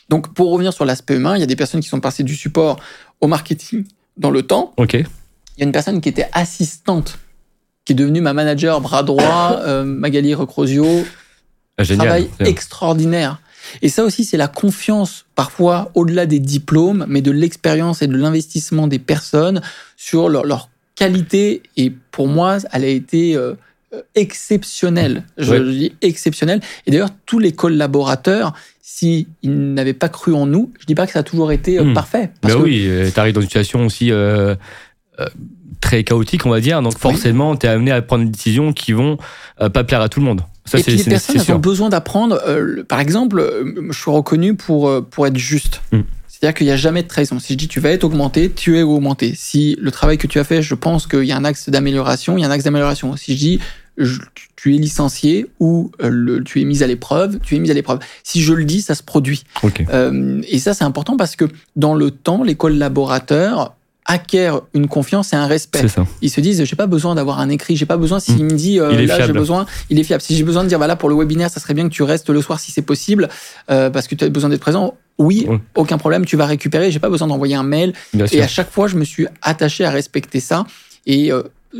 Donc 0.09 0.35
pour 0.35 0.51
revenir 0.51 0.73
sur 0.73 0.85
l'aspect 0.85 1.15
humain, 1.15 1.37
il 1.37 1.41
y 1.41 1.45
a 1.45 1.47
des 1.47 1.57
personnes 1.57 1.81
qui 1.81 1.89
sont 1.89 2.01
passées 2.01 2.25
du 2.25 2.35
support 2.35 2.81
au 3.21 3.29
marketing 3.29 3.85
dans 4.17 4.31
le 4.31 4.43
temps. 4.43 4.73
Ok. 4.77 4.95
Il 4.95 5.61
y 5.61 5.63
a 5.63 5.67
une 5.67 5.73
personne 5.73 6.01
qui 6.01 6.09
était 6.09 6.29
assistante, 6.33 7.19
qui 7.85 7.93
est 7.93 7.97
devenue 7.97 8.21
ma 8.21 8.33
manager 8.33 8.81
bras 8.81 9.03
droit, 9.03 9.61
euh, 9.61 9.85
Magali 9.85 10.35
Recrosio. 10.35 10.87
Ah, 11.77 11.85
génial. 11.85 12.07
Travail 12.07 12.31
extraordinaire. 12.41 13.41
Et 13.83 13.89
ça 13.89 14.05
aussi, 14.05 14.25
c'est 14.25 14.37
la 14.37 14.49
confiance, 14.49 15.27
parfois 15.35 15.91
au-delà 15.95 16.27
des 16.27 16.39
diplômes, 16.39 17.07
mais 17.09 17.23
de 17.23 17.31
l'expérience 17.31 18.03
et 18.03 18.07
de 18.07 18.17
l'investissement 18.17 18.87
des 18.87 18.99
personnes 18.99 19.63
sur 19.97 20.29
leur, 20.29 20.69
qualité. 20.97 21.63
Et 21.77 21.91
pour 21.91 22.29
moi, 22.29 22.59
elle 22.73 22.85
a 22.85 22.89
été 22.89 23.35
euh, 23.35 23.55
exceptionnel. 24.15 25.25
Je, 25.39 25.55
dis 25.55 25.93
exceptionnel. 26.03 26.61
Et 26.87 26.91
d'ailleurs, 26.91 27.11
tous 27.27 27.39
les 27.39 27.53
collaborateurs, 27.53 28.55
s'ils 28.81 29.27
n'avaient 29.43 29.95
pas 29.95 30.09
cru 30.09 30.35
en 30.35 30.47
nous, 30.47 30.73
je 30.79 30.87
dis 30.87 30.95
pas 30.95 31.07
que 31.07 31.13
ça 31.13 31.21
a 31.21 31.23
toujours 31.23 31.53
été 31.53 31.79
euh, 31.79 31.85
hmm. 31.85 31.95
parfait. 31.95 32.31
Parce 32.41 32.55
oui, 32.55 32.87
euh, 32.87 33.11
tu 33.13 33.19
arrives 33.19 33.35
dans 33.35 33.41
une 33.41 33.49
situation 33.49 33.87
aussi 33.87 34.13
euh, 34.13 34.55
très 35.81 36.05
chaotique, 36.05 36.47
on 36.47 36.51
va 36.51 36.61
dire. 36.61 36.81
Donc 36.83 36.99
forcément, 36.99 37.57
tu 37.57 37.67
es 37.67 37.69
amené 37.69 37.91
à 37.91 38.03
prendre 38.03 38.25
des 38.25 38.31
décisions 38.31 38.73
qui 38.73 38.93
vont 38.93 39.19
pas 39.59 39.85
plaire 39.85 40.01
à 40.01 40.09
tout 40.09 40.21
le 40.21 40.27
monde. 40.27 40.43
Ça, 40.65 40.79
et 40.79 40.83
puis 40.83 40.97
les 40.97 41.05
personnes 41.05 41.57
ont 41.57 41.59
besoin 41.59 41.89
d'apprendre. 41.89 42.41
par 42.89 43.01
exemple, 43.01 43.45
je 43.91 43.99
suis 43.99 44.11
reconnu 44.11 44.55
pour, 44.55 45.05
pour 45.07 45.27
être 45.27 45.37
juste. 45.37 45.83
Hmm. 45.93 46.03
C'est-à-dire 46.45 46.59
qu'il 46.59 46.67
n'y 46.67 46.73
a 46.73 46.77
jamais 46.77 47.03
de 47.03 47.09
trahison. 47.09 47.39
Si 47.39 47.55
je 47.55 47.59
dis 47.59 47.69
tu 47.69 47.81
vas 47.81 47.91
être 47.91 48.05
augmenté, 48.05 48.51
tu 48.51 48.77
es 48.77 48.83
augmenté. 48.83 49.35
Si 49.35 49.79
le 49.81 49.91
travail 49.91 50.19
que 50.19 50.27
tu 50.27 50.39
as 50.39 50.45
fait, 50.45 50.61
je 50.61 50.75
pense 50.75 51.07
qu'il 51.07 51.25
y 51.25 51.33
a 51.33 51.37
un 51.39 51.45
axe 51.45 51.71
d'amélioration, 51.71 52.37
il 52.37 52.43
y 52.43 52.45
a 52.45 52.49
un 52.49 52.51
axe 52.51 52.65
d'amélioration. 52.65 53.17
Si 53.17 53.33
je 53.33 53.39
dis 53.39 53.61
tu 54.57 54.75
es 54.75 54.79
licencié 54.79 55.47
ou 55.61 55.91
euh, 56.03 56.43
tu 56.45 56.61
es 56.61 56.65
mis 56.65 56.83
à 56.83 56.87
l'épreuve, 56.87 57.39
tu 57.41 57.57
es 57.57 57.59
mis 57.59 57.71
à 57.71 57.75
l'épreuve. 57.75 58.01
Si 58.23 58.43
je 58.43 58.53
le 58.53 58.65
dis, 58.65 58.81
ça 58.83 58.95
se 58.95 59.03
produit. 59.03 59.45
Euh, 59.93 60.43
et 60.49 60.59
ça, 60.59 60.75
c'est 60.75 60.85
important 60.85 61.17
parce 61.17 61.37
que 61.37 61.45
dans 61.77 61.95
le 61.95 62.11
temps, 62.11 62.43
les 62.43 62.55
collaborateurs 62.55 63.75
acquièrent 64.07 64.61
une 64.75 64.87
confiance 64.87 65.33
et 65.33 65.37
un 65.37 65.47
respect. 65.47 65.87
Ils 66.21 66.31
se 66.31 66.41
disent, 66.41 66.63
j'ai 66.65 66.77
pas 66.77 66.87
besoin 66.87 67.15
d'avoir 67.15 67.41
un 67.41 67.49
écrit, 67.49 67.75
j'ai 67.75 67.87
pas 67.87 67.97
besoin 67.97 68.21
s'il 68.21 68.45
mm. 68.45 68.53
me 68.53 68.57
dit 68.57 68.79
euh, 68.79 69.07
là 69.07 69.27
j'ai 69.27 69.33
besoin, 69.33 69.65
il 69.89 69.99
est 69.99 70.03
fiable. 70.03 70.23
Si 70.23 70.37
j'ai 70.37 70.45
besoin 70.45 70.63
de 70.63 70.69
dire 70.69 70.77
voilà 70.77 70.97
pour 70.97 71.09
le 71.09 71.15
webinaire, 71.15 71.49
ça 71.49 71.59
serait 71.59 71.73
bien 71.73 71.89
que 71.89 71.95
tu 71.95 72.03
restes 72.03 72.29
le 72.29 72.43
soir 72.43 72.61
si 72.61 72.71
c'est 72.71 72.83
possible 72.83 73.29
parce 73.67 74.07
que 74.07 74.15
tu 74.15 74.25
as 74.25 74.29
besoin 74.29 74.51
d'être 74.51 74.61
présent. 74.61 74.95
Oui, 75.17 75.47
aucun 75.75 75.97
problème, 75.97 76.27
tu 76.27 76.37
vas 76.37 76.47
récupérer. 76.47 76.91
J'ai 76.91 76.99
pas 76.99 77.09
besoin 77.09 77.29
d'envoyer 77.29 77.55
un 77.55 77.63
mail. 77.63 77.93
et 78.33 78.43
à 78.43 78.49
chaque 78.49 78.71
fois, 78.71 78.89
je 78.89 78.97
me 78.97 79.05
suis 79.05 79.27
attaché 79.41 79.85
à 79.85 79.91
respecter 79.91 80.41
ça. 80.41 80.67
Et 81.07 81.31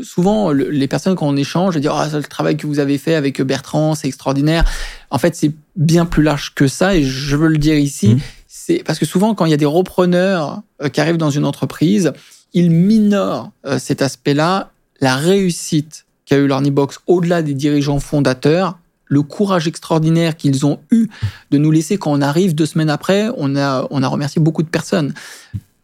souvent, 0.03 0.51
les 0.51 0.87
personnes, 0.87 1.15
quand 1.15 1.27
on 1.27 1.35
échange, 1.35 1.77
disent 1.77 1.89
ah, 1.91 2.09
le 2.13 2.23
travail 2.23 2.57
que 2.57 2.67
vous 2.67 2.79
avez 2.79 2.97
fait 2.97 3.15
avec 3.15 3.41
Bertrand, 3.41 3.95
c'est 3.95 4.07
extraordinaire. 4.07 4.63
En 5.09 5.17
fait, 5.17 5.35
c'est 5.35 5.51
bien 5.75 6.05
plus 6.05 6.23
large 6.23 6.53
que 6.53 6.67
ça, 6.67 6.95
et 6.95 7.03
je 7.03 7.35
veux 7.35 7.47
le 7.47 7.57
dire 7.57 7.77
ici. 7.77 8.15
Mmh. 8.15 8.19
C'est 8.47 8.83
parce 8.83 8.97
que 8.99 9.05
souvent, 9.05 9.35
quand 9.35 9.45
il 9.45 9.51
y 9.51 9.53
a 9.53 9.57
des 9.57 9.65
repreneurs 9.65 10.61
euh, 10.81 10.89
qui 10.89 10.99
arrivent 10.99 11.17
dans 11.17 11.29
une 11.29 11.45
entreprise, 11.45 12.13
ils 12.53 12.71
minorent 12.71 13.51
euh, 13.65 13.77
cet 13.77 14.01
aspect-là, 14.01 14.71
la 15.01 15.15
réussite 15.15 16.05
qu'a 16.25 16.37
eu 16.37 16.47
l'Ornibox 16.47 16.99
au-delà 17.05 17.41
des 17.41 17.53
dirigeants 17.53 17.99
fondateurs, 17.99 18.79
le 19.05 19.21
courage 19.21 19.67
extraordinaire 19.67 20.35
qu'ils 20.35 20.65
ont 20.65 20.79
eu 20.89 21.07
de 21.51 21.57
nous 21.57 21.69
laisser 21.69 21.97
quand 21.97 22.11
on 22.11 22.21
arrive 22.21 22.55
deux 22.55 22.65
semaines 22.65 22.89
après. 22.89 23.29
On 23.37 23.55
a, 23.55 23.87
on 23.91 24.01
a 24.01 24.07
remercié 24.07 24.41
beaucoup 24.41 24.63
de 24.63 24.67
personnes. 24.67 25.13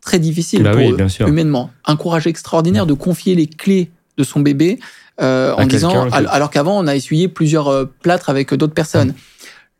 Très 0.02 0.18
difficile 0.18 0.64
bah 0.64 0.72
pour 0.72 0.82
eux, 0.82 0.98
humainement. 1.28 1.70
Un 1.86 1.96
courage 1.96 2.26
extraordinaire 2.26 2.88
de 2.88 2.94
confier 2.94 3.36
les 3.36 3.46
clés 3.46 3.92
de 4.18 4.24
son 4.24 4.40
bébé 4.40 4.80
euh, 5.22 5.54
en 5.54 5.66
disant 5.66 6.10
alors 6.10 6.50
qu'avant 6.50 6.80
on 6.80 6.88
a 6.88 6.96
essuyé 6.96 7.28
plusieurs 7.28 7.68
euh, 7.68 7.86
plâtres 8.02 8.30
avec 8.30 8.54
d'autres 8.54 8.74
personnes. 8.74 9.14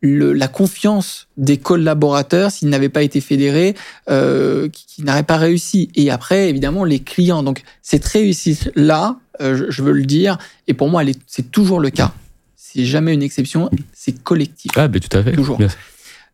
Le, 0.04 0.32
la 0.32 0.48
confiance 0.48 1.28
des 1.36 1.58
collaborateurs 1.58 2.50
s'ils 2.50 2.68
n'avaient 2.68 2.88
pas 2.88 3.04
été 3.04 3.20
fédérés, 3.20 3.76
euh, 4.10 4.68
qui, 4.68 5.04
n'auraient 5.04 5.22
pas 5.22 5.36
réussi. 5.36 5.90
Et 5.94 6.10
après, 6.10 6.48
évidemment, 6.48 6.84
les 6.84 6.98
clients. 6.98 7.44
Donc, 7.44 7.62
cette 7.82 8.04
réussite-là, 8.04 9.18
euh, 9.40 9.66
je, 9.68 9.82
veux 9.82 9.92
le 9.92 10.04
dire, 10.04 10.38
et 10.66 10.74
pour 10.74 10.88
moi, 10.88 11.04
c'est 11.28 11.52
toujours 11.52 11.78
le 11.78 11.90
cas. 11.90 12.12
C'est 12.56 12.84
jamais 12.84 13.14
une 13.14 13.22
exception, 13.22 13.70
c'est 13.92 14.20
collectif. 14.24 14.72
Ah, 14.74 14.88
ben 14.88 15.00
tout 15.00 15.16
à 15.16 15.22
fait. 15.22 15.32
Toujours. 15.32 15.60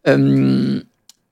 Euh, 0.06 0.80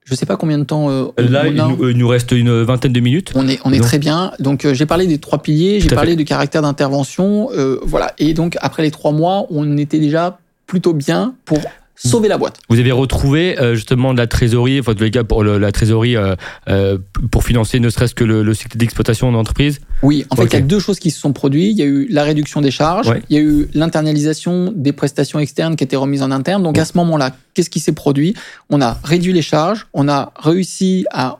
je 0.07 0.13
ne 0.13 0.17
sais 0.17 0.25
pas 0.25 0.37
combien 0.37 0.57
de 0.57 0.65
temps. 0.65 0.89
Euh, 0.89 1.09
Là, 1.19 1.49
il 1.49 1.57
nous, 1.57 2.09
reste 2.09 2.31
une 2.31 2.63
vingtaine 2.63 2.93
de 2.93 3.01
minutes. 3.01 3.33
On 3.35 3.49
est, 3.49 3.59
on 3.65 3.73
est 3.73 3.81
très 3.81 3.99
bien. 3.99 4.31
Donc, 4.39 4.65
euh, 4.65 4.73
j'ai 4.73 4.87
parlé 4.87 5.09
des 5.09 5.19
trois 5.19 5.43
piliers, 5.43 5.81
j'ai 5.81 5.89
parlé 5.89 6.15
du 6.15 6.25
caractère 6.25 6.63
d'intervention. 6.63 7.51
Euh, 7.53 7.81
voilà. 7.83 8.15
Et 8.19 8.33
donc, 8.33 8.57
après 8.61 8.85
les 8.85 8.93
trois 8.93 9.11
mois, 9.11 9.47
on 9.51 9.77
était 9.77 9.99
déjà 9.99 10.39
plutôt 10.69 10.93
bien 10.93 11.35
pour 11.45 11.59
sauver 11.97 12.29
la 12.29 12.39
boîte. 12.39 12.59
Vous 12.69 12.79
avez 12.79 12.93
retrouvé 12.93 13.59
euh, 13.59 13.75
justement 13.75 14.13
de 14.13 14.19
la 14.19 14.27
trésorerie, 14.27 14.81
enfin, 14.81 14.95
les 14.99 15.11
pour 15.25 15.43
la 15.43 15.73
trésorerie 15.73 16.17
euh, 16.17 16.35
euh, 16.69 16.99
pour 17.31 17.45
financer 17.45 17.81
ne 17.81 17.89
serait-ce 17.89 18.15
que 18.15 18.25
le, 18.25 18.55
cycle 18.55 18.77
d'exploitation 18.77 19.31
de 19.31 19.37
l'entreprise 19.37 19.81
Oui, 20.03 20.27
en 20.31 20.37
fait, 20.37 20.45
il 20.45 20.53
y 20.53 20.57
a 20.57 20.61
deux 20.61 20.79
choses 20.79 20.99
qui 20.99 21.11
se 21.11 21.19
sont 21.19 21.33
produites. 21.33 21.73
Il 21.73 21.79
y 21.79 21.83
a 21.83 21.87
eu 21.87 22.07
la 22.11 22.23
réduction 22.25 22.61
des 22.61 22.71
charges, 22.71 23.13
il 23.31 23.37
y 23.37 23.39
a 23.39 23.43
eu 23.43 23.69
l'internalisation 23.75 24.73
des 24.75 24.93
prestations 24.93 25.39
externes 25.39 25.77
qui 25.77 25.85
étaient 25.85 25.97
remises 25.97 26.23
en 26.23 26.31
interne. 26.31 26.63
Donc 26.63 26.79
à 26.79 26.85
ce 26.85 26.97
moment-là, 26.97 27.35
qu'est-ce 27.55 27.71
qui 27.71 27.81
s'est 27.81 27.93
produit? 27.93 28.35
On 28.71 28.81
a 28.81 28.99
réduit 29.03 29.33
les 29.33 29.43
charges, 29.43 29.87
on 29.93 30.09
a 30.09 30.33
réussi 30.39 31.07
à 31.11 31.39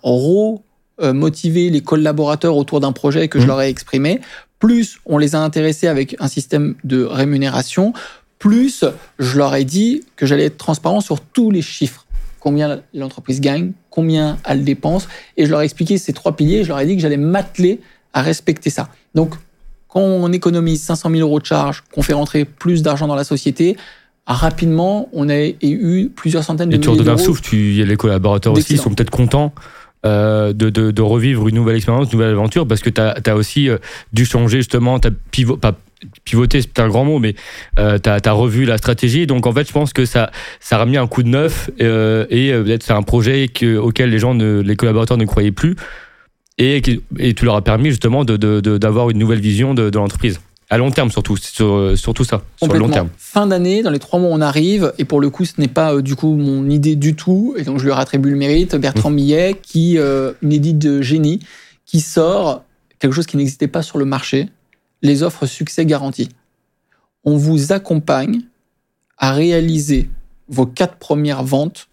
motiver 1.13 1.69
les 1.69 1.83
collaborateurs 1.83 2.57
autour 2.57 2.81
d'un 2.81 2.93
projet 2.93 3.29
que 3.29 3.39
je 3.39 3.45
mmh. 3.45 3.49
leur 3.49 3.61
ai 3.61 3.69
exprimé 3.69 4.21
plus 4.59 4.99
on 5.07 5.19
les 5.19 5.35
a 5.35 5.41
intéressés 5.41 5.87
avec 5.87 6.17
un 6.19 6.29
système 6.29 6.77
de 6.85 7.05
rémunération, 7.05 7.93
plus 8.39 8.85
je 9.19 9.39
leur 9.39 9.55
ai 9.55 9.65
dit 9.65 10.03
que 10.17 10.27
j'allais 10.27 10.45
être 10.45 10.59
transparent 10.59 11.01
sur 11.01 11.21
tous 11.21 11.51
les 11.51 11.63
chiffres. 11.63 12.07
Combien 12.41 12.81
l'entreprise 12.95 13.41
gagne, 13.41 13.73
combien 13.91 14.39
elle 14.45 14.63
dépense. 14.63 15.09
Et 15.37 15.47
je 15.47 15.51
leur 15.51 15.63
ai 15.63 15.65
expliqué 15.65 15.99
ces 15.99 16.13
trois 16.13 16.37
piliers. 16.37 16.63
Je 16.63 16.69
leur 16.69 16.79
ai 16.79 16.87
dit 16.87 16.95
que 16.95 17.03
j'allais 17.03 17.17
m'atteler 17.17 17.81
à 18.13 18.23
respecter 18.23 18.71
ça. 18.71 18.89
Donc, 19.15 19.35
quand 19.89 20.01
on 20.01 20.31
économise 20.33 20.83
500 20.83 21.11
000 21.11 21.23
euros 21.23 21.41
de 21.41 21.47
charges, 21.47 21.83
qu'on 21.93 22.03
fait 22.03 22.13
rentrer 22.13 22.45
plus 22.45 22.83
d'argent 22.83 23.07
dans 23.07 23.15
la 23.15 23.25
société, 23.25 23.77
rapidement, 24.27 25.09
on 25.13 25.29
a 25.29 25.47
eu 25.47 26.11
plusieurs 26.15 26.45
centaines 26.45 26.69
de 26.69 26.77
milliers 26.77 26.87
d'euros. 26.87 27.01
Et 27.01 27.05
tu 27.05 27.11
un 27.11 27.17
souffle, 27.17 27.43
tu, 27.43 27.85
les 27.85 27.97
collaborateurs 27.97 28.53
aussi, 28.53 28.75
ils 28.75 28.81
sont 28.81 28.91
peut-être 28.91 29.11
contents 29.11 29.53
euh, 30.05 30.53
de, 30.53 30.71
de, 30.71 31.03
revivre 31.03 31.49
une 31.49 31.55
nouvelle 31.55 31.77
expérience, 31.77 32.07
une 32.13 32.19
nouvelle 32.19 32.33
aventure, 32.33 32.69
parce 32.69 32.81
que 32.81 32.91
tu 32.91 33.01
as, 33.01 33.35
aussi 33.35 33.69
euh, 33.69 33.79
dû 34.13 34.25
changer 34.25 34.59
justement, 34.59 35.01
tu 35.01 35.09
pivot, 35.31 35.57
pas 35.57 35.75
pivoter, 36.27 36.61
c'est 36.61 36.79
un 36.79 36.89
grand 36.89 37.07
mot, 37.07 37.19
mais 37.19 37.35
euh, 37.79 37.99
tu 37.99 38.11
as, 38.11 38.33
revu 38.33 38.67
la 38.67 38.77
stratégie. 38.77 39.27
Donc 39.27 39.47
en 39.47 39.53
fait, 39.53 39.67
je 39.67 39.73
pense 39.73 39.95
que 39.95 40.05
ça, 40.05 40.31
ça 40.61 40.77
a 40.77 40.81
remis 40.81 40.99
un 40.99 41.07
coup 41.07 41.23
de 41.23 41.29
neuf 41.29 41.71
euh, 41.81 42.27
et 42.29 42.53
peut-être 42.53 42.83
c'est 42.83 42.93
un 42.93 43.03
projet 43.03 43.49
que, 43.49 43.79
auquel 43.79 44.11
les 44.11 44.19
gens, 44.19 44.35
ne, 44.35 44.61
les 44.61 44.77
collaborateurs 44.77 45.17
ne 45.17 45.25
croyaient 45.25 45.53
plus 45.53 45.77
et, 46.59 46.83
et 47.19 47.35
tu 47.35 47.45
leur 47.45 47.57
as 47.57 47.63
permis 47.63 47.91
justement 47.91 48.25
d'avoir 48.25 49.11
une 49.11 49.19
nouvelle 49.19 49.41
vision 49.41 49.75
de, 49.75 49.91
l'entreprise. 49.95 50.41
À 50.69 50.79
long 50.79 50.91
terme 50.91 51.11
surtout, 51.11 51.37
sur, 51.37 51.97
sur 51.97 52.13
tout 52.13 52.25
ça, 52.25 52.43
sur 52.57 52.73
le 52.73 52.79
long 52.81 52.89
terme. 52.89 53.09
Fin 53.19 53.47
d'année, 53.47 53.83
dans 53.83 53.91
les 53.91 54.01
trois 54.01 54.19
mois 54.19 54.31
on 54.33 54.41
arrive, 54.41 54.93
et 54.99 55.05
pour 55.05 55.21
le 55.21 55.31
coup 55.31 55.45
ce 55.45 55.53
n'est 55.59 55.69
pas 55.69 55.95
euh, 55.95 56.03
du 56.03 56.17
coup 56.17 56.35
mon 56.35 56.69
idée 56.69 56.97
du 56.97 57.15
tout, 57.15 57.55
et 57.57 57.63
donc 57.63 57.79
je 57.79 57.85
lui 57.85 57.93
attribué 57.93 58.33
le 58.33 58.37
mérite, 58.37 58.75
Bertrand 58.75 59.11
mmh. 59.11 59.15
Millet, 59.15 59.57
qui, 59.63 59.97
euh, 59.97 60.33
une 60.43 60.53
édite 60.53 60.79
de 60.79 61.03
génie, 61.03 61.39
qui 61.85 62.01
sort 62.01 62.65
quelque 62.99 63.13
chose 63.13 63.27
qui 63.27 63.37
n'existait 63.37 63.69
pas 63.69 63.83
sur 63.83 63.99
le 63.99 64.07
marché, 64.07 64.49
les 65.07 65.23
offres 65.23 65.47
succès 65.47 65.87
garanties. 65.87 66.29
On 67.25 67.37
vous 67.37 67.73
accompagne 67.73 68.43
à 69.19 69.33
réaliser 69.33 70.11
vos 70.49 70.67
quatre 70.67 70.97
premières 70.97 71.43
ventes, 71.43 71.89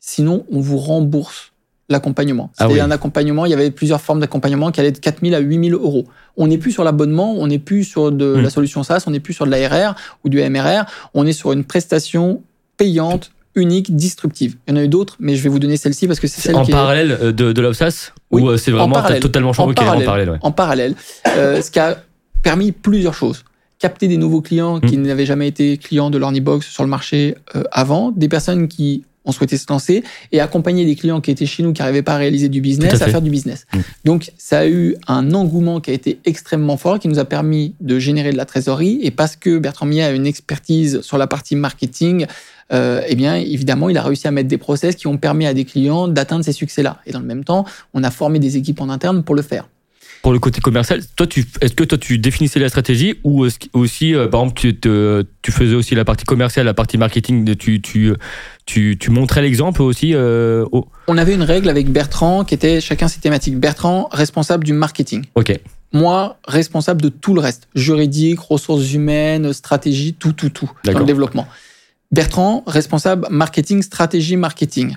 sinon 0.00 0.46
on 0.50 0.60
vous 0.60 0.78
rembourse 0.78 1.52
l'accompagnement. 1.88 2.50
Ah 2.58 2.66
C'était 2.66 2.80
un 2.80 2.90
accompagnement, 2.90 3.44
il 3.44 3.50
y 3.50 3.54
avait 3.54 3.70
plusieurs 3.70 4.00
formes 4.00 4.20
d'accompagnement 4.20 4.70
qui 4.70 4.80
allaient 4.80 4.92
de 4.92 4.98
4 4.98 5.20
000 5.22 5.34
à 5.34 5.40
8 5.40 5.70
000 5.70 5.80
euros. 5.80 6.06
On 6.36 6.46
n'est 6.46 6.58
plus 6.58 6.72
sur 6.72 6.84
l'abonnement, 6.84 7.34
on 7.36 7.46
n'est 7.46 7.58
plus 7.58 7.84
sur 7.84 8.10
de 8.10 8.34
hmm. 8.34 8.40
la 8.40 8.50
solution 8.50 8.82
SaaS, 8.82 9.04
on 9.06 9.10
n'est 9.10 9.20
plus 9.20 9.34
sur 9.34 9.44
de 9.44 9.50
l'ARR 9.50 9.94
ou 10.24 10.28
du 10.28 10.38
MRR, 10.42 10.84
on 11.14 11.26
est 11.26 11.32
sur 11.32 11.52
une 11.52 11.64
prestation 11.64 12.42
payante, 12.78 13.32
unique, 13.54 13.94
disruptive. 13.94 14.56
Il 14.66 14.70
y 14.70 14.74
en 14.74 14.80
a 14.80 14.84
eu 14.84 14.88
d'autres, 14.88 15.16
mais 15.20 15.36
je 15.36 15.42
vais 15.42 15.50
vous 15.50 15.58
donner 15.58 15.76
celle-ci 15.76 16.06
parce 16.06 16.18
que 16.18 16.26
c'est 16.26 16.40
celle 16.40 16.56
en 16.56 16.64
qui 16.64 16.72
parallèle 16.72 17.18
euh, 17.20 17.32
de, 17.32 17.52
de 17.52 17.60
l'OPSAS 17.60 18.12
Ou 18.30 18.48
euh, 18.48 18.56
c'est 18.56 18.70
vraiment 18.70 19.02
totalement 19.20 19.52
changé 19.52 19.72
en 19.72 19.74
parallèle, 19.74 20.02
en 20.02 20.06
parallèle, 20.06 20.38
en 20.40 20.52
parallèle. 20.52 20.94
Euh, 21.36 21.60
ce 21.60 21.70
qui 21.70 21.78
a 21.78 22.02
permis 22.42 22.72
plusieurs 22.72 23.14
choses 23.14 23.44
capter 23.78 24.06
des 24.06 24.16
nouveaux 24.16 24.42
clients 24.42 24.78
qui 24.78 24.96
hmm. 24.96 25.02
n'avaient 25.02 25.26
jamais 25.26 25.48
été 25.48 25.76
clients 25.76 26.08
de 26.08 26.16
l'Ornibox 26.16 26.68
sur 26.68 26.84
le 26.84 26.88
marché 26.88 27.34
avant, 27.72 28.12
des 28.12 28.28
personnes 28.28 28.68
qui 28.68 29.02
on 29.24 29.32
souhaitait 29.32 29.56
se 29.56 29.66
lancer 29.68 30.02
et 30.32 30.40
accompagner 30.40 30.84
des 30.84 30.96
clients 30.96 31.20
qui 31.20 31.30
étaient 31.30 31.46
chez 31.46 31.62
nous, 31.62 31.72
qui 31.72 31.80
n'arrivaient 31.80 32.02
pas 32.02 32.14
à 32.14 32.18
réaliser 32.18 32.48
du 32.48 32.60
business, 32.60 33.00
à, 33.00 33.08
faire 33.08 33.22
du 33.22 33.30
business. 33.30 33.66
Mm. 33.72 33.78
Donc, 34.04 34.32
ça 34.36 34.60
a 34.60 34.66
eu 34.66 34.96
un 35.06 35.32
engouement 35.34 35.80
qui 35.80 35.90
a 35.90 35.94
été 35.94 36.18
extrêmement 36.24 36.76
fort, 36.76 36.98
qui 36.98 37.08
nous 37.08 37.18
a 37.18 37.24
permis 37.24 37.74
de 37.80 37.98
générer 37.98 38.32
de 38.32 38.36
la 38.36 38.44
trésorerie. 38.44 38.98
Et 39.02 39.10
parce 39.10 39.36
que 39.36 39.58
Bertrand 39.58 39.86
Millet 39.86 40.02
a 40.02 40.10
une 40.12 40.26
expertise 40.26 41.00
sur 41.02 41.18
la 41.18 41.26
partie 41.26 41.56
marketing, 41.56 42.26
euh, 42.72 43.02
eh 43.06 43.14
bien, 43.14 43.36
évidemment, 43.36 43.88
il 43.88 43.98
a 43.98 44.02
réussi 44.02 44.26
à 44.26 44.30
mettre 44.30 44.48
des 44.48 44.58
process 44.58 44.96
qui 44.96 45.06
ont 45.06 45.18
permis 45.18 45.46
à 45.46 45.54
des 45.54 45.64
clients 45.64 46.08
d'atteindre 46.08 46.44
ces 46.44 46.52
succès-là. 46.52 47.00
Et 47.06 47.12
dans 47.12 47.20
le 47.20 47.26
même 47.26 47.44
temps, 47.44 47.64
on 47.94 48.02
a 48.02 48.10
formé 48.10 48.38
des 48.38 48.56
équipes 48.56 48.80
en 48.80 48.88
interne 48.88 49.22
pour 49.22 49.34
le 49.34 49.42
faire 49.42 49.68
pour 50.22 50.32
le 50.32 50.38
côté 50.38 50.60
commercial, 50.60 51.00
toi, 51.16 51.26
tu, 51.26 51.44
est-ce 51.60 51.74
que 51.74 51.82
toi, 51.82 51.98
tu 51.98 52.16
définissais 52.16 52.60
la 52.60 52.68
stratégie 52.68 53.16
ou 53.24 53.44
aussi, 53.72 54.14
euh, 54.14 54.28
par 54.28 54.42
exemple, 54.42 54.60
tu, 54.60 54.78
tu, 55.42 55.52
faisais 55.52 55.74
aussi 55.74 55.96
la 55.96 56.04
partie 56.04 56.24
commerciale, 56.24 56.64
la 56.64 56.74
partie 56.74 56.96
marketing, 56.96 57.56
tu, 57.56 57.82
tu, 57.82 58.14
tu, 58.64 58.96
tu 58.98 59.10
montrais 59.10 59.42
l'exemple 59.42 59.82
aussi 59.82 60.14
euh, 60.14 60.64
On 61.08 61.18
avait 61.18 61.34
une 61.34 61.42
règle 61.42 61.68
avec 61.68 61.90
Bertrand 61.90 62.44
qui 62.44 62.54
était 62.54 62.80
chacun 62.80 63.08
ses 63.08 63.20
thématiques. 63.20 63.58
Bertrand, 63.58 64.08
responsable 64.12 64.64
du 64.64 64.72
marketing. 64.72 65.24
Ok. 65.34 65.58
Moi, 65.92 66.38
responsable 66.46 67.02
de 67.02 67.08
tout 67.08 67.34
le 67.34 67.40
reste. 67.40 67.68
Juridique, 67.74 68.38
ressources 68.38 68.92
humaines, 68.92 69.52
stratégie, 69.52 70.14
tout, 70.14 70.32
tout, 70.32 70.50
tout. 70.50 70.70
Dans 70.84 71.00
le 71.00 71.04
développement. 71.04 71.48
Bertrand, 72.12 72.62
responsable 72.66 73.26
marketing, 73.28 73.82
stratégie, 73.82 74.36
marketing 74.36 74.94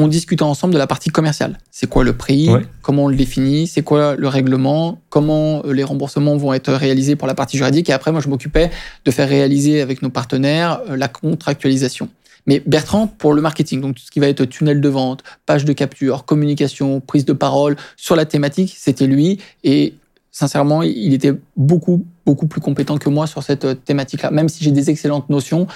on 0.00 0.08
discutait 0.08 0.42
ensemble 0.42 0.72
de 0.72 0.78
la 0.78 0.86
partie 0.86 1.10
commerciale. 1.10 1.58
C'est 1.70 1.88
quoi 1.88 2.04
le 2.04 2.14
prix? 2.14 2.48
Comment 2.82 3.04
on 3.04 3.08
le 3.08 3.16
définit? 3.16 3.66
C'est 3.66 3.82
quoi 3.82 4.16
le 4.16 4.28
règlement? 4.28 4.98
Comment 5.10 5.62
euh, 5.64 5.72
les 5.72 5.84
remboursements 5.84 6.36
vont 6.36 6.52
être 6.52 6.72
réalisés 6.72 7.16
pour 7.16 7.28
la 7.28 7.34
partie 7.34 7.58
juridique? 7.58 7.90
Et 7.90 7.92
après, 7.92 8.10
moi, 8.10 8.20
je 8.20 8.28
m'occupais 8.28 8.70
de 9.04 9.10
faire 9.10 9.28
réaliser 9.28 9.80
avec 9.80 10.02
nos 10.02 10.10
partenaires 10.10 10.80
euh, 10.88 10.96
la 10.96 11.08
contractualisation. 11.08 12.08
Mais 12.46 12.62
Bertrand, 12.66 13.06
pour 13.06 13.34
le 13.34 13.42
marketing, 13.42 13.82
donc 13.82 13.96
tout 13.96 14.02
ce 14.02 14.10
qui 14.10 14.18
va 14.18 14.28
être 14.28 14.44
tunnel 14.46 14.80
de 14.80 14.88
vente, 14.88 15.22
page 15.44 15.66
de 15.66 15.72
capture, 15.74 16.24
communication, 16.24 17.00
prise 17.00 17.26
de 17.26 17.34
parole 17.34 17.76
sur 17.96 18.16
la 18.16 18.24
thématique, 18.24 18.74
c'était 18.78 19.06
lui. 19.06 19.38
Et 19.62 19.94
sincèrement, 20.32 20.82
il 20.82 21.12
était 21.12 21.34
beaucoup, 21.56 22.06
beaucoup 22.24 22.46
plus 22.46 22.62
compétent 22.62 22.96
que 22.96 23.10
moi 23.10 23.26
sur 23.26 23.42
cette 23.42 23.66
euh, 23.66 23.74
thématique-là. 23.74 24.30
Même 24.30 24.48
si 24.48 24.64
j'ai 24.64 24.70
des 24.70 24.88
excellentes 24.88 25.28
notions, 25.28 25.66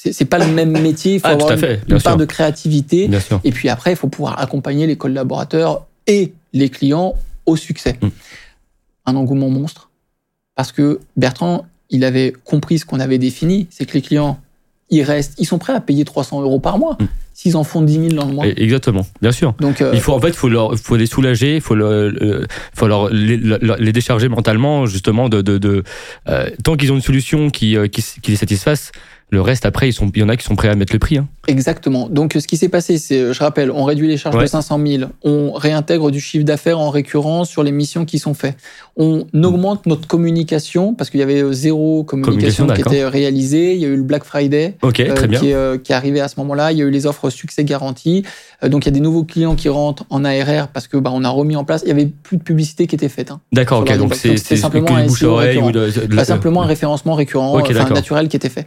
c'est 0.00 0.24
pas 0.26 0.38
le 0.38 0.46
même 0.52 0.70
métier. 0.80 1.14
Il 1.14 1.20
faut 1.20 1.26
ah, 1.26 1.32
avoir 1.32 1.52
une, 1.52 2.00
part 2.00 2.16
de 2.16 2.24
créativité. 2.24 3.10
Et 3.42 3.50
puis 3.50 3.68
après, 3.68 3.92
il 3.92 3.96
faut 3.96 4.08
pouvoir 4.08 4.40
accompagner 4.40 4.86
les 4.86 4.96
collaborateurs 4.96 5.86
et 6.06 6.32
les 6.52 6.68
clients 6.68 7.14
au 7.46 7.56
succès. 7.56 7.98
Mm. 8.00 8.08
Un 9.06 9.16
engouement 9.16 9.48
monstre. 9.48 9.90
Parce 10.54 10.70
que 10.70 11.00
Bertrand, 11.16 11.66
il 11.90 12.04
avait 12.04 12.32
compris 12.44 12.78
ce 12.78 12.84
qu'on 12.84 13.00
avait 13.00 13.18
défini, 13.18 13.66
c'est 13.70 13.86
que 13.86 13.94
les 13.94 14.02
clients, 14.02 14.38
ils 14.90 15.02
restent, 15.02 15.34
ils 15.38 15.46
sont 15.46 15.58
prêts 15.58 15.72
à 15.72 15.80
payer 15.80 16.04
300 16.04 16.42
euros 16.42 16.60
par 16.60 16.78
mois. 16.78 16.96
Mm. 17.00 17.06
S'ils 17.34 17.56
en 17.56 17.64
font 17.64 17.82
10 17.82 17.92
000 17.92 18.08
dans 18.14 18.26
le 18.26 18.34
mois. 18.34 18.46
Exactement, 18.46 19.06
bien 19.20 19.32
sûr. 19.32 19.54
Donc, 19.60 19.80
euh, 19.80 19.92
il 19.94 20.00
faut 20.00 20.12
en 20.12 20.20
fait, 20.20 20.34
faut 20.34 20.48
leur, 20.48 20.76
faut 20.76 20.96
les 20.96 21.06
soulager, 21.06 21.56
il 21.56 21.60
faut, 21.60 21.76
le, 21.76 22.46
faut 22.74 22.88
leur 22.88 23.10
les, 23.10 23.92
décharger 23.92 24.28
mentalement, 24.28 24.86
justement, 24.86 25.28
de, 25.28 25.40
de, 25.40 25.84
euh, 26.28 26.50
tant 26.64 26.76
qu'ils 26.76 26.90
ont 26.90 26.96
une 26.96 27.00
solution 27.00 27.50
qui, 27.50 27.76
euh, 27.76 27.86
qui, 27.86 28.02
qui 28.20 28.32
les 28.32 28.36
satisfasse, 28.36 28.90
le 29.30 29.42
reste, 29.42 29.66
après, 29.66 29.88
ils 29.88 29.92
sont, 29.92 30.10
il 30.14 30.20
y 30.20 30.22
en 30.22 30.28
a 30.30 30.36
qui 30.36 30.44
sont 30.44 30.56
prêts 30.56 30.68
à 30.68 30.74
mettre 30.74 30.94
le 30.94 30.98
prix. 30.98 31.18
Hein. 31.18 31.28
Exactement. 31.48 32.08
Donc, 32.08 32.34
ce 32.38 32.46
qui 32.46 32.56
s'est 32.56 32.70
passé, 32.70 32.96
c'est, 32.96 33.32
je 33.34 33.38
rappelle, 33.40 33.70
on 33.70 33.84
réduit 33.84 34.08
les 34.08 34.16
charges 34.16 34.40
de 34.40 34.46
500 34.46 34.80
000, 34.86 35.10
on 35.22 35.52
réintègre 35.52 36.10
du 36.10 36.20
chiffre 36.20 36.44
d'affaires 36.44 36.78
en 36.78 36.88
récurrent 36.88 37.44
sur 37.44 37.62
les 37.62 37.72
missions 37.72 38.06
qui 38.06 38.18
sont 38.18 38.32
faites. 38.32 38.56
On 38.96 39.26
augmente 39.42 39.84
notre 39.86 40.06
communication 40.06 40.94
parce 40.94 41.10
qu'il 41.10 41.20
y 41.20 41.22
avait 41.22 41.52
zéro 41.52 42.04
communication, 42.04 42.66
qui 42.68 42.80
était 42.80 43.06
réalisée. 43.06 43.74
Il 43.74 43.80
y 43.80 43.84
a 43.84 43.88
eu 43.88 43.96
le 43.96 44.02
Black 44.02 44.24
Friday 44.24 44.76
euh, 44.82 44.90
Qui, 44.90 45.02
est, 45.02 45.10
euh, 45.54 45.76
qui, 45.78 45.92
est, 45.92 45.94
arrivé 45.94 46.20
à 46.20 46.28
ce 46.28 46.34
moment-là. 46.38 46.72
Il 46.72 46.78
y 46.78 46.82
a 46.82 46.84
eu 46.84 46.90
les 46.90 47.06
offres 47.06 47.28
succès 47.28 47.64
garanties. 47.64 48.24
Euh, 48.64 48.68
donc, 48.68 48.84
il 48.84 48.88
y 48.88 48.92
a 48.92 48.92
des 48.92 49.00
nouveaux 49.00 49.24
clients 49.24 49.56
qui 49.56 49.68
rentrent 49.68 50.04
en 50.08 50.24
ARR 50.24 50.68
parce 50.68 50.88
que 50.88 50.96
bah, 50.96 51.10
on 51.12 51.22
a 51.24 51.28
remis 51.28 51.56
en 51.56 51.64
place. 51.64 51.82
Il 51.84 51.88
y 51.88 51.92
avait 51.92 52.06
plus 52.06 52.38
de 52.38 52.42
publicité 52.42 52.86
qui 52.86 52.94
était 52.94 53.08
faite. 53.08 53.30
Hein, 53.30 53.40
d'accord. 53.52 53.80
Ok. 53.80 53.96
Donc, 53.98 54.14
c'est 54.14 54.38
simplement 54.56 54.96
un, 54.96 55.06
ou 55.06 56.24
simplement 56.24 56.62
un 56.62 56.66
référencement 56.66 57.14
récurrent, 57.14 57.58
naturel 57.90 58.28
qui 58.28 58.36
était 58.36 58.48
fait. 58.48 58.66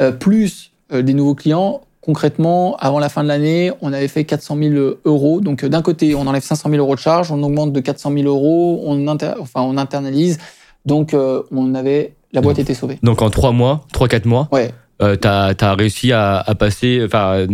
Euh, 0.00 0.12
plus 0.12 0.70
euh, 0.92 1.02
des 1.02 1.12
nouveaux 1.12 1.34
clients. 1.34 1.80
Concrètement, 2.00 2.76
avant 2.76 3.00
la 3.00 3.08
fin 3.08 3.24
de 3.24 3.28
l'année, 3.28 3.72
on 3.80 3.92
avait 3.92 4.06
fait 4.06 4.24
400 4.24 4.56
000 4.56 4.94
euros. 5.04 5.40
Donc, 5.40 5.64
euh, 5.64 5.68
d'un 5.68 5.82
côté, 5.82 6.14
on 6.14 6.26
enlève 6.26 6.42
500 6.42 6.70
000 6.70 6.80
euros 6.80 6.94
de 6.94 7.00
charge, 7.00 7.32
on 7.32 7.42
augmente 7.42 7.72
de 7.72 7.80
400 7.80 8.12
000 8.12 8.26
euros, 8.26 8.82
on, 8.86 9.06
enfin, 9.08 9.62
on 9.62 9.76
internalise. 9.76 10.38
Donc, 10.86 11.14
on 11.14 11.74
avait, 11.74 12.14
la 12.32 12.40
boîte 12.40 12.60
était 12.60 12.72
sauvée. 12.72 12.98
Donc, 13.02 13.20
en 13.20 13.28
trois 13.28 13.52
mois, 13.52 13.84
trois, 13.92 14.08
quatre 14.08 14.24
mois, 14.24 14.48
ouais. 14.52 14.70
tu 15.00 15.28
as, 15.28 15.74
réussi 15.74 16.12
à, 16.12 16.42
passer, 16.58 17.02
enfin, 17.04 17.46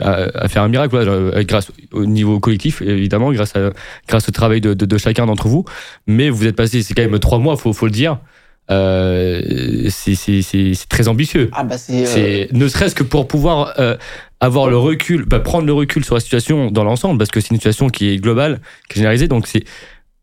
à, 0.00 0.48
faire 0.48 0.62
un 0.62 0.68
miracle 0.68 1.44
grâce 1.44 1.70
au 1.92 2.06
niveau 2.06 2.40
collectif, 2.40 2.82
évidemment, 2.82 3.30
grâce, 3.30 3.54
à, 3.54 3.70
grâce 4.08 4.28
au 4.28 4.32
travail 4.32 4.60
de, 4.60 4.74
de, 4.74 4.98
chacun 4.98 5.26
d'entre 5.26 5.46
vous. 5.46 5.64
Mais 6.08 6.28
vous 6.28 6.46
êtes 6.48 6.56
passé, 6.56 6.82
c'est 6.82 6.94
quand 6.94 7.02
même 7.02 7.20
trois 7.20 7.38
mois, 7.38 7.56
faut, 7.56 7.72
faut 7.72 7.86
le 7.86 7.92
dire. 7.92 8.18
Euh, 8.70 9.88
c'est 9.90 10.88
très 10.88 11.08
ambitieux. 11.08 11.50
Ah 11.52 11.64
bah 11.64 11.76
euh, 11.90 12.46
ne 12.52 12.68
serait-ce 12.68 12.94
que 12.94 13.02
pour 13.02 13.26
pouvoir 13.26 13.74
euh, 13.78 13.96
avoir 14.40 14.70
le 14.70 14.76
recul, 14.76 15.24
bah, 15.26 15.40
prendre 15.40 15.66
le 15.66 15.72
recul 15.72 16.04
sur 16.04 16.14
la 16.14 16.20
situation 16.20 16.70
dans 16.70 16.84
l'ensemble, 16.84 17.18
parce 17.18 17.30
que 17.30 17.40
c'est 17.40 17.50
une 17.50 17.56
situation 17.56 17.88
qui 17.88 18.10
est 18.10 18.16
globale, 18.16 18.60
qui 18.88 18.94
est 18.94 18.96
généralisée. 18.98 19.28
Donc 19.28 19.46
c'est 19.46 19.64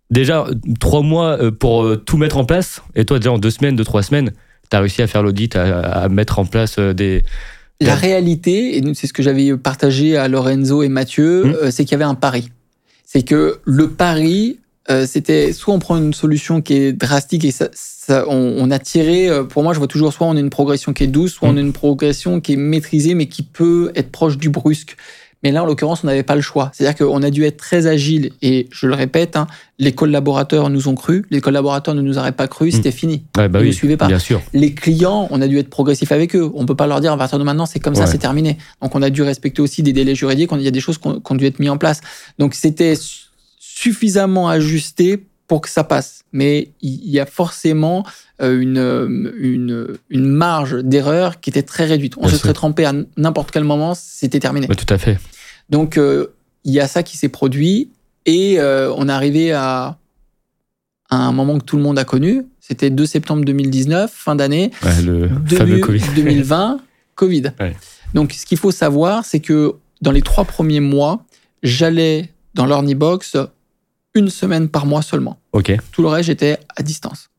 déjà 0.09 0.47
trois 0.79 1.01
mois 1.01 1.37
pour 1.51 1.85
tout 2.05 2.17
mettre 2.17 2.37
en 2.37 2.45
place. 2.45 2.81
Et 2.95 3.05
toi, 3.05 3.19
déjà 3.19 3.31
en 3.31 3.39
deux 3.39 3.51
semaines, 3.51 3.75
deux 3.75 3.83
trois 3.83 4.03
semaines, 4.03 4.31
tu 4.71 4.77
as 4.77 4.79
réussi 4.79 5.01
à 5.01 5.07
faire 5.07 5.21
l'audit, 5.21 5.55
à, 5.55 6.07
mettre 6.09 6.39
en 6.39 6.45
place 6.45 6.79
des 6.79 7.23
la 7.81 7.95
réalité, 7.95 8.77
et 8.77 8.83
c'est 8.93 9.07
ce 9.07 9.13
que 9.13 9.23
j'avais 9.23 9.55
partagé 9.55 10.17
à 10.17 10.27
Lorenzo 10.27 10.83
et 10.83 10.89
Mathieu, 10.89 11.45
hum. 11.45 11.71
c'est 11.71 11.85
qu'il 11.85 11.93
y 11.93 11.95
avait 11.95 12.03
un 12.03 12.15
pari. 12.15 12.51
C'est 13.05 13.23
que 13.23 13.59
le 13.63 13.89
pari, 13.89 14.59
euh, 14.89 15.05
c'était 15.05 15.53
soit 15.53 15.73
on 15.73 15.79
prend 15.79 15.97
une 15.97 16.13
solution 16.13 16.61
qui 16.61 16.73
est 16.73 16.93
drastique 16.93 17.45
et 17.45 17.51
ça, 17.51 17.69
on, 18.27 18.71
a 18.71 18.79
tiré, 18.79 19.29
euh, 19.29 19.43
pour 19.43 19.61
moi 19.61 19.73
je 19.73 19.77
vois 19.77 19.87
toujours 19.87 20.13
soit 20.13 20.25
on 20.25 20.35
a 20.35 20.39
une 20.39 20.49
progression 20.49 20.93
qui 20.93 21.03
est 21.03 21.07
douce, 21.07 21.33
soit 21.33 21.47
on 21.47 21.57
a 21.57 21.61
mm. 21.61 21.67
une 21.67 21.73
progression 21.73 22.41
qui 22.41 22.53
est 22.53 22.57
maîtrisée 22.57 23.13
mais 23.13 23.27
qui 23.27 23.43
peut 23.43 23.91
être 23.95 24.11
proche 24.11 24.37
du 24.37 24.49
brusque. 24.49 24.97
Mais 25.43 25.51
là, 25.51 25.63
en 25.63 25.65
l'occurrence, 25.65 26.03
on 26.03 26.07
n'avait 26.07 26.23
pas 26.23 26.35
le 26.35 26.41
choix. 26.41 26.69
C'est-à-dire 26.73 27.07
qu'on 27.07 27.23
a 27.23 27.29
dû 27.29 27.45
être 27.45 27.55
très 27.55 27.87
agile. 27.87 28.31
Et 28.41 28.67
je 28.71 28.87
le 28.87 28.93
répète, 28.93 29.37
hein, 29.37 29.47
les 29.77 29.93
collaborateurs 29.93 30.69
nous 30.69 30.89
ont 30.89 30.95
cru. 30.95 31.25
Les 31.29 31.39
collaborateurs 31.39 31.95
ne 31.95 32.01
nous 32.01 32.17
auraient 32.17 32.33
pas 32.33 32.49
cru. 32.49 32.71
C'était 32.71 32.91
fini. 32.91 33.23
Ouais, 33.37 33.47
bah 33.47 33.59
Ils 33.59 33.63
oui, 33.63 33.67
ne 33.69 33.73
suivaient 33.73 33.95
pas. 33.95 34.07
Bien 34.07 34.19
sûr. 34.19 34.41
Les 34.53 34.73
clients, 34.73 35.29
on 35.31 35.41
a 35.41 35.47
dû 35.47 35.57
être 35.57 35.69
progressif 35.69 36.11
avec 36.11 36.35
eux. 36.35 36.51
On 36.55 36.65
peut 36.65 36.75
pas 36.75 36.87
leur 36.87 36.99
dire 36.99 37.13
à 37.13 37.17
partir 37.17 37.39
de 37.39 37.45
maintenant, 37.45 37.65
c'est 37.65 37.79
comme 37.79 37.95
ça, 37.95 38.05
c'est 38.05 38.17
terminé. 38.17 38.57
Donc, 38.81 38.95
on 38.95 39.01
a 39.01 39.09
dû 39.09 39.21
respecter 39.21 39.61
aussi 39.61 39.81
des 39.81 39.93
délais 39.93 40.13
juridiques. 40.15 40.49
Il 40.53 40.61
y 40.61 40.67
a 40.67 40.71
des 40.71 40.81
choses 40.81 40.97
qui 40.97 41.07
ont 41.07 41.35
dû 41.35 41.45
être 41.45 41.59
mises 41.59 41.69
en 41.69 41.77
place. 41.77 42.01
Donc, 42.37 42.53
c'était 42.53 42.95
suffisamment 43.81 44.49
ajusté 44.49 45.25
pour 45.47 45.61
que 45.61 45.69
ça 45.69 45.83
passe. 45.85 46.23
Mais 46.33 46.69
il 46.81 47.09
y 47.09 47.19
a 47.19 47.25
forcément 47.25 48.05
euh, 48.41 48.59
une, 48.59 48.77
euh, 48.77 49.31
une, 49.39 49.87
une 50.09 50.25
marge 50.25 50.83
d'erreur 50.83 51.39
qui 51.39 51.49
était 51.49 51.63
très 51.63 51.85
réduite. 51.85 52.15
On 52.17 52.23
Bien 52.23 52.31
se 52.31 52.37
serait 52.37 52.53
trompé 52.53 52.83
à 52.85 52.93
n'importe 53.15 53.51
quel 53.51 53.63
moment, 53.63 53.95
c'était 53.95 54.39
terminé. 54.39 54.67
Tout 54.67 54.93
à 54.93 54.97
fait. 54.97 55.17
Donc, 55.69 55.97
euh, 55.97 56.27
il 56.65 56.73
y 56.73 56.81
a 56.81 56.87
ça 56.87 57.03
qui 57.03 57.17
s'est 57.17 57.29
produit 57.29 57.89
et 58.25 58.59
euh, 58.59 58.93
on 58.97 59.07
est 59.07 59.11
arrivé 59.11 59.53
à, 59.53 59.97
à 61.09 61.15
un 61.15 61.31
moment 61.31 61.57
que 61.57 61.63
tout 61.63 61.77
le 61.77 61.83
monde 61.83 61.97
a 61.97 62.03
connu. 62.03 62.45
C'était 62.59 62.89
2 62.89 63.05
septembre 63.05 63.45
2019, 63.45 64.11
fin 64.13 64.35
d'année. 64.35 64.71
Ouais, 64.83 65.01
le 65.01 65.29
fameux 65.29 65.39
Début 65.45 65.79
Covid. 65.79 66.03
2020, 66.15 66.79
Covid. 67.15 67.43
Ouais. 67.59 67.75
Donc, 68.13 68.33
ce 68.33 68.45
qu'il 68.45 68.57
faut 68.57 68.71
savoir, 68.71 69.23
c'est 69.23 69.39
que 69.39 69.75
dans 70.01 70.11
les 70.11 70.21
trois 70.21 70.43
premiers 70.43 70.81
mois, 70.81 71.23
j'allais 71.63 72.29
dans 72.55 72.65
l'Ornibox 72.65 73.37
une 74.13 74.29
semaine 74.29 74.69
par 74.69 74.85
mois 74.85 75.01
seulement. 75.01 75.39
Ok. 75.53 75.71
Tout 75.91 76.01
le 76.01 76.07
reste, 76.07 76.27
j'étais 76.27 76.57
à 76.75 76.83
distance. 76.83 77.29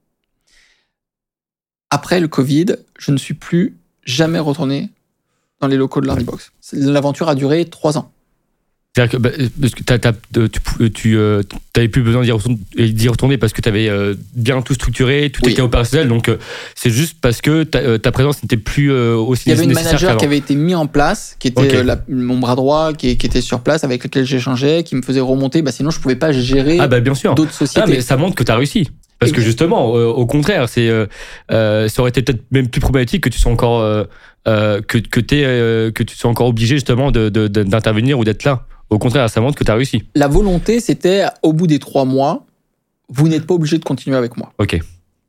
Après 1.90 2.20
le 2.20 2.28
Covid, 2.28 2.66
je 2.98 3.10
ne 3.10 3.16
suis 3.16 3.34
plus 3.34 3.76
jamais 4.04 4.38
retourné 4.38 4.90
dans 5.60 5.66
les 5.66 5.76
locaux 5.76 6.00
de 6.00 6.06
l'Ornibox. 6.06 6.52
L'aventure 6.72 7.28
a 7.28 7.34
duré 7.34 7.64
trois 7.64 7.98
ans. 7.98 8.12
C'est-à-dire 8.96 9.12
que, 9.12 9.16
bah, 9.22 9.30
euh, 10.36 10.48
tu, 10.48 10.90
tu 10.90 11.16
euh, 11.16 11.42
plus 11.72 12.02
besoin 12.02 12.22
d'y 12.22 13.08
retourner, 13.08 13.38
parce 13.38 13.52
que 13.52 13.60
tu 13.62 13.68
avais 13.68 13.88
bien 14.34 14.62
tout 14.62 14.74
structuré, 14.74 15.30
tout 15.32 15.42
Oui. 15.44 15.52
était 15.52 15.62
opérationnel. 15.62 16.08
Donc, 16.08 16.28
euh, 16.28 16.38
c'est 16.74 16.90
juste 16.90 17.16
parce 17.20 17.40
que 17.40 17.62
ta, 17.62 17.78
euh, 17.78 17.98
ta 17.98 18.10
présence 18.10 18.42
n'était 18.42 18.56
plus 18.56 18.90
euh, 18.90 19.14
aussi 19.14 19.44
Il 19.46 19.50
y 19.50 19.52
avait 19.52 19.62
une 19.62 19.68
nécessaire 19.70 19.92
manager 19.92 20.16
qui 20.16 20.24
avait 20.24 20.38
été 20.38 20.56
mis 20.56 20.74
en 20.74 20.88
place, 20.88 21.36
qui 21.38 21.46
était 21.48 21.76
euh, 21.76 21.84
la- 21.84 22.00
mon 22.08 22.38
bras 22.38 22.56
droit, 22.56 22.92
qui, 22.92 23.16
qui 23.16 23.26
était 23.26 23.40
sur 23.40 23.60
place, 23.60 23.84
avec 23.84 24.02
lequel 24.02 24.24
j'échangeais, 24.26 24.82
qui 24.82 24.96
me 24.96 25.02
faisait 25.02 25.20
remonter. 25.20 25.62
Bah, 25.62 25.70
sinon, 25.70 25.90
je 25.90 26.00
pouvais 26.00 26.16
pas 26.16 26.32
gérer 26.32 26.78
Ah, 26.80 26.88
bah, 26.88 26.98
bien 26.98 27.14
sûr. 27.14 27.36
d'autres 27.36 27.54
sociétés. 27.54 27.82
Ah, 27.84 27.88
mais 27.88 28.00
ça 28.00 28.16
montre 28.16 28.34
que 28.34 28.42
tu 28.42 28.50
as 28.50 28.56
réussi. 28.56 28.90
Parce 29.20 29.30
que 29.32 29.40
justement, 29.42 29.96
euh, 29.96 30.06
au 30.06 30.26
contraire, 30.26 30.68
c'est, 30.68 30.88
euh, 30.88 31.06
euh, 31.52 31.86
ça 31.88 32.00
aurait 32.02 32.08
été 32.08 32.22
peut-être 32.22 32.42
même 32.50 32.68
plus 32.68 32.80
problématique 32.80 33.22
que 33.22 33.28
tu 33.28 33.38
sois 33.38 33.52
encore, 33.52 33.80
euh, 33.80 34.04
euh, 34.48 34.80
que, 34.80 34.98
que, 34.98 35.20
euh, 35.32 35.90
tu 35.92 36.16
sois 36.16 36.30
encore 36.30 36.48
obligé 36.48 36.74
justement 36.76 37.10
de, 37.12 37.28
de- 37.28 37.46
de- 37.46 37.62
d'intervenir 37.62 38.18
ou 38.18 38.24
d'être 38.24 38.44
là. 38.44 38.64
Au 38.90 38.98
contraire, 38.98 39.28
ça 39.30 39.40
montre 39.40 39.56
que 39.56 39.64
tu 39.64 39.70
as 39.70 39.74
réussi. 39.74 40.02
La 40.14 40.28
volonté, 40.28 40.80
c'était 40.80 41.24
au 41.42 41.52
bout 41.52 41.66
des 41.66 41.78
trois 41.78 42.04
mois, 42.04 42.44
vous 43.08 43.28
n'êtes 43.28 43.46
pas 43.46 43.54
obligé 43.54 43.78
de 43.78 43.84
continuer 43.84 44.16
avec 44.16 44.36
moi. 44.36 44.52
Ok. 44.58 44.78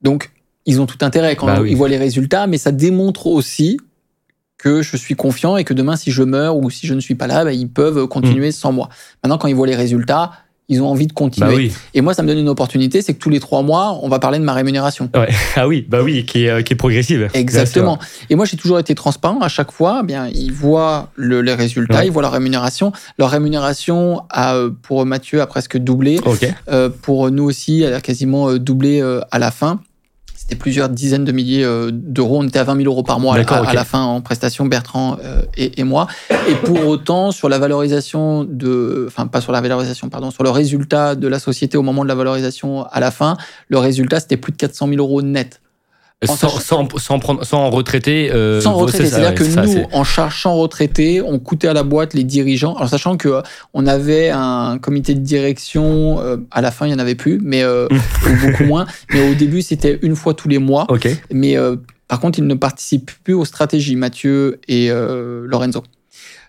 Donc, 0.01 0.32
ils 0.66 0.82
ont 0.82 0.86
tout 0.86 0.97
intérêt 1.01 1.36
quand 1.36 1.45
Bah 1.47 1.62
oui. 1.62 1.72
ils 1.72 1.78
voient 1.78 1.89
les 1.89 1.97
résultats, 1.97 2.47
mais 2.47 2.57
ça 2.57 2.72
démontre 2.72 3.28
aussi 3.28 3.78
que 4.57 4.82
je 4.84 4.95
suis 4.97 5.16
confiant 5.16 5.57
et 5.57 5.64
que 5.64 5.74
demain, 5.74 5.95
si 5.95 6.12
je 6.12 6.22
meurs 6.22 6.57
ou 6.57 6.70
si 6.70 6.86
je 6.86 6.93
ne 6.93 6.99
suis 6.99 7.16
pas 7.16 7.26
là, 7.28 7.43
bah, 7.43 7.53
ils 7.53 7.70
peuvent 7.70 8.07
continuer 8.07 8.51
sans 8.51 8.72
moi. 8.72 8.89
Maintenant, 9.24 9.38
quand 9.39 9.47
ils 9.47 9.55
voient 9.55 9.66
les 9.68 9.76
résultats, 9.76 10.32
ils 10.72 10.82
ont 10.82 10.88
envie 10.88 11.06
de 11.06 11.14
continuer. 11.14 11.50
Bah 11.50 11.56
oui. 11.56 11.72
Et 11.94 12.02
moi, 12.02 12.14
ça 12.16 12.24
me 12.24 12.28
donne 12.28 12.40
une 12.40 12.50
opportunité, 12.50 13.02
c'est 13.04 13.14
que 13.14 13.20
tous 13.20 13.30
les 13.30 13.40
trois 13.40 13.62
mois, 13.62 14.00
on 14.02 14.10
va 14.10 14.18
parler 14.18 14.40
de 14.40 14.44
ma 14.44 14.54
rémunération. 14.54 15.10
Ah 15.56 15.68
oui, 15.68 15.86
bah 15.88 16.00
oui, 16.02 16.26
qui 16.26 16.46
est, 16.46 16.50
euh, 16.50 16.62
qui 16.64 16.74
est 16.74 16.76
progressive. 16.76 17.28
Exactement. 17.34 18.00
Et 18.30 18.36
moi, 18.36 18.46
j'ai 18.46 18.58
toujours 18.58 18.80
été 18.80 18.96
transparent. 18.96 19.40
À 19.42 19.50
chaque 19.50 19.72
fois, 19.72 20.00
eh 20.02 20.06
bien, 20.06 20.28
ils 20.34 20.52
voient 20.52 21.10
le- 21.16 21.42
les 21.42 21.54
résultats, 21.54 21.98
Ouais. 22.00 22.08
ils 22.08 22.12
voient 22.12 22.22
leur 22.22 22.32
rémunération. 22.32 22.92
Leur 23.20 23.30
rémunération, 23.30 24.22
a, 24.30 24.56
euh, 24.56 24.70
pour 24.82 25.06
Mathieu, 25.06 25.42
a 25.42 25.48
presque 25.48 25.78
doublé. 25.78 26.20
Euh, 26.70 26.90
pour 27.02 27.30
nous 27.32 27.44
aussi, 27.44 27.82
elle 27.82 27.94
a 27.94 28.02
quasiment 28.02 28.54
doublé 28.56 29.02
à 29.30 29.40
la 29.40 29.52
fin. 29.52 29.82
C'était 30.52 30.60
plusieurs 30.60 30.89
dizaines 30.89 31.24
de 31.24 31.32
milliers 31.32 31.64
euh, 31.64 31.91
d'euros. 31.93 32.39
On 32.39 32.43
était 32.45 32.60
à 32.60 32.66
20 32.66 32.76
000 32.76 32.88
euros 32.89 33.04
par 33.04 33.22
mois 33.22 33.36
à, 33.36 33.74
la 33.74 33.86
fin 33.86 34.04
en 34.04 34.20
prestation, 34.20 34.66
Bertrand 34.66 35.18
euh, 35.24 35.43
et, 35.56 35.80
et 35.80 35.86
moi. 35.86 36.08
Et 36.30 36.56
pour 36.56 36.88
autant, 36.88 37.32
sur 37.32 37.47
la 37.47 37.58
valorisation 37.58 38.43
de, 38.43 39.06
enfin 39.08 39.28
pas 39.28 39.39
sur 39.39 39.54
la 39.54 39.62
valorisation, 39.62 40.10
pardon, 40.10 40.30
sur 40.30 40.43
le 40.43 40.49
résultat 40.49 41.16
de 41.16 41.30
la 41.30 41.39
société 41.39 41.78
au 41.78 41.84
moment 41.84 42.04
de 42.04 42.10
la 42.10 42.16
valorisation 42.16 42.84
à 42.84 42.99
la 42.99 43.12
fin, 43.12 43.38
le 43.70 43.78
résultat 43.78 44.20
c'était 44.20 44.36
plus 44.36 44.52
de 44.52 44.58
400 44.58 44.89
000 44.89 44.99
euros 44.99 45.22
net. 45.22 45.61
En 46.28 46.36
Sans, 46.36 46.50
sans, 46.60 46.88
sans, 46.98 47.18
prendre, 47.20 47.44
sans 47.44 47.70
retraiter. 47.72 48.32
euh, 48.32 48.62
sans 48.62 48.88
ça, 48.88 48.98
C'est-à-dire 48.98 49.34
que 49.34 49.44
ça, 49.44 49.66
nous, 49.66 49.86
en 49.92 50.04
charge 50.04 50.44
sans 50.44 50.56
retraité, 50.56 51.20
on 51.20 51.40
coûtait 51.40 51.68
à 51.68 51.74
la 51.74 51.82
boîte 51.82 52.14
les 52.14 52.24
dirigeants. 52.24 52.76
Alors 52.76 52.90
sachant 52.90 53.18
que 53.18 53.28
euh, 53.28 53.42
on 53.74 53.88
avait 53.88 54.30
un 54.30 54.78
comité 54.78 55.16
de 55.16 55.20
direction, 55.22 56.20
euh, 56.20 56.38
à 56.52 56.62
la 56.62 56.70
fin 56.70 56.86
il 56.86 56.92
y 56.92 56.94
en 56.94 57.00
avait 57.00 57.16
plus, 57.16 57.40
mais 57.44 57.66
ou 57.66 58.46
beaucoup 58.46 58.66
moins. 58.66 58.86
Mais 59.12 59.32
au 59.32 59.34
début 59.34 59.64
c'était 59.64 59.98
une 60.04 60.16
fois 60.16 60.36
tous 60.36 60.48
les 60.48 60.60
mois. 60.60 60.86
Mais 61.32 61.56
par 62.08 62.20
contre 62.20 62.38
ils 62.38 62.46
ne 62.46 62.54
participent 62.56 63.12
plus 63.24 63.34
aux 63.34 63.46
stratégies, 63.46 63.96
Mathieu 63.96 64.60
et 64.68 64.90
Lorenzo. 64.92 65.84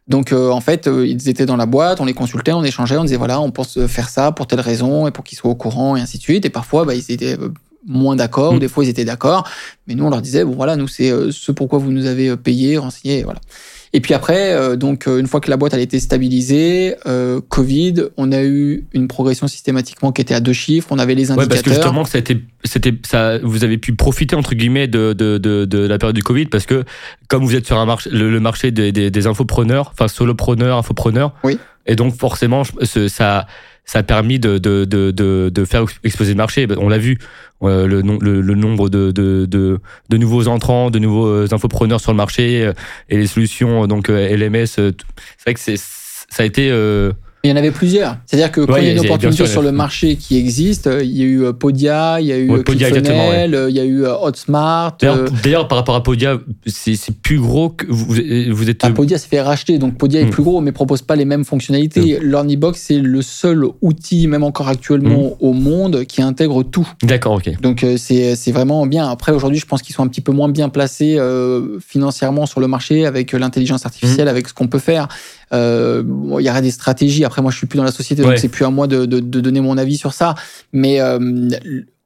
Donc 0.09 0.33
euh, 0.33 0.51
en 0.51 0.61
fait 0.61 0.89
euh, 0.89 1.07
ils 1.07 1.29
étaient 1.29 1.47
dans 1.47 1.57
la 1.57 1.67
boîte, 1.67 2.01
on 2.01 2.05
les 2.05 2.13
consultait, 2.13 2.53
on 2.53 2.65
échangeait, 2.65 2.97
on 2.97 3.05
disait 3.05 3.17
voilà 3.17 3.41
on 3.41 3.51
pense 3.51 3.87
faire 3.87 4.09
ça 4.09 4.33
pour 4.33 4.47
telle 4.49 4.61
raison 4.61 5.07
et 5.07 5.13
pour 5.13 5.23
qu'ils 5.25 5.39
soient 5.39 5.51
au 5.51 5.55
courant 5.55 5.97
et 5.97 6.01
ainsi 6.01 6.19
de 6.19 6.23
suite. 6.23 6.45
Et 6.45 6.51
parfois 6.51 6.85
bah, 6.85 6.95
ils 6.95 7.11
étaient 7.11 7.39
euh, 7.39 7.49
moins 7.87 8.17
d'accord, 8.17 8.53
Mm. 8.53 8.57
ou 8.57 8.59
des 8.61 8.69
fois 8.69 8.85
ils 8.85 8.89
étaient 8.91 9.05
d'accord. 9.05 9.49
Mais 9.87 9.95
nous, 9.95 10.05
on 10.05 10.11
leur 10.11 10.23
disait, 10.23 10.45
bon 10.45 10.53
voilà, 10.53 10.77
nous, 10.77 10.89
c'est 10.89 11.11
euh, 11.11 11.31
ce 11.33 11.51
pourquoi 11.53 11.79
vous 11.79 11.91
nous 11.91 12.07
avez 12.07 12.29
euh, 12.29 12.37
payé, 12.37 12.79
renseigné, 12.79 13.23
voilà. 13.25 13.41
Et 13.95 14.01
puis 14.01 14.15
après, 14.15 14.55
euh, 14.55 14.75
donc 14.77 15.07
une 15.07 15.27
fois 15.27 15.39
que 15.41 15.51
la 15.51 15.59
boîte 15.59 15.75
elle 15.75 15.81
été 15.81 16.01
stabilisée, 16.01 16.95
euh, 17.07 17.43
Covid, 17.47 17.95
on 18.17 18.33
a 18.33 18.43
eu 18.43 18.87
une 18.95 19.07
progression 19.07 19.49
systématiquement 19.49 20.13
qui 20.13 20.23
était 20.23 20.33
à 20.33 20.41
deux 20.41 20.55
chiffres. 20.55 20.89
On 20.93 20.99
avait 20.99 21.15
les 21.15 21.31
Ouais, 21.31 21.37
parce 21.37 21.49
que 21.49 21.53
indicateurs. 21.53 21.75
justement, 21.75 22.05
ça 22.07 22.17
a 22.17 22.21
été, 22.21 22.39
c'était, 22.65 22.95
ça, 23.07 23.37
vous 23.43 23.65
avez 23.65 23.77
pu 23.77 23.95
profiter 23.95 24.35
entre 24.35 24.55
guillemets 24.55 24.89
de, 24.89 25.13
de, 25.13 25.37
de, 25.37 25.67
de 25.67 25.79
la 25.87 25.99
période 25.99 26.17
du 26.17 26.23
Covid 26.23 26.47
parce 26.47 26.65
que 26.65 26.85
comme 27.29 27.45
vous 27.45 27.55
êtes 27.55 27.67
sur 27.67 27.77
un 27.79 27.85
marché, 27.85 28.09
le, 28.11 28.31
le 28.31 28.41
marché 28.41 28.71
des, 28.71 28.93
des, 28.93 29.11
des 29.11 29.27
infopreneurs, 29.27 29.91
enfin 29.93 30.09
solopreneurs, 30.09 30.79
infopreneurs, 30.79 31.35
Oui. 31.45 31.59
et 31.85 31.95
donc 31.95 32.17
forcément, 32.17 32.63
ça, 33.09 33.47
ça 33.85 34.01
a 34.01 34.03
permis 34.03 34.39
de, 34.39 34.59
de, 34.59 34.85
de, 34.85 35.11
de, 35.11 35.51
de 35.53 35.65
faire 35.65 35.85
exploser 36.05 36.33
le 36.33 36.37
marché. 36.37 36.67
On 36.79 36.89
l'a 36.89 36.99
vu, 36.99 37.19
euh, 37.63 37.87
le, 37.87 38.01
le, 38.01 38.41
le 38.41 38.55
nombre 38.55 38.89
de, 38.89 39.11
de, 39.11 39.47
de, 39.47 39.79
de 40.09 40.17
nouveaux 40.17 40.49
entrants, 40.49 40.91
de 40.91 40.99
nouveaux 40.99 41.27
euh, 41.27 41.49
infopreneurs 41.53 42.01
sur 42.01 42.13
le 42.13 42.17
marché 42.17 42.65
euh, 42.65 42.73
et 43.09 43.17
les 43.19 43.27
solutions 43.27 43.87
donc 43.87 44.09
LMS. 44.09 44.67
C'est 44.67 44.95
vrai 45.45 45.55
que 45.55 45.61
ça 45.61 46.43
a 46.43 46.45
été. 46.45 46.71
Il 47.45 47.51
y 47.51 47.53
en 47.53 47.57
avait 47.57 47.73
plusieurs. 47.73 48.19
C'est-à-dire 48.25 48.53
que 48.53 48.61
quand 48.61 48.77
il 48.77 48.85
y 48.85 48.89
a 48.89 48.93
une 48.93 49.01
opportunité 49.01 49.37
sûr, 49.39 49.49
sur 49.49 49.63
le 49.63 49.73
marché 49.73 50.15
qui 50.15 50.37
existe, 50.39 50.87
euh, 50.87 51.03
il 51.03 51.11
y 51.19 51.23
a 51.23 51.25
eu 51.25 51.43
euh, 51.45 51.53
Podia, 51.53 52.21
il 52.21 52.27
y 52.29 52.33
a 52.33 52.37
eu 52.39 52.49
Ouais, 52.49 52.59
euh, 52.61 52.63
Podia, 52.63 52.89
il 52.89 53.75
y 53.75 53.81
a 53.81 53.85
eu 53.85 54.07
Hotsmart. 54.07 54.97
D'ailleurs, 55.01 55.65
euh, 55.65 55.65
par 55.65 55.79
rapport 55.79 55.97
à 55.97 56.03
Podia, 56.05 56.39
c'est, 56.67 56.97
plus 57.21 57.41
gros 57.41 57.71
que 57.71 57.85
vous, 57.89 58.15
vous 58.55 58.71
êtes. 58.71 58.85
Ah, 58.85 58.91
Podia 58.91 59.19
s'est 59.19 59.27
fait 59.29 59.41
racheter, 59.41 59.79
donc 59.79 59.99
Podia 59.99 60.21
est 60.21 60.27
Mm. 60.27 60.31
plus 60.31 60.43
gros, 60.45 60.61
mais 60.61 60.71
propose 60.71 61.03
pas 61.03 61.17
les 61.17 61.25
mêmes 61.25 61.45
fonctionnalités. 61.45 62.19
L'Ornibox, 62.23 62.81
c'est 62.81 62.99
le 62.99 63.23
seul 63.23 63.65
outil, 63.81 64.29
même 64.29 64.45
encore 64.45 64.69
actuellement 64.69 65.31
Mm. 65.31 65.45
au 65.45 65.53
monde, 65.53 66.05
qui 66.05 66.23
intègre 66.23 66.63
tout. 66.63 66.89
D'accord, 67.03 67.33
ok. 67.35 67.61
Donc 67.61 67.85
c'est 67.97 68.53
vraiment 68.53 68.87
bien. 68.87 69.09
Après, 69.11 69.33
aujourd'hui, 69.33 69.59
je 69.59 69.67
pense 69.67 69.83
qu'ils 69.83 69.95
sont 69.97 70.03
un 70.05 70.09
petit 70.09 70.21
peu 70.21 70.31
moins 70.33 70.49
bien 70.49 70.69
placés 70.69 71.17
euh, 71.19 71.79
financièrement 71.81 72.47
sur 72.47 72.61
le 72.61 72.69
marché 72.69 73.05
avec 73.05 73.33
l'intelligence 73.33 73.85
artificielle, 73.85 74.29
avec 74.29 74.47
ce 74.49 74.55
qu'on 74.55 74.69
peut 74.69 74.79
faire. 74.79 75.09
Euh, 75.53 76.03
bon, 76.05 76.39
il 76.39 76.45
y 76.47 76.51
aurait 76.51 76.63
des 76.63 76.71
stratégies. 76.71 77.25
Après, 77.25 77.43
moi, 77.43 77.51
je 77.51 77.59
suis 77.59 77.67
plus 77.67 77.77
dans 77.77 77.85
la 77.85 77.93
société, 77.93 78.23
donc 78.23 78.33
Ouais. 78.33 78.37
c'est 78.39 78.49
plus 78.49 78.65
à 78.65 78.71
moi 78.71 78.87
de, 78.87 79.05
de, 79.07 79.21
de 79.21 79.41
donner 79.41 79.61
mon 79.61 79.77
avis 79.79 79.97
sur 79.97 80.13
ça. 80.13 80.35
Mais 80.73 81.01
euh, 81.01 81.19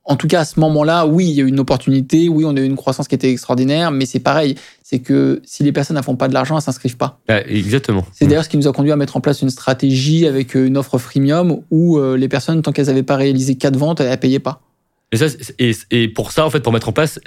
en 0.05 0.17
tout 0.17 0.27
cas, 0.29 0.41
à 0.41 0.45
ce 0.45 0.59
moment-là, 0.61 1.07
oui, 1.07 1.27
il 1.27 1.33
y 1.35 1.41
a 1.41 1.45
eu 1.45 1.49
une 1.49 1.61
opportunité. 1.61 2.29
Oui, 2.29 2.45
on 2.47 2.57
a 2.57 2.61
eu 2.61 2.65
une 2.65 2.77
croissance 2.77 3.09
qui 3.09 3.15
était 3.15 3.31
extraordinaire. 3.31 3.91
Mais 3.91 4.07
c'est 4.07 4.21
pareil. 4.21 4.57
C'est 4.83 4.99
que 5.01 5.41
si 5.45 5.63
les 5.65 5.73
personnes 5.73 5.97
ne 5.97 6.03
font 6.03 6.17
pas 6.17 6.29
de 6.29 6.35
l'argent, 6.35 6.57
elles 6.57 6.63
s'inscrivent 6.63 6.97
pas. 6.97 7.21
Ah, 7.29 7.41
exactement. 7.49 8.05
C'est 8.13 8.27
d'ailleurs 8.27 8.45
ce 8.45 8.49
qui 8.49 8.57
nous 8.57 8.69
a 8.69 8.73
conduit 8.73 8.93
à 8.93 8.97
mettre 8.97 9.17
en 9.17 9.21
place 9.21 9.43
une 9.43 9.51
stratégie 9.51 10.27
avec 10.27 10.57
euh, 10.57 10.67
une 10.67 10.77
offre 10.77 10.99
freemium 10.99 11.59
où 11.71 12.01
les 12.17 12.29
personnes, 12.29 12.63
tant 12.63 12.73
qu'elles 12.73 12.87
n'avaient 12.87 13.03
pas 13.03 13.17
réalisé 13.17 13.55
quatre 13.57 13.77
ventes, 13.77 14.01
elles 14.01 14.11
ne 14.11 14.17
payaient 14.17 14.39
pas. 14.39 14.61
Et, 15.13 15.17
ça, 15.19 15.27
et, 15.61 15.73
et 15.93 16.09
pour 16.09 16.33
ça, 16.33 16.45
en 16.45 16.51
fait, 16.51 16.61
pour 16.61 16.73
mettre 16.73 16.89
en 16.89 16.93
place, 16.93 17.21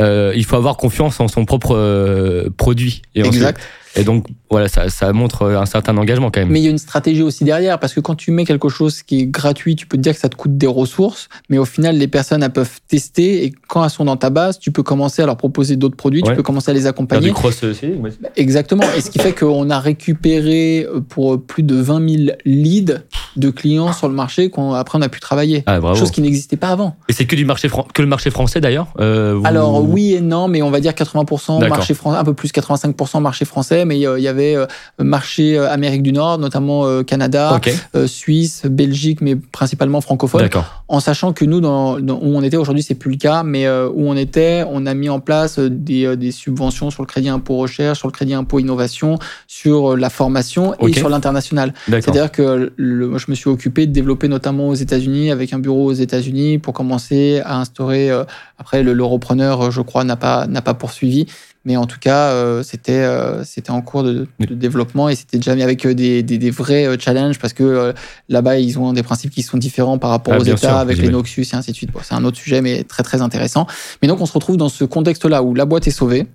euh, 0.00 0.32
il 0.36 0.44
faut 0.44 0.56
avoir 0.56 0.76
confiance 0.76 1.18
en 1.20 1.26
son 1.28 1.44
propre 1.44 1.74
euh, 1.76 2.48
produit. 2.56 3.02
Et, 3.14 3.20
Exact. 3.20 3.60
Et 3.96 4.04
donc, 4.04 4.26
voilà, 4.50 4.68
ça, 4.68 4.88
ça 4.88 5.12
montre 5.12 5.46
un 5.46 5.66
certain 5.66 5.96
engagement 5.96 6.30
quand 6.30 6.40
même. 6.40 6.50
Mais 6.50 6.60
il 6.60 6.64
y 6.64 6.68
a 6.68 6.70
une 6.70 6.78
stratégie 6.78 7.22
aussi 7.22 7.44
derrière, 7.44 7.78
parce 7.78 7.94
que 7.94 8.00
quand 8.00 8.14
tu 8.14 8.30
mets 8.30 8.44
quelque 8.44 8.68
chose 8.68 9.02
qui 9.02 9.20
est 9.20 9.26
gratuit, 9.26 9.76
tu 9.76 9.86
peux 9.86 9.96
te 9.96 10.02
dire 10.02 10.14
que 10.14 10.20
ça 10.20 10.28
te 10.28 10.36
coûte 10.36 10.56
des 10.56 10.66
ressources, 10.66 11.28
mais 11.48 11.58
au 11.58 11.64
final, 11.64 11.96
les 11.96 12.08
personnes 12.08 12.42
elles 12.42 12.52
peuvent 12.52 12.80
tester, 12.88 13.44
et 13.44 13.52
quand 13.68 13.84
elles 13.84 13.90
sont 13.90 14.04
dans 14.04 14.16
ta 14.16 14.30
base, 14.30 14.58
tu 14.58 14.72
peux 14.72 14.82
commencer 14.82 15.22
à 15.22 15.26
leur 15.26 15.36
proposer 15.36 15.76
d'autres 15.76 15.96
produits, 15.96 16.22
Ouais. 16.22 16.30
tu 16.30 16.36
peux 16.36 16.42
commencer 16.42 16.70
à 16.70 16.74
les 16.74 16.80
Faire 16.80 16.90
accompagner. 16.90 17.28
du 17.28 17.34
cross-selling, 17.34 18.00
ouais. 18.00 18.10
Exactement. 18.36 18.84
Et 18.96 19.00
ce 19.00 19.10
qui 19.10 19.18
fait 19.18 19.32
qu'on 19.32 19.70
a 19.70 19.80
récupéré 19.80 20.84
euh, 20.84 21.00
pour 21.00 21.42
plus 21.42 21.62
de 21.62 21.74
20 21.74 22.26
000 22.26 22.36
leads 22.44 23.02
de 23.36 23.50
clients 23.50 23.92
sur 23.92 24.08
le 24.08 24.14
marché 24.14 24.50
qu'après 24.50 24.98
on, 24.98 25.02
a 25.02 25.08
pu 25.08 25.20
travailler. 25.20 25.64
Ah. 25.66 25.80
Chose 25.94 26.10
qui 26.10 26.20
n'existait 26.20 26.56
pas 26.56 26.68
avant. 26.68 26.96
Et 27.08 27.12
c'est 27.12 27.24
que 27.24 27.36
du 27.36 27.44
marché 27.44 27.68
que 27.68 28.02
le 28.02 28.08
marché 28.08 28.30
français 28.30 28.60
d'ailleurs 28.60 28.88
euh, 29.00 29.40
Alors 29.44 29.88
oui 29.88 30.14
et 30.14 30.20
non, 30.20 30.48
mais 30.48 30.62
on 30.62 30.70
va 30.70 30.80
dire 30.80 30.92
80% 30.92 31.66
marché 31.68 31.94
français, 31.94 32.18
un 32.18 32.24
peu 32.24 32.34
plus 32.34 32.52
85% 32.52 33.20
marché 33.20 33.44
français, 33.44 33.83
mais 33.84 33.98
il 33.98 34.02
y 34.02 34.28
avait 34.28 34.56
marché 34.98 35.58
Amérique 35.58 36.02
du 36.02 36.12
Nord, 36.12 36.38
notamment 36.38 37.02
Canada, 37.04 37.60
Suisse, 38.06 38.62
Belgique, 38.66 39.20
mais 39.20 39.36
principalement 39.36 40.00
francophone. 40.00 40.48
En 40.88 41.00
sachant 41.00 41.32
que 41.32 41.44
nous, 41.44 41.60
dans, 41.60 41.98
où 41.98 42.36
on 42.36 42.42
était 42.42 42.56
aujourd'hui, 42.56 42.82
c'est 42.82 42.94
plus 42.94 43.12
le 43.12 43.16
cas, 43.16 43.42
mais 43.42 43.68
où 43.68 44.08
on 44.08 44.16
était, 44.16 44.64
on 44.70 44.86
a 44.86 44.94
mis 44.94 45.08
en 45.08 45.20
place 45.20 45.58
des, 45.58 46.16
des 46.16 46.30
subventions 46.30 46.90
sur 46.90 47.02
le 47.02 47.06
crédit 47.06 47.28
impôt 47.28 47.56
recherche, 47.56 47.98
sur 47.98 48.08
le 48.08 48.12
crédit 48.12 48.34
impôt 48.34 48.58
innovation, 48.58 49.18
sur 49.46 49.96
la 49.96 50.10
formation 50.10 50.74
et 50.80 50.92
sur 50.92 51.08
l'international. 51.08 51.74
C'est-à-dire 51.88 52.30
que 52.30 52.72
le, 52.76 53.18
je 53.18 53.26
me 53.28 53.34
suis 53.34 53.50
occupé 53.50 53.86
de 53.86 53.92
développer 53.92 54.28
notamment 54.28 54.68
aux 54.68 54.74
États-Unis 54.74 55.30
avec 55.30 55.52
un 55.52 55.58
bureau 55.58 55.86
aux 55.86 55.92
États-Unis 55.92 56.58
pour 56.58 56.74
commencer 56.74 57.40
à 57.44 57.58
instaurer. 57.58 58.10
Euh, 58.10 58.24
après, 58.58 58.82
le 58.82 58.92
l'europreneur, 58.92 59.70
je 59.70 59.80
crois, 59.80 60.04
n'a 60.04 60.16
pas 60.16 60.46
n'a 60.46 60.62
pas 60.62 60.74
poursuivi, 60.74 61.26
mais 61.64 61.76
en 61.76 61.86
tout 61.86 61.98
cas, 61.98 62.30
euh, 62.30 62.62
c'était 62.62 62.92
euh, 62.92 63.42
c'était 63.44 63.70
en 63.70 63.80
cours 63.80 64.02
de, 64.02 64.26
développement 64.38 65.08
et 65.08 65.14
c'était 65.14 65.38
déjà 65.38 65.54
mis 65.54 65.62
avec 65.62 65.86
euh, 65.86 65.94
des, 65.94 66.22
des, 66.22 66.36
des, 66.36 66.50
vrais 66.50 66.98
challenges 66.98 67.38
parce 67.38 67.54
que 67.54 67.94
là-bas, 68.28 68.58
ils 68.58 68.78
ont 68.78 68.92
des 68.92 69.02
principes 69.02 69.30
qui 69.30 69.42
sont 69.42 69.56
différents 69.56 69.98
par 69.98 70.10
rapport 70.10 70.34
ah, 70.34 70.40
aux 70.40 70.44
États 70.44 70.78
avec 70.78 70.98
les 70.98 71.08
Noxus 71.08 71.46
et 71.52 71.56
ainsi 71.56 71.70
de 71.70 71.76
suite. 71.76 71.90
c'est 72.02 72.14
un 72.14 72.24
autre 72.24 72.36
sujet, 72.36 72.60
mais 72.60 72.84
très 72.84 73.02
très 73.02 73.22
intéressant. 73.22 73.66
Mais 74.02 74.08
donc, 74.08 74.20
on 74.20 74.26
se 74.26 74.32
retrouve 74.32 74.56
dans 74.56 74.68
ce 74.68 74.84
contexte-là 74.84 75.42
où 75.42 75.54
la 75.54 75.64
boîte 75.64 75.86
est 75.86 75.92
sauvée, 75.92 76.26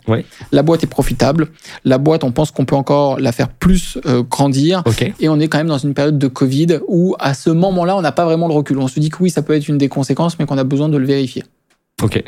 la 0.51 0.63
boîte 0.63 0.83
est 0.83 0.87
profitable, 0.87 1.47
la 1.85 1.97
boîte, 1.97 2.23
on 2.23 2.31
pense 2.31 2.51
qu'on 2.51 2.65
peut 2.65 2.75
encore 2.75 3.19
la 3.19 3.31
faire 3.31 3.49
plus 3.49 3.99
grandir, 4.29 4.83
et 5.19 5.29
on 5.29 5.39
est 5.39 5.47
quand 5.47 5.59
même 5.59 5.67
dans 5.67 5.77
une 5.77 5.93
période 5.93 6.17
de 6.17 6.27
Covid 6.27 6.79
où 6.87 7.15
à 7.19 7.33
ce 7.33 7.49
moment-là, 7.51 7.95
on 7.95 8.01
n'a 8.01 8.11
pas 8.11 8.25
vraiment 8.25 8.47
le 8.47 8.53
recul. 8.53 8.79
On 8.79 8.87
se 8.87 8.99
dit 8.99 9.09
que 9.09 9.17
oui, 9.21 9.29
ça 9.29 9.43
peut 9.43 9.53
être 9.53 9.67
une 9.67 9.77
des 9.77 9.89
conséquences, 9.89 10.39
mais 10.39 10.45
qu'on 10.45 10.57
a 10.57 10.63
besoin 10.63 10.89
de 10.89 10.97
le 10.97 11.05
vérifier. 11.05 11.43
Ok. 12.01 12.23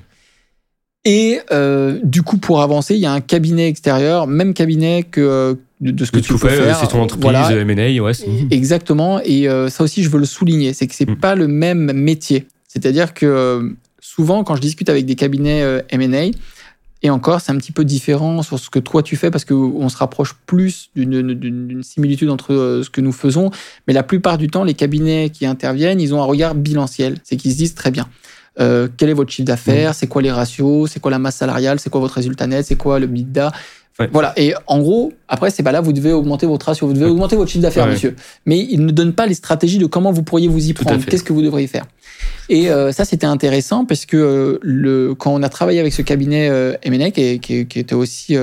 Et 1.04 1.40
euh, 1.52 2.00
du 2.04 2.22
coup, 2.22 2.38
pour 2.38 2.62
avancer, 2.62 2.94
il 2.94 3.00
y 3.00 3.08
a 3.08 3.12
un 3.12 3.22
cabinet 3.22 3.68
extérieur, 3.68 4.28
même 4.28 4.54
cabinet 4.54 5.04
que 5.04 5.58
de, 5.80 6.06
ce 6.06 6.12
que, 6.12 6.20
tu 6.20 6.34
peux 6.34 6.48
faire. 6.48 6.78
C'est 6.78 6.88
ton 6.88 7.02
entreprise, 7.02 7.32
voilà. 7.32 7.52
M&A, 7.52 8.02
ouais. 8.02 8.12
Exactement. 8.52 9.20
Et 9.24 9.50
euh, 9.50 9.70
ça 9.70 9.84
aussi, 9.84 10.04
je 10.04 10.10
veux 10.10 10.20
le 10.20 10.26
souligner, 10.26 10.74
c'est 10.74 10.86
que 10.86 10.94
c'est 10.94 11.10
mm. 11.10 11.16
pas 11.16 11.34
le 11.34 11.48
même 11.48 11.92
métier. 11.94 12.46
C'est-à-dire 12.68 13.16
que 13.16 13.26
euh, 13.26 13.70
souvent, 14.00 14.44
quand 14.44 14.56
je 14.56 14.62
discute 14.62 14.90
avec 14.90 15.06
des 15.06 15.16
cabinets 15.16 15.64
M&A, 15.90 16.38
et 17.04 17.10
encore, 17.10 17.42
c'est 17.42 17.52
un 17.52 17.58
petit 17.58 17.72
peu 17.72 17.84
différent 17.84 18.44
sur 18.44 18.60
ce 18.60 18.70
que 18.70 18.78
toi 18.78 19.02
tu 19.02 19.16
fais 19.16 19.32
parce 19.32 19.44
qu'on 19.44 19.90
se 19.90 19.98
rapproche 19.98 20.36
plus 20.46 20.92
d'une 20.96 21.82
similitude 21.82 22.30
entre 22.30 22.82
ce 22.86 22.90
que 22.92 23.02
nous 23.02 23.12
faisons. 23.12 23.50
Mais 23.88 23.94
la 23.94 24.04
plupart 24.04 24.38
du 24.38 24.50
temps, 24.50 24.64
les 24.64 24.76
cabinets 24.76 25.32
qui 25.32 25.48
interviennent, 25.48 26.00
ils 26.00 26.14
ont 26.14 26.22
un 26.22 26.26
regard 26.26 26.54
bilanciel. 26.54 27.18
C'est 27.24 27.38
qu'ils 27.38 27.54
se 27.54 27.58
disent 27.58 27.74
très 27.74 27.90
bien. 27.90 28.08
Euh, 28.60 28.88
quel 28.98 29.10
est 29.10 29.14
votre 29.14 29.32
chiffre 29.32 29.48
d'affaires, 29.48 29.92
mm. 29.92 29.94
c'est 29.94 30.08
quoi 30.08 30.22
les 30.22 30.32
ratios, 30.32 30.92
c'est 30.92 31.00
quoi 31.00 31.12
la 31.12 31.20
masse 31.20 31.38
salariale, 31.38 31.80
c'est 31.80 31.90
quoi 31.90 32.02
votre 32.02 32.16
résultat 32.16 32.48
net, 32.48 32.66
c'est 32.66 32.76
quoi 32.76 33.00
le 33.00 33.08
bidda. 33.08 33.52
Voilà. 34.12 34.34
Et 34.38 34.54
en 34.68 34.80
gros, 34.80 35.14
après, 35.28 35.50
c'est 35.52 35.64
pas 35.64 35.72
là, 35.72 35.82
vous 35.82 35.94
devez 35.94 36.14
augmenter 36.14 36.46
votre 36.48 36.66
ratio, 36.66 36.88
vous 36.88 36.94
devez 36.94 37.06
augmenter 37.06 37.36
votre 37.36 37.52
chiffre 37.52 37.62
d'affaires, 37.62 37.88
monsieur. 37.88 38.16
Mais 38.46 38.60
il 38.60 38.86
ne 38.86 38.92
donne 38.92 39.14
pas 39.14 39.28
les 39.28 39.34
stratégies 39.34 39.78
de 39.78 39.86
comment 39.86 40.12
vous 40.12 40.24
pourriez 40.24 40.48
vous 40.48 40.70
y 40.70 40.74
prendre, 40.74 41.04
qu'est-ce 41.06 41.24
que 41.24 41.34
vous 41.34 41.42
devriez 41.42 41.68
faire? 41.68 41.86
Et 42.50 42.70
euh, 42.70 42.92
ça, 42.92 43.06
c'était 43.06 43.28
intéressant 43.28 43.86
parce 43.86 44.06
que 44.06 44.18
euh, 44.18 44.60
le, 44.62 45.14
quand 45.16 45.34
on 45.34 45.44
a 45.44 45.50
travaillé 45.50 45.80
avec 45.80 45.94
ce 45.94 46.02
cabinet 46.02 46.50
euh, 46.50 46.74
M&A, 46.84 47.12
qui, 47.12 47.40
qui, 47.40 47.68
qui, 47.68 47.80
était 47.80 47.96
aussi 47.96 48.36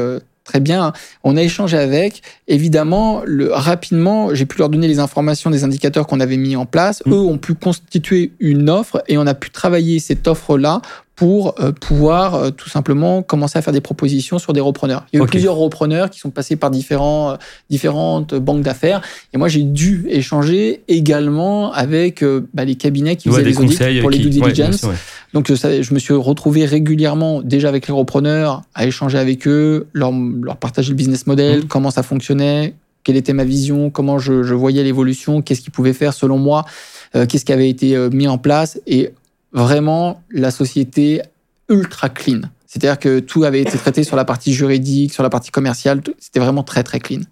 très 0.48 0.60
bien. 0.60 0.92
On 1.24 1.36
a 1.36 1.42
échangé 1.42 1.76
avec. 1.76 2.22
Évidemment, 2.48 3.22
le, 3.24 3.52
rapidement, 3.52 4.34
j'ai 4.34 4.46
pu 4.46 4.58
leur 4.58 4.70
donner 4.70 4.88
les 4.88 4.98
informations 4.98 5.50
des 5.50 5.62
indicateurs 5.62 6.06
qu'on 6.06 6.20
avait 6.20 6.38
mis 6.38 6.56
en 6.56 6.64
place. 6.64 7.02
Mmh. 7.04 7.12
Eux 7.12 7.20
ont 7.20 7.38
pu 7.38 7.54
constituer 7.54 8.32
une 8.40 8.70
offre 8.70 9.02
et 9.08 9.18
on 9.18 9.26
a 9.26 9.34
pu 9.34 9.50
travailler 9.50 9.98
cette 9.98 10.26
offre-là 10.26 10.80
pour 11.18 11.56
euh, 11.58 11.72
pouvoir 11.72 12.36
euh, 12.36 12.50
tout 12.50 12.68
simplement 12.68 13.22
commencer 13.22 13.58
à 13.58 13.62
faire 13.62 13.72
des 13.72 13.80
propositions 13.80 14.38
sur 14.38 14.52
des 14.52 14.60
repreneurs. 14.60 15.04
Il 15.12 15.18
y 15.18 15.20
a 15.20 15.24
eu 15.24 15.26
plusieurs 15.26 15.56
repreneurs 15.56 16.10
qui 16.10 16.20
sont 16.20 16.30
passés 16.30 16.54
par 16.54 16.70
différents, 16.70 17.32
euh, 17.32 17.36
différentes 17.70 18.36
banques 18.36 18.62
d'affaires. 18.62 19.02
Et 19.32 19.36
moi, 19.36 19.48
j'ai 19.48 19.62
dû 19.62 20.06
échanger 20.08 20.82
également 20.86 21.72
avec 21.72 22.24
bah, 22.54 22.64
les 22.64 22.76
cabinets 22.76 23.16
qui 23.16 23.30
faisaient 23.30 23.42
les 23.42 23.58
audits 23.58 24.00
pour 24.00 24.10
les 24.10 24.18
due 24.18 24.30
diligence. 24.30 24.86
Donc, 25.34 25.52
je 25.52 25.94
me 25.94 25.98
suis 25.98 26.14
retrouvé 26.14 26.64
régulièrement 26.64 27.42
déjà 27.42 27.68
avec 27.68 27.86
les 27.86 27.94
repreneurs, 27.94 28.62
à 28.74 28.86
échanger 28.86 29.18
avec 29.18 29.46
eux, 29.46 29.86
leur, 29.92 30.12
leur 30.12 30.56
partager 30.56 30.90
le 30.90 30.96
business 30.96 31.26
model, 31.26 31.60
mmh. 31.60 31.68
comment 31.68 31.90
ça 31.90 32.02
fonctionnait, 32.02 32.74
quelle 33.04 33.16
était 33.16 33.34
ma 33.34 33.44
vision, 33.44 33.90
comment 33.90 34.18
je, 34.18 34.42
je 34.42 34.54
voyais 34.54 34.82
l'évolution, 34.82 35.42
qu'est-ce 35.42 35.60
qu'ils 35.60 35.72
pouvaient 35.72 35.92
faire 35.92 36.14
selon 36.14 36.38
moi, 36.38 36.64
qu'est-ce 37.12 37.44
qui 37.44 37.52
avait 37.52 37.70
été 37.70 37.96
mis 38.10 38.28
en 38.28 38.38
place. 38.38 38.80
Et 38.86 39.12
vraiment 39.52 40.22
la 40.30 40.50
société 40.50 41.22
ultra 41.68 42.08
clean. 42.08 42.40
C'est-à-dire 42.66 42.98
que 42.98 43.18
tout 43.20 43.44
avait 43.44 43.62
été 43.62 43.78
traité 43.78 44.04
sur 44.04 44.16
la 44.16 44.24
partie 44.24 44.52
juridique, 44.52 45.12
sur 45.12 45.22
la 45.22 45.30
partie 45.30 45.50
commerciale, 45.50 46.02
c'était 46.18 46.40
vraiment 46.40 46.62
très 46.62 46.82
très 46.82 47.00
clean. 47.00 47.22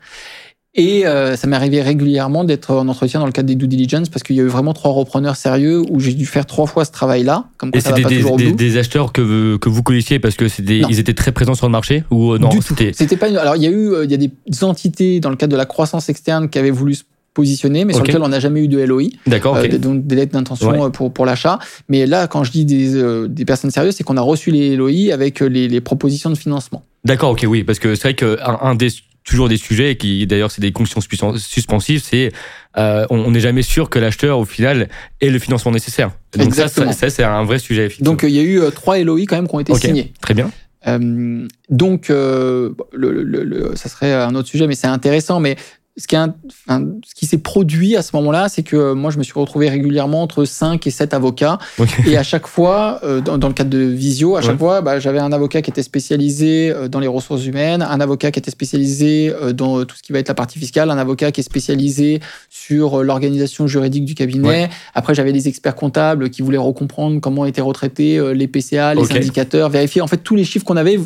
Et 0.77 1.07
euh, 1.07 1.37
ça 1.37 1.47
m'est 1.47 1.57
arrivé 1.57 1.81
régulièrement 1.81 2.45
d'être 2.45 2.75
en 2.75 2.87
entretien 2.89 3.21
dans 3.21 3.27
le 3.27 3.33
cadre 3.33 3.49
des 3.49 3.55
due 3.55 3.67
diligence 3.67 4.09
parce 4.09 4.23
qu'il 4.23 4.37
y 4.37 4.41
a 4.41 4.43
eu 4.43 4.49
vraiment 4.49 4.75
trois 4.75 4.93
repreneurs 4.93 5.37
sérieux 5.37 5.83
où 5.91 6.01
j'ai 6.01 6.13
dû 6.13 6.27
faire 6.27 6.45
trois 6.47 6.67
fois 6.67 6.85
ce 6.85 6.93
travail-là. 6.93 7.47
Comme 7.57 7.71
et 7.73 7.81
c'était 7.81 8.05
des, 8.05 8.53
des, 8.53 8.77
acheteurs 8.77 9.13
que 9.13 9.23
vous, 9.23 9.59
que 9.59 9.69
vous 9.69 9.83
connaissiez 9.83 10.19
parce 10.19 10.35
que 10.35 10.45
ils 10.61 10.99
étaient 10.99 11.15
très 11.15 11.33
présents 11.33 11.55
sur 11.55 11.67
le 11.67 11.73
marché 11.73 12.05
ou 12.11 12.33
euh, 12.33 12.39
non 12.39 12.51
C'était 12.61 13.17
pas. 13.17 13.27
Alors 13.27 13.57
il 13.57 13.63
y 13.63 13.67
a 13.67 13.71
eu 13.71 13.93
euh, 13.93 14.05
il 14.05 14.11
y 14.11 14.15
a 14.15 14.19
des 14.19 14.31
entités 14.65 15.21
dans 15.21 15.31
le 15.31 15.37
cadre 15.37 15.53
de 15.53 15.57
la 15.57 15.67
croissance 15.67 16.09
externe 16.09 16.51
qui 16.51 16.59
avaient 16.59 16.71
voulu 16.71 16.97
positionné, 17.37 17.85
mais 17.85 17.93
sur 17.93 18.03
lequel 18.03 18.23
on 18.23 18.29
n'a 18.29 18.41
jamais 18.41 18.63
eu 18.65 18.69
de 18.69 18.79
LOI. 18.79 19.09
D'accord. 19.27 19.57
Euh, 19.57 19.79
donc 19.79 20.07
des 20.07 20.17
lettres 20.17 20.33
d'intention 20.33 20.87
euh, 20.87 20.89
pour, 20.89 21.13
pour 21.13 21.27
l'achat. 21.27 21.59
Mais 21.89 22.07
là, 22.07 22.27
quand 22.27 22.45
je 22.45 22.51
dis 22.51 22.65
des, 22.65 22.97
euh, 22.97 23.29
des 23.29 23.45
personnes 23.45 23.71
sérieuses, 23.71 23.95
c'est 23.95 24.05
qu'on 24.05 24.17
a 24.17 24.23
reçu 24.23 24.51
les 24.51 24.75
LOI 24.75 25.13
avec 25.13 25.41
les, 25.41 25.69
les 25.69 25.81
propositions 25.83 26.31
de 26.31 26.35
financement. 26.35 26.83
D'accord, 27.05 27.33
ok, 27.33 27.45
oui, 27.47 27.63
parce 27.63 27.79
que 27.79 27.95
c'est 27.95 28.03
vrai 28.03 28.15
qu'un 28.15 28.59
un 28.63 28.75
des 28.75 28.89
toujours 29.27 29.49
des 29.49 29.57
sujets 29.57 29.97
qui 29.97 30.27
d'ailleurs 30.27 30.51
c'est 30.51 30.63
des 30.63 30.73
conditions 30.73 31.01
suspensives, 31.01 32.03
c'est 32.03 32.33
on 32.77 33.31
n'est 33.31 33.41
jamais 33.41 33.63
sûr 33.63 33.91
que 33.91 33.99
l'acheteur 33.99 34.39
au 34.39 34.45
final 34.45 34.89
ait 35.21 35.31
le 35.31 35.39
financement 35.39 35.73
nécessaire. 35.73 36.13
Donc 36.37 36.47
Exactement. 36.47 36.93
ça, 36.93 36.99
ça, 36.99 37.11
c'est 37.11 37.25
un 37.25 37.45
vrai 37.45 37.59
sujet. 37.59 37.91
Donc 38.01 38.23
il 38.23 38.31
y 38.31 38.39
a 38.39 38.43
eu 38.43 38.61
trois 38.75 38.99
LOI 38.99 39.21
quand 39.29 39.37
même 39.37 39.49
qui 39.49 39.55
ont 39.55 39.61
été 39.61 39.75
signés. 39.75 40.13
Très 40.21 40.35
bien. 40.35 40.51
donc, 41.69 42.09
le, 42.09 42.75
le, 42.93 43.23
le, 43.23 43.77
ça 43.77 43.89
serait 43.89 44.15
un 44.15 44.35
autre 44.35 44.49
sujet, 44.49 44.67
mais 44.67 44.75
c'est 44.75 44.87
intéressant. 44.87 45.41
Mais 45.41 45.57
ce 45.99 46.07
qui, 47.15 47.27
s'est 47.27 47.39
produit 47.39 47.97
à 47.97 48.03
ce 48.03 48.15
moment-là, 48.17 48.51
c'est 48.51 48.63
que 48.63 48.93
moi, 48.93 49.11
je 49.11 49.17
me 49.17 49.23
suis 49.23 49.33
retrouvé 49.33 49.71
régulièrement 49.71 50.23
entre 50.23 50.45
5 50.45 50.87
et 50.87 50.91
7 50.91 51.15
avocats. 51.15 51.59
Et 52.07 52.19
à 52.19 52.23
chaque 52.23 52.47
fois, 52.47 53.01
euh, 53.03 53.23
dans, 53.23 53.49
le 53.49 53.55
cadre 53.55 53.71
de 53.71 53.79
Visio, 53.79 54.37
à 54.37 54.43
chaque 54.43 54.59
fois, 54.59 54.83
bah, 54.83 54.99
j'avais 54.99 55.21
un 55.21 55.33
avocat 55.33 55.63
qui 55.63 55.71
était 55.71 55.83
spécialisé 55.83 56.71
euh, 56.71 56.89
dans 56.89 57.01
les 57.01 57.07
ressources 57.07 57.47
humaines, 57.47 57.81
un 57.81 58.01
avocat 58.01 58.31
qui 58.31 58.39
était 58.39 58.51
spécialisé 58.51 59.33
euh, 59.35 59.55
dans 59.55 59.85
tout 59.87 59.97
ce 59.97 60.03
qui 60.03 60.13
va 60.13 60.19
être 60.19 60.29
la 60.29 60.35
partie 60.35 60.59
fiscale, 60.59 60.91
un 60.91 60.99
avocat 60.99 61.33
qui 61.33 61.41
est 61.41 61.45
spécialisé 61.45 62.21
sur 62.51 63.03
l'organisation 63.03 63.67
juridique 63.67 64.05
du 64.05 64.15
cabinet. 64.15 64.69
Après, 64.95 65.15
j'avais 65.15 65.33
des 65.33 65.49
experts 65.49 65.77
comptables 65.77 66.29
qui 66.29 66.43
voulaient 66.43 66.59
recomprendre 66.59 67.21
comment 67.21 67.47
étaient 67.47 67.63
retraités 67.63 68.35
les 68.35 68.49
PCA, 68.49 68.95
les 68.95 69.13
indicateurs, 69.13 69.71
vérifier 69.71 70.03
en 70.03 70.07
fait 70.07 70.19
tous 70.19 70.37
les 70.37 70.45
chiffres 70.45 70.65
qu'on 70.65 70.77
avait 70.77 70.99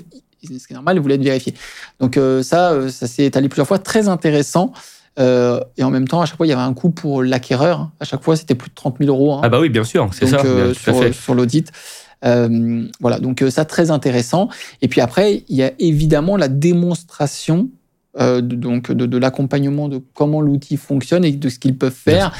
ce 0.46 0.66
qui 0.66 0.72
est 0.72 0.74
normal, 0.74 0.96
ils 0.96 1.00
voulaient 1.00 1.14
être 1.16 1.22
vérifiés. 1.22 1.54
Donc 1.98 2.16
euh, 2.16 2.42
ça, 2.42 2.72
euh, 2.72 2.88
ça 2.88 3.06
s'est 3.06 3.24
étalé 3.24 3.48
plusieurs 3.48 3.66
fois, 3.66 3.78
très 3.78 4.08
intéressant. 4.08 4.72
Euh, 5.18 5.60
et 5.76 5.84
en 5.84 5.90
même 5.90 6.08
temps, 6.08 6.22
à 6.22 6.26
chaque 6.26 6.36
fois, 6.36 6.46
il 6.46 6.50
y 6.50 6.52
avait 6.52 6.62
un 6.62 6.72
coût 6.72 6.90
pour 6.90 7.22
l'acquéreur. 7.22 7.90
À 8.00 8.04
chaque 8.04 8.22
fois, 8.22 8.36
c'était 8.36 8.54
plus 8.54 8.70
de 8.70 8.74
30 8.74 8.98
000 9.00 9.10
euros. 9.10 9.34
Hein. 9.34 9.40
Ah 9.42 9.48
bah 9.48 9.60
oui, 9.60 9.68
bien 9.68 9.84
sûr, 9.84 10.08
c'est 10.12 10.26
ça. 10.26 10.38
sur, 10.72 11.14
sur 11.14 11.34
l'audit. 11.34 11.70
voilà, 12.22 13.18
donc 13.20 13.44
ça, 13.50 13.64
très 13.64 13.90
intéressant. 13.90 14.48
Et 14.82 14.88
puis 14.88 15.00
après, 15.00 15.44
il 15.48 15.56
y 15.56 15.62
a 15.62 15.72
évidemment 15.78 16.36
la 16.36 16.48
démonstration 16.48 17.68
de, 18.18 18.40
donc 18.40 18.90
de, 18.90 19.06
de 19.06 19.18
l'accompagnement 19.18 19.88
de 19.88 20.00
comment 20.14 20.40
l'outil 20.40 20.76
fonctionne 20.76 21.24
et 21.24 21.32
de 21.32 21.48
ce 21.48 21.58
qu'ils 21.58 21.76
peuvent 21.76 21.92
faire. 21.92 22.32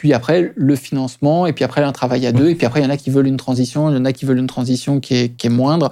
Puis 0.00 0.14
après, 0.14 0.54
le 0.56 0.76
financement, 0.76 1.46
et 1.46 1.52
puis 1.52 1.62
après, 1.62 1.82
un 1.82 1.92
travail 1.92 2.26
à 2.26 2.32
deux, 2.32 2.48
et 2.48 2.54
puis 2.54 2.64
après, 2.64 2.80
il 2.80 2.84
y 2.84 2.86
en 2.86 2.90
a 2.90 2.96
qui 2.96 3.10
veulent 3.10 3.26
une 3.26 3.36
transition, 3.36 3.90
il 3.90 3.96
y 3.96 3.98
en 3.98 4.06
a 4.06 4.14
qui 4.14 4.24
veulent 4.24 4.38
une 4.38 4.46
transition 4.46 4.98
qui 4.98 5.14
est, 5.14 5.28
qui 5.36 5.46
est 5.46 5.50
moindre. 5.50 5.90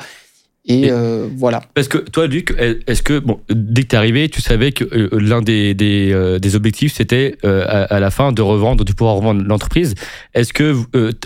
Et, 0.68 0.90
euh, 0.90 1.28
voilà. 1.34 1.62
Parce 1.74 1.88
que 1.88 1.96
toi, 1.96 2.26
Luc, 2.26 2.54
est-ce 2.86 3.02
que, 3.02 3.18
bon, 3.18 3.40
dès 3.48 3.82
que 3.82 3.88
tu 3.88 3.96
es 3.96 3.98
arrivé, 3.98 4.28
tu 4.28 4.42
savais 4.42 4.72
que 4.72 4.84
euh, 4.84 5.08
l'un 5.18 5.40
des, 5.40 5.72
des, 5.72 6.10
euh, 6.12 6.38
des, 6.38 6.56
objectifs, 6.56 6.94
c'était 6.94 7.36
à, 7.42 7.98
la 7.98 8.10
fin 8.10 8.32
de 8.32 8.42
revendre, 8.42 8.84
de 8.84 8.92
pouvoir 8.92 9.16
revendre 9.16 9.42
l'entreprise. 9.42 9.94
Est-ce 10.34 10.52
que 10.52 10.74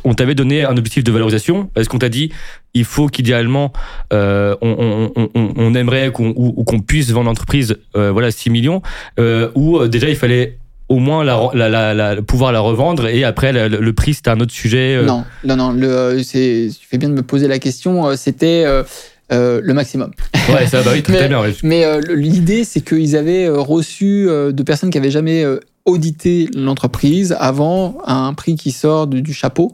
on 0.04 0.14
t'avait 0.14 0.36
donné 0.36 0.64
un 0.64 0.76
objectif 0.76 1.02
de 1.02 1.10
valorisation? 1.10 1.70
Est-ce 1.74 1.88
qu'on 1.88 1.98
t'a 1.98 2.08
dit, 2.08 2.30
il 2.72 2.84
faut 2.84 3.08
qu'idéalement, 3.08 3.72
on, 4.12 4.56
on, 4.62 5.12
on, 5.16 5.52
on, 5.56 5.74
aimerait 5.74 6.12
qu'on, 6.12 6.32
ou, 6.36 6.62
qu'on 6.62 6.78
puisse 6.78 7.10
vendre 7.10 7.26
l'entreprise, 7.26 7.76
voilà, 7.94 8.30
6 8.30 8.50
millions 8.50 8.80
Ou 9.18 9.88
déjà, 9.88 10.08
il 10.08 10.16
fallait 10.16 10.58
au 10.88 10.98
moins 10.98 11.24
la, 11.24 11.50
la, 11.54 11.94
la, 11.94 12.22
pouvoir 12.22 12.52
la 12.52 12.60
revendre 12.60 13.06
et 13.06 13.24
après 13.24 13.52
le, 13.52 13.92
prix 13.92 14.12
c'était 14.12 14.28
un 14.28 14.40
autre 14.40 14.52
sujet 14.52 15.02
Non, 15.02 15.24
non, 15.42 15.56
non. 15.56 15.72
Le, 15.72 16.20
tu 16.22 16.70
fais 16.88 16.98
bien 16.98 17.08
de 17.08 17.14
me 17.14 17.22
poser 17.22 17.48
la 17.48 17.58
question. 17.58 18.14
C'était 18.16 18.64
euh, 19.32 19.60
le 19.62 19.74
maximum. 19.74 20.10
Ouais, 20.48 20.66
ça, 20.66 20.82
bah 20.82 20.90
oui, 20.94 21.02
très 21.02 21.22
mais, 21.22 21.28
bien. 21.28 21.42
Mais 21.62 21.84
euh, 21.84 22.00
l'idée, 22.14 22.64
c'est 22.64 22.80
qu'ils 22.80 23.16
avaient 23.16 23.46
euh, 23.46 23.58
reçu 23.58 24.26
de 24.26 24.62
personnes 24.62 24.90
qui 24.90 24.98
avaient 24.98 25.10
jamais 25.10 25.44
auditer 25.84 26.48
l'entreprise 26.54 27.34
avant 27.38 27.98
un 28.06 28.34
prix 28.34 28.56
qui 28.56 28.70
sort 28.70 29.06
du 29.06 29.32
chapeau 29.32 29.72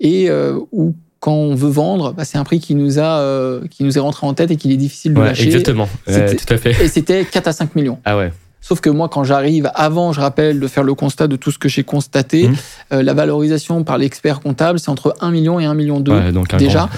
et 0.00 0.28
où 0.72 0.94
quand 1.20 1.32
on 1.32 1.54
veut 1.54 1.70
vendre, 1.70 2.12
bah, 2.12 2.24
c'est 2.24 2.38
un 2.38 2.44
prix 2.44 2.60
qui 2.60 2.74
nous 2.74 2.98
a 2.98 3.60
qui 3.70 3.84
nous 3.84 3.96
est 3.96 4.00
rentré 4.00 4.26
en 4.26 4.34
tête 4.34 4.50
et 4.50 4.56
qu'il 4.56 4.72
est 4.72 4.76
difficile 4.76 5.14
de 5.14 5.20
lâcher. 5.20 5.44
Exactement, 5.44 5.88
tout 6.06 6.12
à 6.12 6.56
fait. 6.56 6.84
Et 6.84 6.88
c'était 6.88 7.24
4 7.24 7.48
à 7.48 7.52
5 7.52 7.74
millions. 7.74 7.98
Ah 8.04 8.16
ouais. 8.16 8.32
Sauf 8.60 8.80
que 8.80 8.90
moi, 8.90 9.08
quand 9.08 9.22
j'arrive, 9.22 9.70
avant, 9.76 10.12
je 10.12 10.20
rappelle, 10.20 10.58
de 10.58 10.66
faire 10.66 10.82
le 10.82 10.94
constat 10.94 11.28
de 11.28 11.36
tout 11.36 11.52
ce 11.52 11.58
que 11.58 11.68
j'ai 11.68 11.84
constaté, 11.84 12.48
mmh. 12.48 12.96
la 12.96 13.14
valorisation 13.14 13.84
par 13.84 13.96
l'expert 13.96 14.40
comptable, 14.40 14.80
c'est 14.80 14.88
entre 14.88 15.14
1 15.20 15.30
million 15.30 15.60
et 15.60 15.64
1 15.64 15.74
million 15.74 16.00
2 16.00 16.12
déjà. 16.58 16.88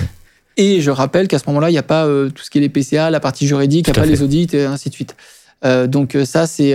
Et 0.59 0.81
je 0.81 0.91
rappelle 0.91 1.29
qu'à 1.29 1.39
ce 1.39 1.45
moment-là, 1.47 1.71
il 1.71 1.73
n'y 1.73 1.79
a 1.79 1.85
pas 1.85 2.05
euh, 2.05 2.31
tout 2.31 2.43
ce 2.43 2.51
qui 2.51 2.59
est 2.59 2.61
les 2.61 2.69
PCA, 2.69 3.11
la 3.11 3.21
partie 3.21 3.47
juridique, 3.47 3.87
il 3.87 3.93
n'y 3.93 3.99
a 3.99 4.03
pas 4.03 4.09
les 4.09 4.23
audits 4.23 4.49
et 4.53 4.65
ainsi 4.65 4.91
de 4.91 4.95
suite. 4.95 5.17
Euh, 5.65 5.87
donc 5.87 6.17
euh, 6.17 6.25
ça, 6.25 6.49
c'est 6.49 6.75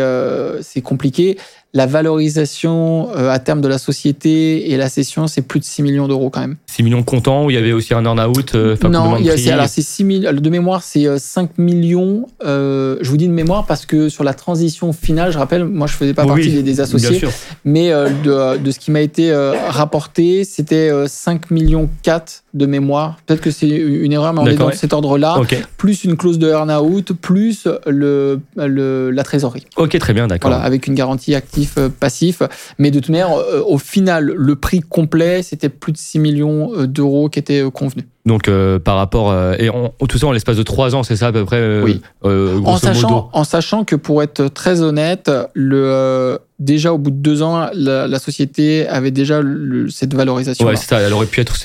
c'est 0.62 0.82
compliqué 0.82 1.38
la 1.74 1.88
valorisation 1.88 3.10
euh, 3.16 3.32
à 3.32 3.40
terme 3.40 3.60
de 3.60 3.68
la 3.68 3.80
société 3.80 4.72
et 4.72 4.78
la 4.78 4.90
cession, 4.90 5.26
c'est 5.26 5.42
plus 5.42 5.60
de 5.60 5.66
6 5.66 5.82
millions 5.82 6.08
d'euros 6.08 6.30
quand 6.30 6.42
même. 6.42 6.56
6 6.68 6.84
millions 6.84 7.02
comptants, 7.02 7.46
où 7.46 7.50
il 7.50 7.56
y 7.56 7.58
avait 7.58 7.72
aussi 7.72 7.96
un 7.96 8.06
earn-out 8.06 8.54
euh, 8.54 8.76
Non, 8.88 9.18
c'est, 9.36 9.52
alors 9.52 9.68
c'est 9.68 9.82
6 9.82 10.04
millions, 10.04 10.34
de 10.34 10.50
mémoire, 10.50 10.84
c'est 10.84 11.18
5 11.18 11.50
euh, 11.50 11.62
millions. 11.62 12.28
Euh, 12.46 12.98
je 13.02 13.10
vous 13.10 13.18
dis 13.18 13.28
de 13.28 13.34
mémoire 13.34 13.66
parce 13.66 13.88
que 13.88 14.08
sur 14.10 14.24
la 14.24 14.36
transition 14.36 14.94
finale, 14.94 15.32
je 15.32 15.40
rappelle, 15.40 15.66
moi 15.66 15.88
je 15.88 15.94
faisais 15.94 16.14
pas 16.14 16.28
partie 16.28 16.62
des, 16.62 16.80
associés, 16.80 17.22
mais 17.66 17.90
de, 17.90 18.58
de, 18.58 18.72
ce 18.72 18.78
qui 18.78 18.92
m'a 18.92 19.02
été 19.02 19.34
rapporté, 19.70 20.44
c'était 20.44 20.92
5 21.08 21.50
millions 21.50 21.90
4 22.04 22.44
de 22.54 22.66
mémoire. 22.68 23.18
Peut-être 23.26 23.42
que 23.42 23.50
c'est 23.50 23.68
une 23.68 24.12
erreur, 24.12 24.34
mais 24.34 24.42
on 24.42 24.46
est 24.46 24.56
dans 24.56 24.72
cet 24.72 24.94
ordre-là. 24.94 25.42
Plus 25.78 26.04
une 26.04 26.18
clause 26.18 26.38
de 26.38 26.50
earn-out, 26.50 27.14
plus 27.14 27.68
le, 27.88 28.40
le, 28.56 29.10
la 29.10 29.24
trésorerie. 29.24 29.66
Ok, 29.76 29.98
très 29.98 30.14
bien, 30.14 30.28
d'accord. 30.28 30.52
Voilà, 30.52 30.64
avec 30.64 30.86
une 30.86 30.94
garantie 30.94 31.34
active 31.34 31.63
euh, 31.78 31.90
passif. 31.90 32.42
Mais 32.78 32.92
de 32.92 33.00
toute 33.00 33.10
manière, 33.10 33.32
euh, 33.32 33.62
au 33.66 33.78
final, 33.78 34.26
le 34.26 34.56
prix 34.56 34.82
complet, 34.82 35.44
c'était 35.44 35.70
plus 35.70 35.92
de 35.92 35.98
6 35.98 36.20
millions 36.20 36.74
euh, 36.74 36.88
d'euros 36.88 37.30
qui 37.30 37.40
étaient 37.40 37.64
convenus. 37.72 38.06
Donc 38.26 38.50
par 38.84 38.96
rapport 38.96 39.34
et 39.54 39.70
tout 40.08 40.18
ça 40.18 40.28
en 40.28 40.32
l'espace 40.32 40.58
de 40.58 40.64
trois 40.64 40.96
ans, 40.96 41.04
c'est 41.04 41.18
ça 41.18 41.28
à 41.28 41.32
peu 41.32 41.44
près. 41.44 41.82
oui. 41.82 42.02
en 42.24 42.78
sachant, 42.78 43.30
en 43.34 43.44
sachant 43.44 43.84
que 43.84 43.96
pour 43.96 44.24
être 44.24 44.48
très 44.48 44.82
honnête, 44.82 45.30
le 45.54 46.38
déjà 46.64 46.94
au 46.94 46.98
bout 46.98 47.12
de 47.12 47.18
deux 47.18 47.42
ans, 47.42 47.70
la, 47.74 48.20
société 48.20 48.88
avait 48.88 49.12
déjà 49.12 49.42
cette 49.90 50.14
valorisation. 50.14 50.66
Ouais, 50.66 50.76
c'est 50.76 50.88
ça. 50.88 51.00
Elle 51.00 51.14
aurait 51.14 51.26
pu 51.26 51.42
être. 51.42 51.56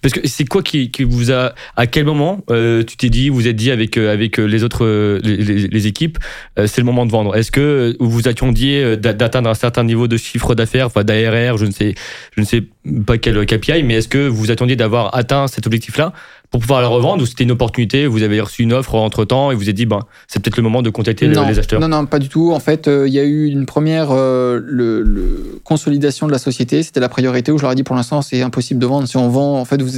Parce 0.00 0.14
que 0.14 0.26
c'est 0.26 0.44
quoi 0.44 0.62
qui, 0.62 0.90
qui, 0.90 1.04
vous 1.04 1.32
a. 1.32 1.54
À 1.76 1.86
quel 1.86 2.04
moment 2.04 2.40
euh, 2.50 2.82
tu 2.82 2.96
t'es 2.96 3.10
dit, 3.10 3.28
vous 3.28 3.48
êtes 3.48 3.56
dit 3.56 3.70
avec 3.70 3.96
euh, 3.96 4.12
avec 4.12 4.38
les 4.38 4.64
autres 4.64 4.84
euh, 4.84 5.20
les, 5.22 5.86
équipes, 5.86 6.18
c'est 6.56 6.78
le 6.78 6.84
moment 6.84 7.06
de 7.06 7.12
vendre? 7.12 7.36
Est-ce 7.36 7.50
que 7.50 7.96
vous 8.00 8.28
attendiez 8.28 8.96
d'atteindre 8.96 9.50
un 9.50 9.54
certain 9.54 9.84
niveau 9.84 10.08
de 10.08 10.16
chiffre 10.16 10.54
d'affaires, 10.54 10.86
enfin 10.86 11.04
d'ARR, 11.04 11.58
je 11.58 11.66
ne 11.66 11.70
sais, 11.70 11.94
je 12.34 12.40
ne 12.40 12.46
sais 12.46 12.62
pas 13.06 13.18
quel 13.18 13.44
KPI, 13.46 13.82
mais 13.82 13.94
est-ce 13.94 14.08
que 14.08 14.28
vous 14.28 14.50
attendiez 14.50 14.76
d'avoir 14.76 15.14
atteint 15.14 15.46
cet 15.46 15.66
objectif-là 15.66 16.12
pour 16.50 16.60
pouvoir 16.60 16.80
la 16.80 16.88
revendre 16.88 17.22
ou 17.22 17.26
c'était 17.26 17.44
une 17.44 17.50
opportunité 17.50 18.06
Vous 18.06 18.22
avez 18.22 18.40
reçu 18.40 18.62
une 18.62 18.72
offre 18.72 18.94
entre 18.94 19.24
temps 19.24 19.50
et 19.50 19.54
vous 19.54 19.62
avez 19.62 19.72
dit, 19.72 19.86
ben, 19.86 20.00
c'est 20.28 20.40
peut-être 20.40 20.56
le 20.56 20.62
moment 20.62 20.82
de 20.82 20.90
contacter 20.90 21.26
les 21.26 21.36
acheteurs? 21.36 21.80
Non, 21.80 21.88
non, 21.88 22.06
pas 22.06 22.18
du 22.18 22.28
tout. 22.28 22.52
En 22.52 22.60
fait, 22.60 22.88
euh, 22.88 23.08
il 23.08 23.14
y 23.14 23.18
a 23.18 23.24
eu 23.24 23.46
une 23.46 23.66
première 23.66 24.08
euh, 24.10 24.60
le, 24.62 25.60
consolidation 25.64 26.26
de 26.26 26.32
la 26.32 26.38
société. 26.38 26.82
C'était 26.82 27.00
la 27.00 27.08
priorité 27.08 27.52
où 27.52 27.58
je 27.58 27.62
leur 27.62 27.72
ai 27.72 27.74
dit, 27.74 27.82
pour 27.82 27.96
l'instant, 27.96 28.22
c'est 28.22 28.42
impossible 28.42 28.80
de 28.80 28.86
vendre. 28.86 29.08
Si 29.08 29.16
on 29.16 29.28
vend, 29.28 29.58
en 29.58 29.64
fait, 29.64 29.82
vous 29.82 29.90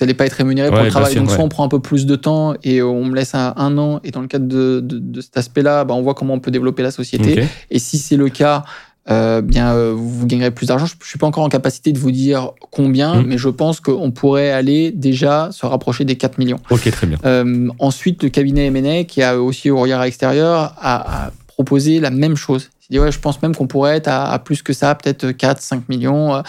vous 0.00 0.06
n'allez 0.06 0.14
pas 0.14 0.24
être 0.24 0.34
rémunéré 0.34 0.68
pour 0.70 0.78
le 0.78 0.88
travail. 0.88 1.14
Donc, 1.16 1.30
soit 1.30 1.42
on 1.42 1.48
prend 1.48 1.64
un 1.64 1.68
peu 1.68 1.80
plus 1.80 2.06
de 2.06 2.16
temps 2.16 2.54
et 2.62 2.80
on 2.80 3.04
me 3.04 3.14
laisse 3.14 3.34
un, 3.34 3.52
un 3.56 3.76
an. 3.76 4.00
Et 4.04 4.12
dans 4.12 4.20
le 4.20 4.28
cadre 4.28 4.46
de, 4.46 4.80
de, 4.80 5.20
cet 5.20 5.36
aspect-là, 5.36 5.84
ben, 5.84 5.94
on 5.94 6.02
voit 6.02 6.14
comment 6.14 6.34
on 6.34 6.40
peut 6.40 6.50
développer 6.50 6.82
la 6.82 6.90
société. 6.90 7.44
Et 7.70 7.78
si 7.78 7.98
c'est 7.98 8.16
le 8.16 8.28
cas, 8.28 8.64
euh, 9.10 9.40
bien 9.40 9.74
euh, 9.74 9.92
vous 9.96 10.26
gagnerez 10.26 10.52
plus 10.52 10.66
d'argent. 10.66 10.86
Je 10.86 10.94
ne 10.94 11.04
suis 11.04 11.18
pas 11.18 11.26
encore 11.26 11.42
en 11.42 11.48
capacité 11.48 11.92
de 11.92 11.98
vous 11.98 12.12
dire 12.12 12.52
combien, 12.70 13.16
mmh. 13.16 13.26
mais 13.26 13.38
je 13.38 13.48
pense 13.48 13.80
qu'on 13.80 14.10
pourrait 14.12 14.50
aller 14.50 14.92
déjà 14.92 15.50
se 15.52 15.66
rapprocher 15.66 16.04
des 16.04 16.16
4 16.16 16.38
millions. 16.38 16.60
Ok, 16.70 16.88
très 16.90 17.06
bien. 17.06 17.18
Euh, 17.24 17.68
ensuite, 17.78 18.22
le 18.22 18.28
cabinet 18.28 18.66
M&A, 18.66 19.04
qui 19.04 19.22
a 19.22 19.40
aussi 19.40 19.70
au 19.70 19.80
regard 19.80 20.02
extérieur, 20.04 20.74
a, 20.80 21.30
proposé 21.46 21.98
la 21.98 22.10
même 22.10 22.36
chose. 22.36 22.70
Il 22.88 22.94
dit, 22.94 22.98
ouais, 23.00 23.12
je 23.12 23.18
pense 23.18 23.42
même 23.42 23.54
qu'on 23.54 23.66
pourrait 23.66 23.96
être 23.96 24.08
à, 24.08 24.38
plus 24.38 24.62
que 24.62 24.72
ça, 24.72 24.94
peut-être 24.94 25.32
4, 25.32 25.60
5 25.60 25.88
millions. 25.88 26.42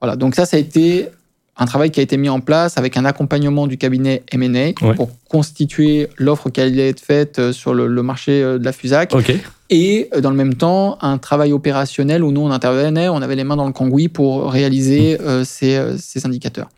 voilà. 0.00 0.16
Donc 0.16 0.34
ça, 0.34 0.46
ça 0.46 0.56
a 0.56 0.60
été 0.60 1.08
un 1.56 1.66
travail 1.66 1.90
qui 1.90 2.00
a 2.00 2.02
été 2.02 2.16
mis 2.16 2.28
en 2.28 2.40
place 2.40 2.78
avec 2.78 2.96
un 2.96 3.04
accompagnement 3.04 3.66
du 3.66 3.76
cabinet 3.76 4.22
M&A 4.32 4.72
pour 4.94 5.10
constituer 5.28 6.08
l'offre 6.16 6.48
qui 6.50 6.60
allait 6.60 6.88
être 6.88 7.00
faite 7.00 7.52
sur 7.52 7.74
le, 7.74 8.02
marché 8.02 8.40
de 8.40 8.64
la 8.64 8.72
FUSAC. 8.72 9.14
Ok. 9.14 9.34
Et 9.70 10.08
euh, 10.14 10.20
dans 10.20 10.30
le 10.30 10.36
même 10.36 10.54
temps, 10.54 10.98
un 11.00 11.18
travail 11.18 11.52
opérationnel 11.52 12.22
où 12.22 12.32
nous, 12.32 12.40
on 12.40 12.50
intervenait, 12.50 13.08
on 13.08 13.22
avait 13.22 13.36
les 13.36 13.44
mains 13.44 13.56
dans 13.56 13.66
le 13.66 13.72
cambouis 13.72 14.08
pour 14.08 14.50
réaliser 14.50 15.18
euh, 15.20 15.44
euh, 15.62 15.96
ces, 15.98 16.26
indicateurs. 16.26 16.68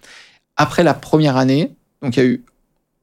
Après 0.56 0.82
la 0.82 0.94
première 0.94 1.36
année, 1.36 1.72
donc 2.02 2.16
il 2.16 2.22
y 2.22 2.26
a 2.26 2.28
eu 2.28 2.44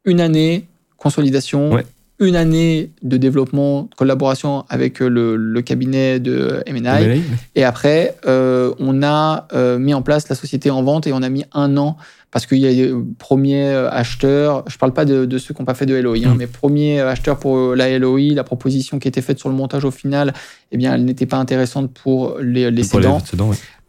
une 0.06 0.22
année 0.22 0.68
consolidation, 0.98 1.78
une 2.24 2.36
année 2.36 2.92
de 3.02 3.18
développement, 3.18 3.84
de 3.84 3.96
collaboration 3.96 4.66
avec 4.70 5.00
le, 5.00 5.62
cabinet 5.62 6.20
de 6.20 6.64
M&A. 6.66 7.00
Et 7.56 7.64
après, 7.64 8.16
on 8.26 9.04
a 9.04 9.48
mis 9.78 9.94
en 9.94 10.02
place 10.02 10.30
la 10.30 10.36
société 10.36 10.70
en 10.72 10.84
vente 10.84 11.08
et 11.08 11.14
on 11.14 11.22
a 11.22 11.30
mis 11.30 11.46
un 11.54 11.78
an 11.78 11.98
parce 12.34 12.48
qu'il 12.48 12.58
y 12.58 12.68
a 12.68 12.72
les 12.72 12.92
premiers 13.20 13.68
euh, 13.68 13.92
acheteurs, 13.92 14.64
je 14.68 14.76
ne 14.76 14.80
parle 14.80 14.92
pas 14.92 15.06
de, 15.06 15.38
ceux 15.38 15.54
qui 15.54 15.62
n'ont 15.62 15.68
pas 15.68 15.76
fait 15.76 15.86
de 15.86 15.94
LOI, 15.94 16.18
hein, 16.26 16.34
mm. 16.34 16.38
mais 16.38 16.48
premiers 16.48 17.00
acheteurs 17.00 17.38
pour 17.38 17.58
euh, 17.58 17.76
la 17.76 17.98
LOI, 18.00 18.34
la 18.34 18.44
proposition 18.44 18.98
qui 18.98 19.08
était 19.08 19.22
faite 19.22 19.38
sur 19.38 19.50
le 19.50 19.56
montage 19.56 19.86
au 19.86 19.92
final, 19.92 20.34
eh 20.72 20.78
bien, 20.78 20.96
elle 20.96 21.06
n'était 21.06 21.28
pas 21.28 21.38
intéressante 21.38 21.94
pour 21.94 22.40
les, 22.40 22.72
les 22.72 22.84
cédants. 22.84 23.22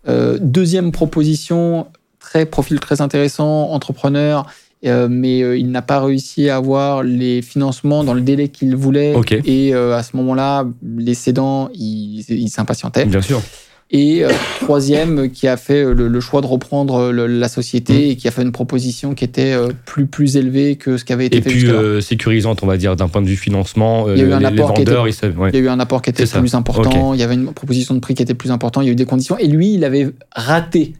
Euh, 0.06 0.36
deuxième 0.42 0.92
proposition, 0.92 1.86
très 2.18 2.44
profil 2.44 2.80
très 2.80 3.00
intéressant, 3.00 3.70
entrepreneur, 3.70 4.46
mais 4.84 5.58
il 5.58 5.70
n'a 5.70 5.82
pas 5.82 6.00
réussi 6.00 6.48
à 6.48 6.56
avoir 6.56 7.02
les 7.02 7.42
financements 7.42 8.04
dans 8.04 8.14
le 8.14 8.20
délai 8.20 8.48
qu'il 8.48 8.76
voulait. 8.76 9.14
Et 9.44 9.74
à 9.74 10.02
ce 10.02 10.16
moment-là, 10.16 10.66
les 10.96 11.14
cédants, 11.14 11.70
ils 11.74 12.48
s'impatientaient. 12.48 13.06
Bien 13.06 13.22
sûr. 13.22 13.40
Et 13.90 14.24
euh, 14.24 14.30
troisième, 14.60 15.30
qui 15.30 15.46
a 15.46 15.56
fait 15.56 15.84
euh, 15.84 15.92
le, 15.92 16.20
choix 16.20 16.40
de 16.40 16.46
reprendre 16.46 17.12
euh, 17.12 17.28
la 17.28 17.48
société 17.48 17.92
mmh. 17.92 18.10
et 18.10 18.16
qui 18.16 18.26
a 18.26 18.30
fait 18.30 18.42
une 18.42 18.50
proposition 18.50 19.14
qui 19.14 19.24
était 19.24 19.54
plus, 19.84 20.06
plus 20.06 20.36
élevée 20.36 20.74
que 20.74 20.96
ce 20.96 21.04
qui 21.04 21.12
avait 21.12 21.26
été 21.26 21.38
et 21.38 21.42
fait 21.42 21.50
plus 21.50 22.02
sécurisante, 22.02 22.62
on 22.62 22.66
va 22.66 22.76
dire, 22.76 22.96
d'un 22.96 23.08
point 23.08 23.22
de 23.22 23.28
vue 23.28 23.36
financement. 23.36 24.10
il 24.10 24.18
y 24.18 24.22
a 24.22 24.24
eu 24.24 24.32
un 24.32 24.44
apport 24.44 24.72
était, 24.78 24.92
il 24.92 25.54
y 25.54 25.56
a 25.56 25.60
eu 25.60 25.68
un 25.68 25.78
apport 25.78 26.02
qui 26.02 26.10
était 26.10 26.26
plus 26.26 26.54
important. 26.54 27.14
Il 27.14 27.20
y 27.20 27.22
avait 27.22 27.34
une 27.34 27.52
proposition 27.52 27.94
de 27.94 28.00
prix 28.00 28.14
qui 28.14 28.22
était 28.22 28.34
plus 28.34 28.50
importante. 28.50 28.84
Il 28.84 28.86
y 28.86 28.90
a 28.90 28.92
eu 28.92 28.96
des 28.96 29.04
conditions. 29.04 29.38
Et 29.38 29.46
lui, 29.46 29.74
il 29.74 29.84
avait 29.84 30.08
raté 30.34 30.94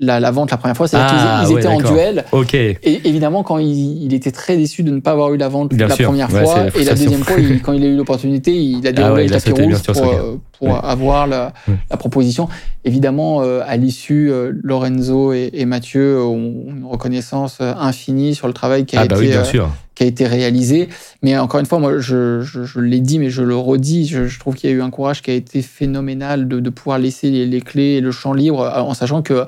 la, 0.00 0.30
vente 0.30 0.50
la 0.50 0.56
première 0.56 0.76
fois, 0.76 0.86
c'est-à-dire 0.86 1.08
qu'ils 1.08 1.56
ah, 1.56 1.58
étaient 1.58 1.66
en 1.66 1.80
duel. 1.80 2.24
Ok. 2.32 2.54
Et 2.54 2.78
évidemment, 3.04 3.42
quand 3.42 3.58
il, 3.58 4.14
était 4.14 4.30
très 4.30 4.56
déçu 4.56 4.82
de 4.82 4.90
ne 4.90 5.00
pas 5.00 5.12
avoir 5.12 5.32
eu 5.34 5.36
la 5.36 5.48
vente 5.48 5.72
la 5.72 5.88
première 5.88 6.30
fois, 6.30 6.66
et 6.74 6.84
la 6.84 6.94
deuxième 6.94 7.24
fois, 7.24 7.36
quand 7.62 7.72
il 7.72 7.84
a 7.84 7.86
eu 7.86 7.96
l'opportunité, 7.96 8.56
il 8.56 8.86
a 8.86 8.92
déroulé 8.92 9.26
ah 9.30 9.34
le 9.34 9.40
tapis 9.40 9.62
rouge 9.62 9.82
pour, 9.82 10.12
euh, 10.12 10.36
pour 10.58 10.84
avoir 10.84 11.26
la, 11.26 11.52
la, 11.90 11.96
proposition. 11.96 12.48
Évidemment, 12.84 13.42
euh, 13.42 13.60
à 13.66 13.76
l'issue, 13.76 14.30
euh, 14.30 14.52
Lorenzo 14.62 15.32
et, 15.32 15.50
et, 15.52 15.64
Mathieu 15.64 16.22
ont 16.22 16.64
une 16.68 16.84
reconnaissance 16.84 17.60
infinie 17.60 18.34
sur 18.34 18.46
le 18.46 18.54
travail 18.54 18.86
qui 18.86 18.96
a, 18.96 19.02
ah 19.02 19.06
bah 19.06 19.22
été, 19.22 19.60
qui 19.94 20.04
a 20.04 20.06
été 20.06 20.26
réalisé. 20.26 20.88
Mais 21.22 21.36
encore 21.36 21.60
une 21.60 21.66
fois, 21.66 21.80
moi, 21.80 21.98
je, 21.98 22.40
je, 22.40 22.64
je 22.64 22.80
l'ai 22.80 23.00
dit, 23.00 23.18
mais 23.18 23.30
je 23.30 23.42
le 23.42 23.56
redis, 23.56 24.06
je, 24.06 24.26
je 24.26 24.38
trouve 24.38 24.54
qu'il 24.54 24.70
y 24.70 24.72
a 24.72 24.76
eu 24.76 24.82
un 24.82 24.90
courage 24.90 25.22
qui 25.22 25.30
a 25.30 25.34
été 25.34 25.60
phénoménal 25.60 26.46
de, 26.46 26.60
de 26.60 26.70
pouvoir 26.70 26.98
laisser 26.98 27.30
les, 27.30 27.46
les, 27.46 27.60
clés 27.60 27.96
et 27.96 28.00
le 28.00 28.12
champ 28.12 28.32
libre, 28.32 28.72
en 28.76 28.94
sachant 28.94 29.22
que 29.22 29.44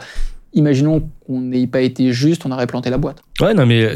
imaginons 0.53 1.09
qu'on 1.27 1.41
n'ait 1.41 1.67
pas 1.67 1.81
été 1.81 2.13
juste, 2.13 2.45
on 2.47 2.51
aurait 2.51 2.67
planté 2.67 2.91
la 2.91 2.99
boîte. 2.99 3.23
Ouais, 3.41 3.55
non, 3.55 3.67
mais, 3.67 3.93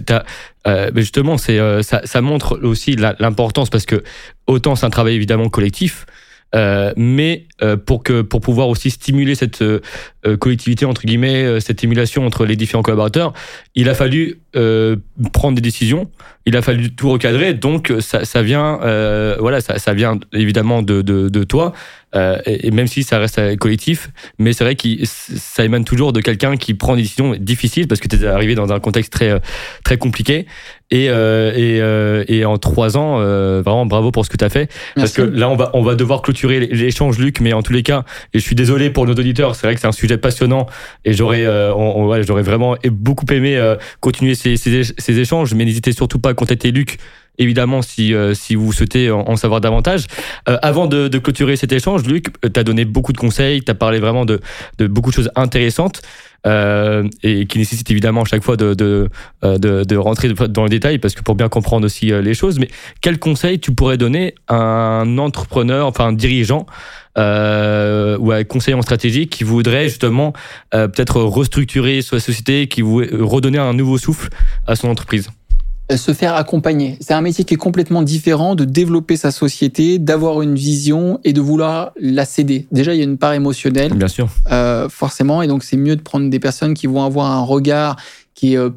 euh, 0.67 0.91
justement, 0.95 1.37
euh, 1.49 1.83
ça, 1.83 2.21
montre 2.21 2.59
aussi 2.63 2.97
l'importance 2.97 3.71
parce 3.71 3.87
que 3.87 4.03
autant 4.47 4.77
c'est 4.77 4.87
un 4.87 4.91
travail 4.91 5.15
évidemment 5.15 5.49
collectif, 5.49 6.07
euh, 6.55 6.93
mais 6.97 7.47
euh, 7.63 7.77
pour 7.77 8.03
que 8.03 8.23
pour 8.23 8.41
pouvoir 8.41 8.69
aussi 8.69 8.91
stimuler 8.91 9.35
cette 9.35 9.65
collectivité 10.39 10.85
entre 10.85 11.03
guillemets, 11.03 11.61
cette 11.61 11.85
émulation 11.85 12.27
entre 12.27 12.45
les 12.45 12.57
différents 12.57 12.83
collaborateurs, 12.83 13.33
il 13.75 13.89
a 13.89 13.95
fallu 13.95 14.39
prendre 15.33 15.55
des 15.55 15.61
décisions, 15.61 16.11
il 16.47 16.57
a 16.57 16.63
fallu 16.63 16.95
tout 16.95 17.11
recadrer. 17.11 17.55
Donc 17.55 17.93
ça, 18.01 18.25
ça 18.25 18.43
vient, 18.43 18.79
voilà, 19.39 19.61
ça, 19.61 19.79
ça, 19.79 19.95
vient 19.95 20.19
évidemment 20.33 20.83
de, 20.83 21.03
de, 21.03 21.29
de 21.29 21.45
toi. 21.45 21.73
Et, 22.47 22.71
même 22.71 22.87
si 22.87 23.03
ça 23.03 23.19
reste 23.19 23.57
collectif, 23.59 24.11
mais 24.39 24.53
c'est 24.53 24.65
vrai 24.65 24.77
que 24.77 24.89
ça 25.05 25.65
émane 25.65 25.85
toujours 25.85 26.13
de 26.13 26.21
quelqu'un 26.21 26.57
qui 26.57 26.75
prend 26.75 26.95
des 26.95 27.03
décisions 27.03 27.35
difficiles 27.35 27.89
parce 27.89 28.01
que 28.01 28.09
tu 28.09 28.17
es 28.17 28.27
arrivé 28.27 28.55
dans 28.55 28.73
un 28.73 28.81
contexte 28.81 29.13
très 29.13 29.41
très 29.83 29.99
compliqué 29.99 30.47
et, 30.91 31.09
euh, 31.09 31.53
et, 31.55 31.81
euh, 31.81 32.25
et, 32.29 32.45
en 32.45 32.59
trois 32.59 32.97
ans, 32.97 33.19
euh, 33.19 33.63
vraiment 33.65 33.87
bravo 33.87 34.13
pour 34.13 34.25
ce 34.25 34.31
que 34.31 34.37
tu 34.37 34.45
as 34.45 34.49
fait. 34.49 34.71
Parce 34.95 35.13
que 35.13 35.23
là, 35.23 35.49
on 35.49 35.57
va, 35.57 35.71
on 35.75 35.83
va 35.83 35.95
devoir 35.95 36.23
clôturer 36.23 36.61
l'échange, 36.61 37.19
Luc, 37.19 37.41
mais 37.41 37.53
en 37.53 37.63
tous 37.63 37.73
les 37.73 37.83
cas, 37.83 38.05
et 38.33 38.39
je 38.39 38.45
suis 38.45 38.55
désolé 38.55 38.91
pour 38.91 39.07
nos 39.07 39.15
auditeurs, 39.15 39.57
c'est 39.57 39.67
vrai 39.67 39.75
que 39.75 39.81
c'est 39.81 39.87
un 39.87 39.93
sujet 39.93 40.14
passionnant 40.19 40.67
et 41.05 41.13
j'aurais 41.13 41.45
j'aurais 42.23 42.43
vraiment 42.43 42.77
beaucoup 42.91 43.27
aimé 43.31 43.61
continuer 44.01 44.35
ces, 44.35 44.57
ces, 44.57 44.83
ces, 44.85 45.19
échanges, 45.19 45.55
mais 45.55 45.65
n'hésitez 45.65 45.93
surtout 45.93 46.19
pas 46.19 46.31
à 46.31 46.35
contacter 46.35 46.71
Luc 46.71 46.99
évidemment 47.39 47.83
si, 47.83 48.15
si 48.35 48.55
vous 48.55 48.73
souhaitez 48.73 49.11
en, 49.11 49.37
savoir 49.37 49.61
davantage. 49.61 50.07
avant 50.47 50.87
de, 50.87 51.19
clôturer 51.19 51.57
cet 51.57 51.73
échange, 51.73 52.05
Luc, 52.05 52.27
tu 52.43 52.61
as 52.61 52.65
donné 52.65 52.85
beaucoup 52.85 53.13
de 53.13 53.19
conseils, 53.19 53.63
tu 53.63 53.71
as 53.71 53.75
parlé 53.75 53.99
vraiment 53.99 54.25
de, 54.25 54.41
de 54.79 54.87
beaucoup 54.87 55.11
de 55.11 55.15
choses 55.15 55.31
intéressantes. 55.35 56.03
Et 56.47 57.47
qui 57.47 57.59
nécessitent 57.59 57.91
évidemment 57.91 58.23
à 58.23 58.25
chaque 58.27 58.43
fois 58.43 58.57
de, 58.57 58.75
de, 58.75 59.09
de, 59.43 59.97
rentrer 59.97 60.29
dans 60.29 60.65
le 60.65 60.69
détail 60.69 60.99
parce 60.99 61.15
que 61.15 61.23
pour 61.23 61.35
bien 61.35 61.49
comprendre 61.49 61.87
aussi 61.87 62.07
les 62.07 62.35
choses. 62.35 62.59
Mais 62.59 62.69
quels 63.01 63.19
conseils 63.19 63.61
tu 63.61 63.73
pourrais 63.75 63.97
donner 63.97 64.35
à 64.49 64.57
un 64.57 65.19
entrepreneur, 65.19 65.87
enfin 65.87 66.09
un 66.09 66.13
dirigeant 66.13 66.67
euh, 67.17 68.19
ou 68.19 68.33
un 68.33 68.43
conseiller 68.45 68.77
en 68.77 68.83
stratégie 68.83 69.29
qui 69.29 69.45
voudrait 69.45 69.89
justement 69.89 70.33
euh, 70.75 70.89
peut-être 70.89 71.21
restructurer 71.23 72.03
sa 72.03 72.19
société, 72.19 72.67
qui 72.67 72.83
voudrait 72.83 73.09
redonner 73.13 73.59
un 73.59 73.73
nouveau 73.73 73.99
souffle 73.99 74.31
à 74.67 74.75
son 74.75 74.89
entreprise? 74.89 75.29
euh, 75.29 75.44
se 75.91 76.13
faire 76.13 76.35
accompagner. 76.35 76.97
C'est 77.01 77.15
un 77.15 77.21
métier 77.21 77.45
qui 77.45 77.55
est 77.55 77.59
complètement 77.59 78.03
différent 78.03 78.55
de 78.55 78.65
développer 78.65 79.17
sa 79.17 79.31
société, 79.31 79.99
d'avoir 79.99 80.43
une 80.43 80.55
vision 80.55 81.21
et 81.25 81.33
de 81.33 81.41
vouloir 81.41 81.93
la 82.01 82.25
céder. 82.25 82.67
Déjà, 82.73 82.95
il 82.95 82.99
y 82.99 83.01
a 83.01 83.05
une 83.05 83.19
part 83.19 83.35
émotionnelle. 83.35 83.93
Bien 83.93 84.09
sûr. 84.09 84.29
Euh, 84.51 84.89
forcément. 84.89 85.43
Et 85.43 85.47
donc, 85.47 85.63
c'est 85.63 85.77
mieux 85.77 85.97
de 85.97 86.03
prendre 86.03 86.31
des 86.31 86.41
personnes 86.41 86.75
qui 86.75 86.87
vont 86.87 87.05
avoir 87.05 87.31
un 87.31 87.43
regard 87.43 87.97
qui 88.35 88.55
est 88.55 88.59
euh, 88.59 88.71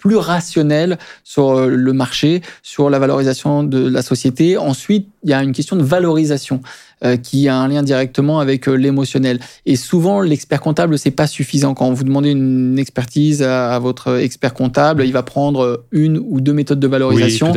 plus 0.00 0.16
rationnel 0.16 0.98
sur 1.22 1.50
euh, 1.50 1.68
le 1.68 1.92
marché, 1.92 2.42
sur 2.62 2.90
la 2.90 2.98
valorisation 2.98 3.62
de 3.62 3.86
la 3.88 4.02
société. 4.02 4.56
Ensuite, 4.56 5.06
il 5.22 5.30
y 5.30 5.32
a 5.32 5.42
une 5.42 5.52
question 5.52 5.76
de 5.76 5.84
valorisation. 5.84 6.60
Euh, 7.02 7.16
qui 7.16 7.48
a 7.48 7.56
un 7.56 7.66
lien 7.66 7.82
directement 7.82 8.40
avec 8.40 8.68
euh, 8.68 8.74
l'émotionnel. 8.74 9.40
Et 9.64 9.76
souvent, 9.76 10.20
l'expert 10.20 10.60
comptable, 10.60 10.98
c'est 10.98 11.10
pas 11.10 11.26
suffisant. 11.26 11.72
Quand 11.72 11.90
vous 11.92 12.04
demandez 12.04 12.28
une 12.32 12.78
expertise 12.78 13.42
à, 13.42 13.78
votre 13.78 14.18
expert 14.18 14.52
comptable, 14.52 15.06
il 15.06 15.12
va 15.12 15.22
prendre 15.22 15.86
une 15.92 16.18
ou 16.18 16.42
deux 16.42 16.52
méthodes 16.52 16.78
de 16.78 16.86
valorisation. 16.86 17.54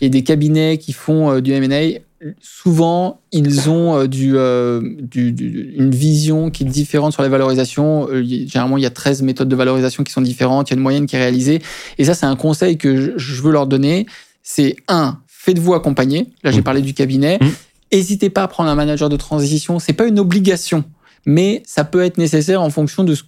Et 0.00 0.10
des 0.10 0.22
cabinets 0.22 0.78
qui 0.78 0.92
font 0.92 1.32
euh, 1.32 1.40
du 1.40 1.50
M&A, 1.50 1.98
souvent, 2.40 3.20
ils 3.32 3.68
ont 3.68 4.06
du, 4.06 4.36
une 4.36 5.90
vision 5.90 6.50
qui 6.50 6.64
est 6.64 6.66
différente 6.66 7.12
sur 7.12 7.22
la 7.22 7.28
valorisation. 7.28 8.08
Généralement, 8.22 8.76
il 8.76 8.82
y 8.82 8.86
a 8.86 8.90
13 8.90 9.22
méthodes 9.22 9.48
de 9.48 9.56
valorisation 9.56 10.04
qui 10.04 10.12
sont 10.12 10.20
différentes. 10.20 10.70
Il 10.70 10.72
y 10.72 10.74
a 10.74 10.76
une 10.76 10.82
moyenne 10.82 11.06
qui 11.06 11.16
est 11.16 11.20
réalisée. 11.20 11.60
Et 11.98 12.04
ça, 12.04 12.14
c'est 12.14 12.26
un 12.26 12.36
conseil 12.36 12.78
que 12.78 13.14
je 13.16 13.42
veux 13.42 13.52
leur 13.52 13.66
donner. 13.66 14.06
C'est 14.42 14.76
un, 14.88 15.18
faites-vous 15.26 15.74
accompagner. 15.74 16.28
Là, 16.42 16.50
j'ai 16.50 16.60
mmh. 16.60 16.64
parlé 16.64 16.82
du 16.82 16.94
cabinet. 16.94 17.38
Mmh. 17.40 17.46
N'hésitez 17.92 18.30
pas 18.30 18.42
à 18.42 18.48
prendre 18.48 18.70
un 18.70 18.74
manager 18.74 19.08
de 19.08 19.16
transition. 19.16 19.78
C'est 19.78 19.92
pas 19.92 20.06
une 20.06 20.18
obligation, 20.18 20.84
mais 21.26 21.62
ça 21.66 21.84
peut 21.84 22.02
être 22.02 22.18
nécessaire 22.18 22.62
en 22.62 22.70
fonction 22.70 23.04
de 23.04 23.14
ce 23.14 23.22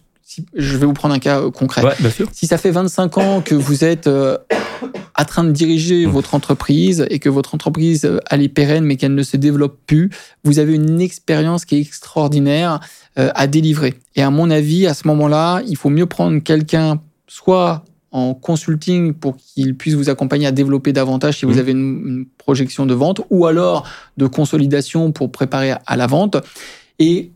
je 0.54 0.76
vais 0.76 0.86
vous 0.86 0.92
prendre 0.92 1.14
un 1.14 1.18
cas 1.18 1.40
euh, 1.40 1.50
concret. 1.50 1.82
Si 2.32 2.46
ça 2.46 2.58
fait 2.58 2.70
25 2.70 3.18
ans 3.18 3.40
que 3.42 3.54
vous 3.54 3.84
êtes 3.84 4.06
euh, 4.06 4.36
en 5.16 5.24
train 5.24 5.44
de 5.44 5.52
diriger 5.52 6.06
mmh. 6.06 6.10
votre 6.10 6.34
entreprise 6.34 7.06
et 7.10 7.18
que 7.18 7.28
votre 7.28 7.54
entreprise 7.54 8.04
euh, 8.04 8.18
elle 8.30 8.42
est 8.42 8.48
pérenne 8.48 8.84
mais 8.84 8.96
qu'elle 8.96 9.14
ne 9.14 9.22
se 9.22 9.36
développe 9.36 9.78
plus, 9.86 10.10
vous 10.44 10.58
avez 10.58 10.74
une 10.74 11.00
expérience 11.00 11.64
qui 11.64 11.76
est 11.76 11.80
extraordinaire 11.80 12.80
à 13.16 13.46
délivrer. 13.46 13.94
Et 14.14 14.22
à 14.22 14.28
mon 14.28 14.50
avis, 14.50 14.86
à 14.86 14.92
ce 14.92 15.08
moment-là, 15.08 15.62
il 15.66 15.78
faut 15.78 15.88
mieux 15.88 16.04
prendre 16.04 16.38
quelqu'un 16.40 17.00
soit 17.28 17.82
en 18.10 18.34
consulting 18.34 19.14
pour 19.14 19.38
qu'il 19.38 19.74
puisse 19.74 19.94
vous 19.94 20.10
accompagner 20.10 20.46
à 20.46 20.52
développer 20.52 20.92
davantage 20.92 21.38
si 21.38 21.46
vous 21.46 21.54
mmh. 21.54 21.58
avez 21.58 21.72
une, 21.72 22.26
projection 22.36 22.84
de 22.84 22.92
vente, 22.92 23.22
ou 23.30 23.46
alors 23.46 23.88
de 24.18 24.26
consolidation 24.26 25.12
pour 25.12 25.32
préparer 25.32 25.72
à 25.86 25.96
la 25.96 26.06
vente. 26.06 26.36
Et 26.98 27.30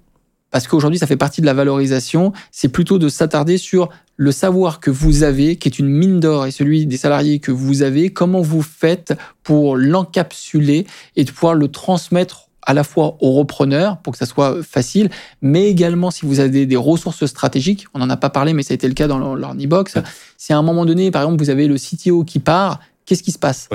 parce 0.50 0.66
qu'aujourd'hui, 0.66 0.98
ça 0.98 1.06
fait 1.06 1.16
partie 1.16 1.40
de 1.40 1.46
la 1.46 1.54
valorisation, 1.54 2.32
c'est 2.50 2.68
plutôt 2.68 2.98
de 2.98 3.08
s'attarder 3.08 3.58
sur 3.58 3.88
le 4.16 4.32
savoir 4.32 4.80
que 4.80 4.90
vous 4.90 5.22
avez, 5.22 5.56
qui 5.56 5.68
est 5.68 5.78
une 5.78 5.88
mine 5.88 6.20
d'or, 6.20 6.46
et 6.46 6.50
celui 6.50 6.86
des 6.86 6.96
salariés 6.96 7.38
que 7.38 7.52
vous 7.52 7.82
avez, 7.82 8.10
comment 8.10 8.42
vous 8.42 8.62
faites 8.62 9.14
pour 9.42 9.76
l'encapsuler 9.76 10.86
et 11.16 11.24
de 11.24 11.30
pouvoir 11.30 11.54
le 11.54 11.68
transmettre 11.68 12.50
à 12.62 12.74
la 12.74 12.84
fois 12.84 13.16
aux 13.20 13.32
repreneurs 13.32 13.98
pour 13.98 14.12
que 14.12 14.18
ça 14.18 14.26
soit 14.26 14.62
facile, 14.62 15.08
mais 15.40 15.68
également 15.68 16.10
si 16.10 16.26
vous 16.26 16.40
avez 16.40 16.66
des, 16.66 16.76
ressources 16.76 17.24
stratégiques, 17.26 17.86
on 17.94 17.98
n'en 17.98 18.10
a 18.10 18.16
pas 18.16 18.30
parlé, 18.30 18.52
mais 18.52 18.62
ça 18.62 18.72
a 18.72 18.76
été 18.76 18.86
le 18.86 18.94
cas 18.94 19.08
dans 19.08 19.34
l'Ornibox, 19.34 19.98
si 20.36 20.52
à 20.52 20.58
un 20.58 20.62
moment 20.62 20.84
donné, 20.84 21.10
par 21.10 21.22
exemple, 21.22 21.42
vous 21.42 21.50
avez 21.50 21.66
le 21.66 21.76
CTO 21.76 22.24
qui 22.24 22.38
part, 22.38 22.80
qu'est-ce 23.06 23.22
qui 23.22 23.32
se 23.32 23.38
passe? 23.38 23.68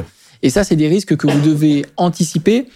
Et 0.44 0.50
ça, 0.50 0.64
c'est 0.64 0.76
des 0.76 0.88
risques 0.88 1.16
que 1.16 1.28
vous 1.28 1.42
devez 1.42 1.86
anticiper 1.98 2.68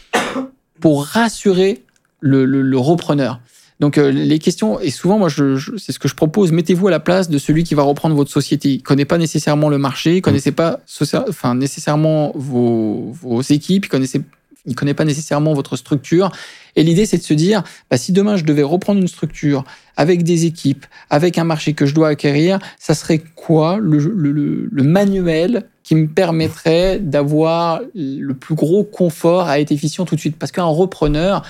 pour 0.80 1.06
rassurer 1.06 1.84
le, 2.20 2.78
repreneur. 2.78 3.40
Donc 3.80 3.98
euh, 3.98 4.12
les 4.12 4.40
questions, 4.40 4.80
et 4.80 4.92
souvent 4.92 5.18
moi 5.18 5.30
je, 5.30 5.58
c'est 5.78 5.94
ce 5.94 6.00
que 6.00 6.10
je 6.10 6.16
propose, 6.16 6.52
mettez-vous 6.52 6.90
à 6.90 6.92
la 6.92 7.00
place 7.00 7.30
de 7.30 7.38
celui 7.38 7.64
qui 7.64 7.76
va 7.76 7.84
reprendre 7.84 8.16
votre 8.16 8.32
société. 8.32 8.70
Il 8.70 8.84
connaît 8.84 9.06
pas 9.06 9.18
nécessairement 9.18 9.70
le 9.70 9.78
marché, 9.78 10.18
il 10.18 10.22
connaissait 10.22 10.52
pas 10.52 10.82
enfin, 11.28 11.56
nécessairement 11.56 12.34
vos, 12.36 13.12
vos 13.14 13.42
équipes, 13.42 13.86
il 13.86 13.90
connaissait 13.90 14.22
il 14.66 14.76
connaît 14.76 14.94
pas 14.94 15.06
nécessairement 15.06 15.54
votre 15.54 15.76
structure. 15.76 16.32
Et 16.76 16.84
l'idée, 16.84 17.06
c'est 17.06 17.18
de 17.18 17.24
se 17.24 17.34
dire, 17.34 17.64
bah, 17.90 17.98
si 17.98 18.12
demain 18.12 18.38
je 18.38 18.44
devais 18.44 18.64
reprendre 18.64 19.02
une 19.02 19.08
structure 19.08 19.64
avec 19.98 20.24
des 20.24 20.46
équipes, 20.46 20.86
avec 21.10 21.38
un 21.38 21.44
marché 21.44 21.74
que 21.74 21.86
je 21.86 21.94
dois 21.94 22.10
acquérir, 22.10 22.60
ça 22.78 22.94
serait 22.94 23.22
quoi 23.36 23.78
le, 23.78 23.98
le, 24.00 24.84
manuel 24.84 25.66
qui 25.84 25.96
me 25.96 26.08
permettrait 26.08 27.00
d'avoir 27.00 27.82
le 27.96 28.34
plus 28.34 28.56
gros 28.56 28.84
confort 28.84 29.48
à 29.48 29.60
être 29.60 29.72
efficient 29.72 30.06
tout 30.06 30.16
de 30.16 30.20
suite? 30.20 30.38
Parce 30.38 30.52
qu'un 30.52 30.64
repreneur, 30.64 31.44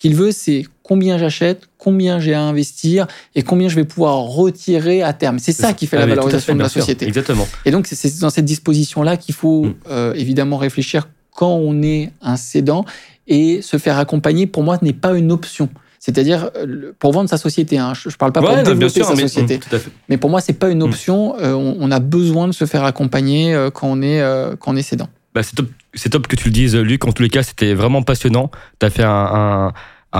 qu'il 0.00 0.16
veut, 0.16 0.32
c'est 0.32 0.64
combien 0.82 1.18
j'achète, 1.18 1.68
combien 1.78 2.18
j'ai 2.18 2.34
à 2.34 2.42
investir 2.42 3.06
et 3.36 3.42
combien 3.42 3.68
je 3.68 3.76
vais 3.76 3.84
pouvoir 3.84 4.16
retirer 4.16 5.02
à 5.02 5.12
terme. 5.12 5.38
C'est 5.38 5.52
ça 5.52 5.72
qui 5.72 5.86
fait 5.86 5.96
la 5.96 6.02
ah 6.02 6.06
valorisation 6.06 6.54
de 6.56 6.62
la 6.62 6.68
société. 6.68 7.06
Exactement. 7.06 7.46
Et 7.64 7.70
donc, 7.70 7.86
c'est 7.86 8.18
dans 8.18 8.30
cette 8.30 8.46
disposition-là 8.46 9.16
qu'il 9.16 9.34
faut 9.34 9.66
mm. 9.66 9.74
euh, 9.90 10.14
évidemment 10.14 10.56
réfléchir 10.56 11.08
quand 11.32 11.54
on 11.54 11.82
est 11.82 12.10
un 12.22 12.36
cédant 12.36 12.84
et 13.28 13.62
se 13.62 13.78
faire 13.78 13.98
accompagner, 13.98 14.48
pour 14.48 14.64
moi, 14.64 14.78
n'est 14.82 14.92
pas 14.92 15.12
une 15.12 15.30
option. 15.30 15.68
C'est-à-dire 16.00 16.50
euh, 16.56 16.92
pour 16.98 17.12
vendre 17.12 17.28
sa 17.28 17.36
société. 17.36 17.76
Hein. 17.76 17.92
Je 17.94 18.08
ne 18.08 18.14
parle 18.14 18.32
pas 18.32 18.40
pour 18.40 18.56
développer 18.56 19.04
sa 19.04 19.14
société. 19.14 19.60
Mais 20.08 20.16
pour 20.16 20.30
moi, 20.30 20.40
c'est 20.40 20.54
pas 20.54 20.70
une 20.70 20.78
mm. 20.78 20.82
option. 20.82 21.36
Euh, 21.38 21.52
on, 21.52 21.90
a 21.90 22.00
besoin 22.00 22.48
de 22.48 22.52
se 22.52 22.64
faire 22.64 22.84
accompagner 22.84 23.54
euh, 23.54 23.70
quand 23.70 23.86
on 23.86 24.00
est 24.00 24.20
quand 24.58 24.72
on 24.72 24.76
est 24.76 24.82
cédant. 24.82 25.08
Bah, 25.34 25.42
c'est 25.42 25.54
top, 25.54 25.68
top, 26.10 26.26
que 26.26 26.36
tu 26.36 26.46
le 26.46 26.52
dises, 26.52 26.76
Luc. 26.76 27.06
En 27.06 27.12
tous 27.12 27.22
les 27.22 27.30
cas, 27.30 27.42
c'était 27.42 27.74
vraiment 27.74 28.02
passionnant. 28.02 28.50
Tu 28.78 28.86
as 28.86 28.90
fait 28.90 29.04
un 29.04 29.72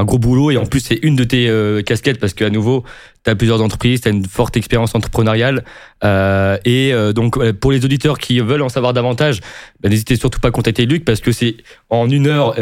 gros 0.04 0.18
boulot 0.18 0.50
et 0.50 0.56
en 0.56 0.66
plus 0.66 0.80
c'est 0.80 0.98
une 1.02 1.16
de 1.16 1.24
tes 1.24 1.48
euh, 1.48 1.82
casquettes 1.82 2.20
parce 2.20 2.34
qu'à 2.34 2.50
nouveau 2.50 2.84
tu 3.24 3.30
as 3.30 3.34
plusieurs 3.34 3.60
entreprises, 3.60 4.00
tu 4.00 4.08
as 4.08 4.12
une 4.12 4.24
forte 4.24 4.56
expérience 4.56 4.94
entrepreneuriale 4.94 5.64
euh, 6.04 6.56
et 6.64 6.94
euh, 6.94 7.12
donc 7.12 7.38
pour 7.54 7.72
les 7.72 7.84
auditeurs 7.84 8.18
qui 8.18 8.40
veulent 8.40 8.62
en 8.62 8.68
savoir 8.68 8.94
davantage, 8.94 9.40
ben, 9.80 9.90
n'hésitez 9.90 10.16
surtout 10.16 10.40
pas 10.40 10.48
à 10.48 10.50
contacter 10.52 10.86
Luc 10.86 11.04
parce 11.04 11.20
que 11.20 11.32
c'est 11.32 11.56
en 11.90 12.08
une 12.08 12.28
heure 12.28 12.54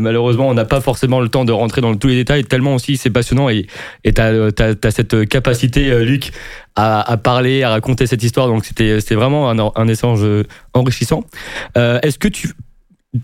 malheureusement 0.00 0.48
on 0.48 0.54
n'a 0.54 0.66
pas 0.66 0.80
forcément 0.80 1.20
le 1.20 1.28
temps 1.28 1.44
de 1.44 1.52
rentrer 1.52 1.80
dans 1.80 1.94
tous 1.96 2.08
les 2.08 2.16
détails 2.16 2.44
tellement 2.44 2.74
aussi 2.74 2.96
c'est 2.96 3.10
passionnant 3.10 3.48
et 3.48 3.66
tu 4.04 4.20
as, 4.20 4.90
cette 4.90 5.26
capacité 5.28 6.04
Luc 6.04 6.32
à, 6.76 7.00
à, 7.10 7.16
parler, 7.16 7.62
à 7.62 7.70
raconter 7.70 8.06
cette 8.06 8.22
histoire 8.22 8.46
donc 8.48 8.64
c'était 8.64 9.14
vraiment 9.14 9.50
un, 9.50 9.72
un 9.74 9.88
échange 9.88 10.24
enrichissant. 10.74 11.24
Est-ce 11.74 12.18
que 12.18 12.28
tu 12.28 12.50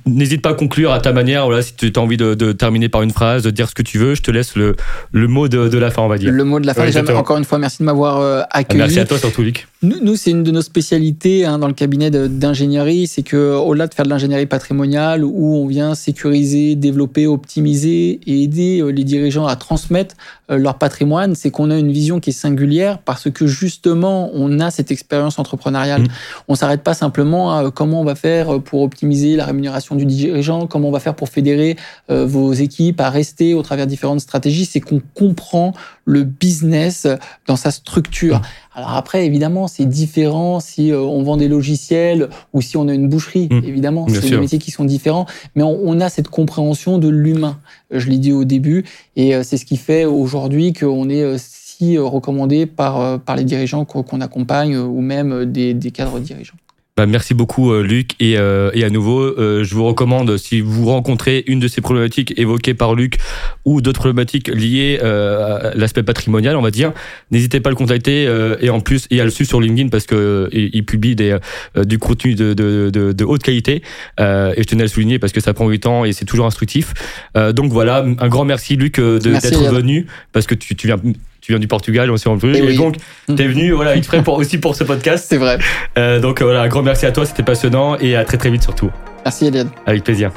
N'hésite 0.06 0.40
pas 0.40 0.50
à 0.50 0.54
conclure 0.54 0.92
à 0.92 1.00
ta 1.00 1.12
manière. 1.12 1.46
Voilà, 1.46 1.62
si 1.62 1.74
tu 1.74 1.92
as 1.94 1.98
envie 1.98 2.16
de, 2.16 2.52
terminer 2.52 2.88
par 2.88 3.02
une 3.02 3.10
phrase, 3.10 3.42
de 3.42 3.50
dire 3.50 3.68
ce 3.68 3.74
que 3.74 3.82
tu 3.82 3.98
veux, 3.98 4.14
je 4.14 4.22
te 4.22 4.30
laisse 4.30 4.54
le, 4.54 4.76
le 5.10 5.26
mot 5.26 5.48
de, 5.48 5.78
la 5.78 5.90
fin, 5.90 6.02
on 6.02 6.08
va 6.08 6.16
dire. 6.16 6.30
Le 6.30 6.44
mot 6.44 6.60
de 6.60 6.66
la 6.66 6.74
fin. 6.74 6.86
encore 7.16 7.38
une 7.38 7.44
fois, 7.44 7.58
merci 7.58 7.78
de 7.80 7.84
m'avoir 7.84 8.20
euh, 8.20 8.42
accueilli. 8.50 8.78
Merci 8.78 9.00
à 9.00 9.04
toi 9.04 9.18
surtout, 9.18 9.42
Luc. 9.42 9.66
Nous, 9.82 10.14
c'est 10.14 10.30
une 10.30 10.44
de 10.44 10.50
nos 10.50 10.62
spécialités 10.62 11.44
hein, 11.44 11.58
dans 11.58 11.66
le 11.66 11.72
cabinet 11.72 12.10
d'ingénierie, 12.10 13.06
c'est 13.06 13.22
que 13.22 13.56
au-delà 13.56 13.86
de 13.88 13.94
faire 13.94 14.04
de 14.04 14.10
l'ingénierie 14.10 14.46
patrimoniale, 14.46 15.24
où 15.24 15.56
on 15.56 15.66
vient 15.66 15.94
sécuriser, 15.94 16.76
développer, 16.76 17.26
optimiser 17.26 18.20
et 18.26 18.42
aider 18.42 18.80
euh, 18.80 18.90
les 18.90 19.04
dirigeants 19.04 19.46
à 19.46 19.56
transmettre 19.56 20.14
euh, 20.50 20.58
leur 20.58 20.78
patrimoine, 20.78 21.34
c'est 21.34 21.50
qu'on 21.50 21.70
a 21.70 21.76
une 21.76 21.90
vision 21.90 22.20
qui 22.20 22.30
est 22.30 22.34
singulière 22.34 22.98
parce 22.98 23.28
que 23.30 23.46
justement, 23.46 24.30
on 24.34 24.60
a 24.60 24.70
cette 24.70 24.92
expérience 24.92 25.38
entrepreneuriale. 25.38 26.02
Mmh. 26.02 26.08
On 26.48 26.54
s'arrête 26.54 26.82
pas 26.82 26.94
simplement 26.94 27.56
à 27.56 27.70
comment 27.70 28.02
on 28.02 28.04
va 28.04 28.14
faire 28.14 28.60
pour 28.60 28.82
optimiser 28.82 29.34
la 29.34 29.46
rémunération 29.46 29.79
du 29.96 30.04
dirigeant, 30.04 30.66
comment 30.66 30.88
on 30.88 30.92
va 30.92 31.00
faire 31.00 31.14
pour 31.14 31.28
fédérer 31.28 31.76
euh, 32.10 32.26
vos 32.26 32.52
équipes 32.52 33.00
à 33.00 33.10
rester 33.10 33.54
au 33.54 33.62
travers 33.62 33.86
de 33.86 33.90
différentes 33.90 34.20
stratégies. 34.20 34.64
C'est 34.64 34.80
qu'on 34.80 35.00
comprend 35.14 35.72
le 36.04 36.24
business 36.24 37.06
dans 37.46 37.56
sa 37.56 37.70
structure. 37.70 38.40
Alors 38.74 38.94
après, 38.94 39.26
évidemment, 39.26 39.68
c'est 39.68 39.84
différent 39.84 40.60
si 40.60 40.92
euh, 40.92 41.00
on 41.00 41.22
vend 41.22 41.36
des 41.36 41.48
logiciels 41.48 42.28
ou 42.52 42.62
si 42.62 42.76
on 42.76 42.88
a 42.88 42.94
une 42.94 43.08
boucherie. 43.08 43.48
Mmh. 43.50 43.62
Évidemment, 43.64 44.06
c'est 44.08 44.30
des 44.30 44.38
métiers 44.38 44.58
qui 44.58 44.70
sont 44.70 44.84
différents, 44.84 45.26
mais 45.54 45.62
on, 45.62 46.00
a 46.00 46.08
cette 46.08 46.28
compréhension 46.28 46.98
de 46.98 47.08
l'humain. 47.08 47.58
Je 47.90 48.08
l'ai 48.08 48.18
dit 48.18 48.32
au 48.32 48.44
début, 48.44 48.84
et 49.16 49.34
euh, 49.34 49.42
c'est 49.42 49.56
ce 49.56 49.66
qui 49.66 49.76
fait 49.76 50.04
aujourd'hui 50.04 50.72
qu'on 50.72 51.08
est 51.08 51.36
si 51.38 51.98
recommandé 51.98 52.66
par, 52.66 53.20
par 53.20 53.36
les 53.36 53.44
dirigeants 53.44 53.86
qu'on 53.86 54.20
accompagne 54.20 54.76
ou 54.76 55.00
même 55.00 55.46
des, 55.46 55.72
des 55.72 55.90
cadres 55.90 56.20
dirigeants. 56.20 56.56
Bah, 57.00 57.06
merci 57.06 57.32
beaucoup 57.32 57.74
Luc. 57.80 58.10
Et, 58.20 58.32
et 58.32 58.84
à 58.84 58.90
nouveau 58.90 59.34
je 59.38 59.74
vous 59.74 59.86
recommande 59.86 60.36
si 60.36 60.60
vous 60.60 60.84
rencontrez 60.84 61.44
une 61.46 61.58
de 61.58 61.66
ces 61.66 61.80
problématiques 61.80 62.38
évoquées 62.38 62.74
par 62.74 62.94
Luc 62.94 63.16
ou 63.64 63.80
d'autres 63.80 64.00
problématiques 64.00 64.48
liées 64.48 64.98
à 65.00 65.72
l'aspect 65.74 66.02
patrimonial 66.02 66.56
on 66.56 66.60
va 66.60 66.70
dire 66.70 66.92
n'hésitez 67.30 67.60
pas 67.60 67.70
à 67.70 67.72
le 67.72 67.76
contacter 67.76 68.28
et 68.60 68.68
en 68.68 68.80
plus 68.80 69.06
et 69.10 69.18
à 69.18 69.24
le 69.24 69.30
suivre 69.30 69.48
sur 69.48 69.62
LinkedIn 69.62 69.88
parce 69.88 70.04
que 70.04 70.50
il, 70.52 70.84
publie 70.84 71.16
des, 71.16 71.38
du 71.74 71.98
contenu 71.98 72.34
de, 72.34 72.52
de, 72.52 72.90
de, 72.92 73.12
de 73.12 73.24
haute 73.24 73.42
qualité. 73.42 73.82
Et 74.18 74.54
je 74.58 74.64
tenais 74.64 74.82
à 74.82 74.84
le 74.84 74.90
souligner 74.90 75.18
parce 75.18 75.32
que 75.32 75.40
ça 75.40 75.54
prend 75.54 75.70
8 75.70 75.86
ans 75.86 76.04
et 76.04 76.12
c'est 76.12 76.26
toujours 76.26 76.44
instructif. 76.44 76.92
Donc 77.34 77.72
voilà 77.72 78.04
un 78.18 78.28
grand 78.28 78.44
merci 78.44 78.76
Luc 78.76 79.00
d'être 79.00 79.72
venu 79.72 80.06
parce 80.32 80.46
que 80.46 80.54
tu, 80.54 80.76
tu 80.76 80.86
viens 80.86 81.00
tu 81.40 81.52
viens 81.52 81.58
du 81.58 81.68
Portugal, 81.68 82.10
aussi 82.10 82.28
en 82.28 82.38
plus. 82.38 82.56
Et, 82.56 82.76
donc, 82.76 82.96
tu 83.26 83.42
es 83.42 83.46
venu 83.46 83.72
voilà, 83.72 83.96
exprès 83.96 84.22
pour, 84.22 84.34
aussi 84.34 84.58
pour 84.58 84.74
ce 84.74 84.84
podcast. 84.84 85.26
C'est 85.28 85.38
vrai. 85.38 85.58
Euh, 85.98 86.20
donc, 86.20 86.42
voilà, 86.42 86.62
un 86.62 86.68
grand 86.68 86.82
merci 86.82 87.06
à 87.06 87.12
toi, 87.12 87.24
c'était 87.24 87.42
passionnant 87.42 87.96
et 87.98 88.16
à 88.16 88.24
très 88.24 88.38
très 88.38 88.50
vite 88.50 88.62
surtout. 88.62 88.90
Merci, 89.24 89.46
Eliane. 89.46 89.70
Avec 89.86 90.04
plaisir. 90.04 90.30